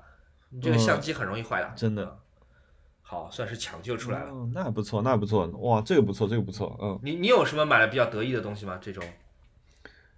[0.49, 1.71] 你这个相机很容易坏的。
[1.75, 2.17] 真的嗯
[3.01, 4.29] 好，算是抢救出来了。
[4.29, 8.79] 哦，那还不错，那还不错，哇，这个不错，这个不错，嗯，你你有什么买的比较得意的东西吗？
[8.81, 9.03] 这种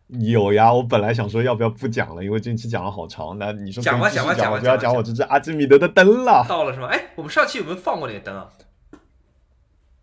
[0.08, 6.88] 有呀，我本来想说要不要不讲了，因为这期讲了好长，那你说讲吧讲，吧讲吧我就要讲我这只阿基米德的灯了，到了是吗？
[6.88, 8.50] 哎，我们上期有没有放过那个灯啊？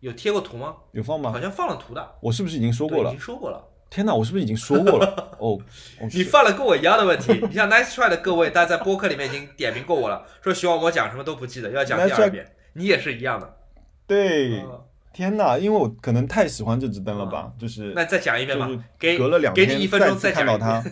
[0.01, 0.75] 有贴过图吗？
[0.93, 1.31] 有放吗？
[1.31, 2.15] 好像放了图的。
[2.21, 3.21] 我是不是已经说过了已经？
[3.21, 3.63] 说过了。
[3.91, 5.07] 天哪，我是不是已经说过了？
[5.39, 5.61] 哦，哦
[6.01, 7.39] 你是犯了跟我一样的问题。
[7.49, 12.51] 你像 Nice Try 的各位，大家在播客里面已经点名过我了，说希望我讲什么都不记得，要讲第二遍。
[12.73, 13.57] 你也是一样的。
[14.07, 14.81] 对，嗯
[15.13, 20.57] 天哪，因为我可能太喜欢这只灯了吧，就是那再讲一遍吧就是，给隔了两给天你一分钟再看到。
[20.57, 20.83] 它。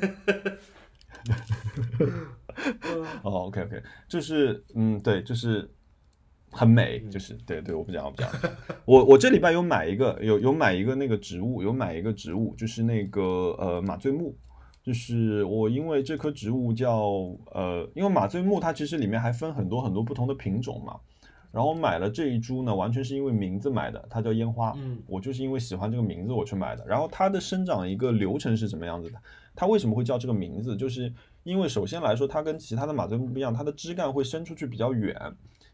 [3.22, 5.70] 哦，OK OK，就是嗯，对，就是
[6.50, 8.28] 很美，嗯就是对对，我不讲我不讲。
[8.84, 13.22] 我我这礼拜有买一个有有买一个那个植物，有买一个植物，就是那个
[13.58, 14.36] 呃马醉木。
[14.82, 16.96] 就是我因为这棵植物叫
[17.52, 20.98] 呃，因为马醉木它其实里面还分很多很多不同的品种嘛，
[21.58, 24.72] 然后我买了这一株呢，完全是因为名字买的，它叫烟花。
[24.76, 26.86] 嗯我就是因为喜欢这个名字我去买的。
[26.86, 29.18] 然后它的生长一个流程是什么样子的？
[29.56, 30.76] 它为什么会叫这个名字？
[30.76, 31.12] 就是
[31.42, 35.20] 因为首先来说，它跟其他的马醉木不一样，它的枝干会伸出去比较远，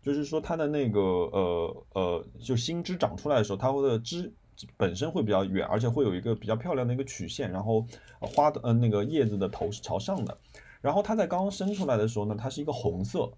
[0.03, 4.33] 就是说它的那个呃呃，就新枝长出来的时候，它的枝
[4.79, 7.85] 本身会比较远，而且会有一个比较漂亮的一个曲线，然后
[8.21, 10.35] 呃花的呃那个叶子的头是朝上的。
[10.81, 13.31] 然后它在刚刚生出来的时候呢，它是一个红色，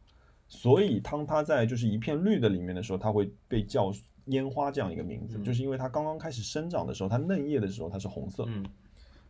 [0.49, 3.93] 所以当它在就是一片绿的里面的时候，它会被叫
[4.27, 8.65] 烟花这样一个名字，嗯就是因为它刚刚开始生长的时候，它嫩叶的时候它是红色，嗯，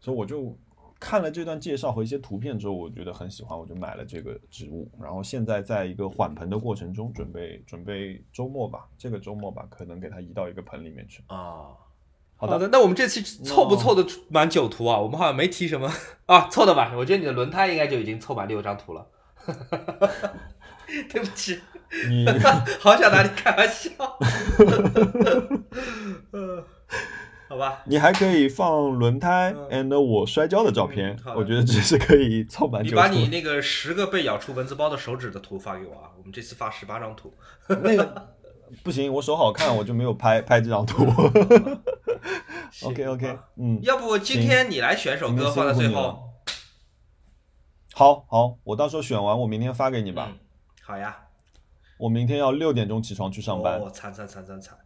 [0.00, 0.56] 所以我就
[0.98, 4.88] 看了这段介绍和一些图片之后，我觉得很喜欢，我就买了这个植物。
[5.00, 11.22] 然后现在在一个缓盆的过程中，准备准备周末吧，这个周末吧，可能给它移到一个盆里面去。
[11.26, 11.68] 啊。
[12.38, 15.00] 好的，的，那我们这期凑不凑的满九图啊？
[15.00, 15.90] 我们好像没提什么
[16.26, 16.92] 啊，凑的吧？
[16.94, 19.06] 我觉得你的轮胎应该就已经凑满六张图了。
[21.12, 21.60] 对不起，
[22.08, 22.26] 你
[22.80, 23.90] 好想拿你开玩笑。
[26.32, 26.64] 呃
[27.48, 32.84] 好吧，你还可以放轮胎嗯 and 我摔跤的照片我觉得这是可以凑满。
[32.84, 36.10] 你把你那个十个被咬出蚊子包的手指的图发给我啊！
[36.18, 37.32] 我们这次发十八张图。
[37.68, 38.34] 那个
[38.82, 41.06] 不行，我手好看，我就没有拍拍这张图。
[42.72, 46.18] 行 OK OK，啊嗯，要不今天你来选首歌放在最后，
[47.94, 50.32] 好好，我到时候选完，我明天发给你吧。
[50.32, 50.38] 嗯，
[50.86, 51.16] 好呀，
[51.98, 54.78] 我明天要六点钟起床去上班，惨惨惨惨惨。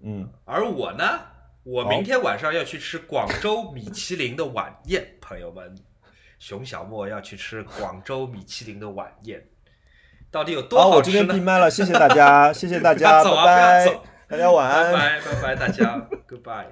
[0.00, 1.04] 嗯，而我呢，
[1.62, 5.72] 我明天晚上要去吃广州米其林的晚宴，朋友们，
[6.40, 9.46] 熊小莫要去吃广州米其林的晚宴，
[10.32, 10.80] 到底有多？
[10.80, 16.66] 好，我这边闭麦了，谢谢大家， 谢谢大家，拜拜，大家晚安，拜拜，大家， goodbye。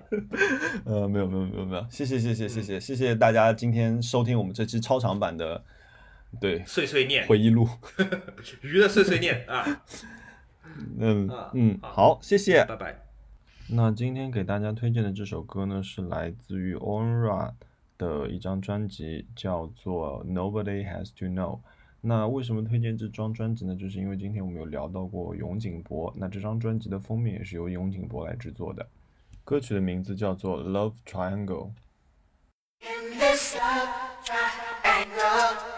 [0.85, 5.63] 呃，没有没有没有没有，谢谢谢谢谢谢谢谢大家今天收听我们这期超长版的。
[6.41, 7.69] 对碎碎念，回忆录。
[8.63, 9.85] 鱼的碎碎念 啊，
[10.99, 12.65] 嗯啊嗯，好好，谢谢。
[12.65, 13.01] 拜拜。
[13.69, 17.53] 那今天给大家推荐的这首歌呢，是来自于 Onra
[17.97, 21.61] 的一张专辑，叫做 Nobody Has to Know。
[22.03, 23.75] 那为什么推荐这张专辑呢？
[23.75, 28.87] 就是因为今天我们有聊到过永井博，那这张专辑的封面也是由永井博来制作的。
[29.43, 31.71] 歌曲的名字叫做 Love Triangle。
[32.81, 33.89] In this love
[34.23, 35.74] triangle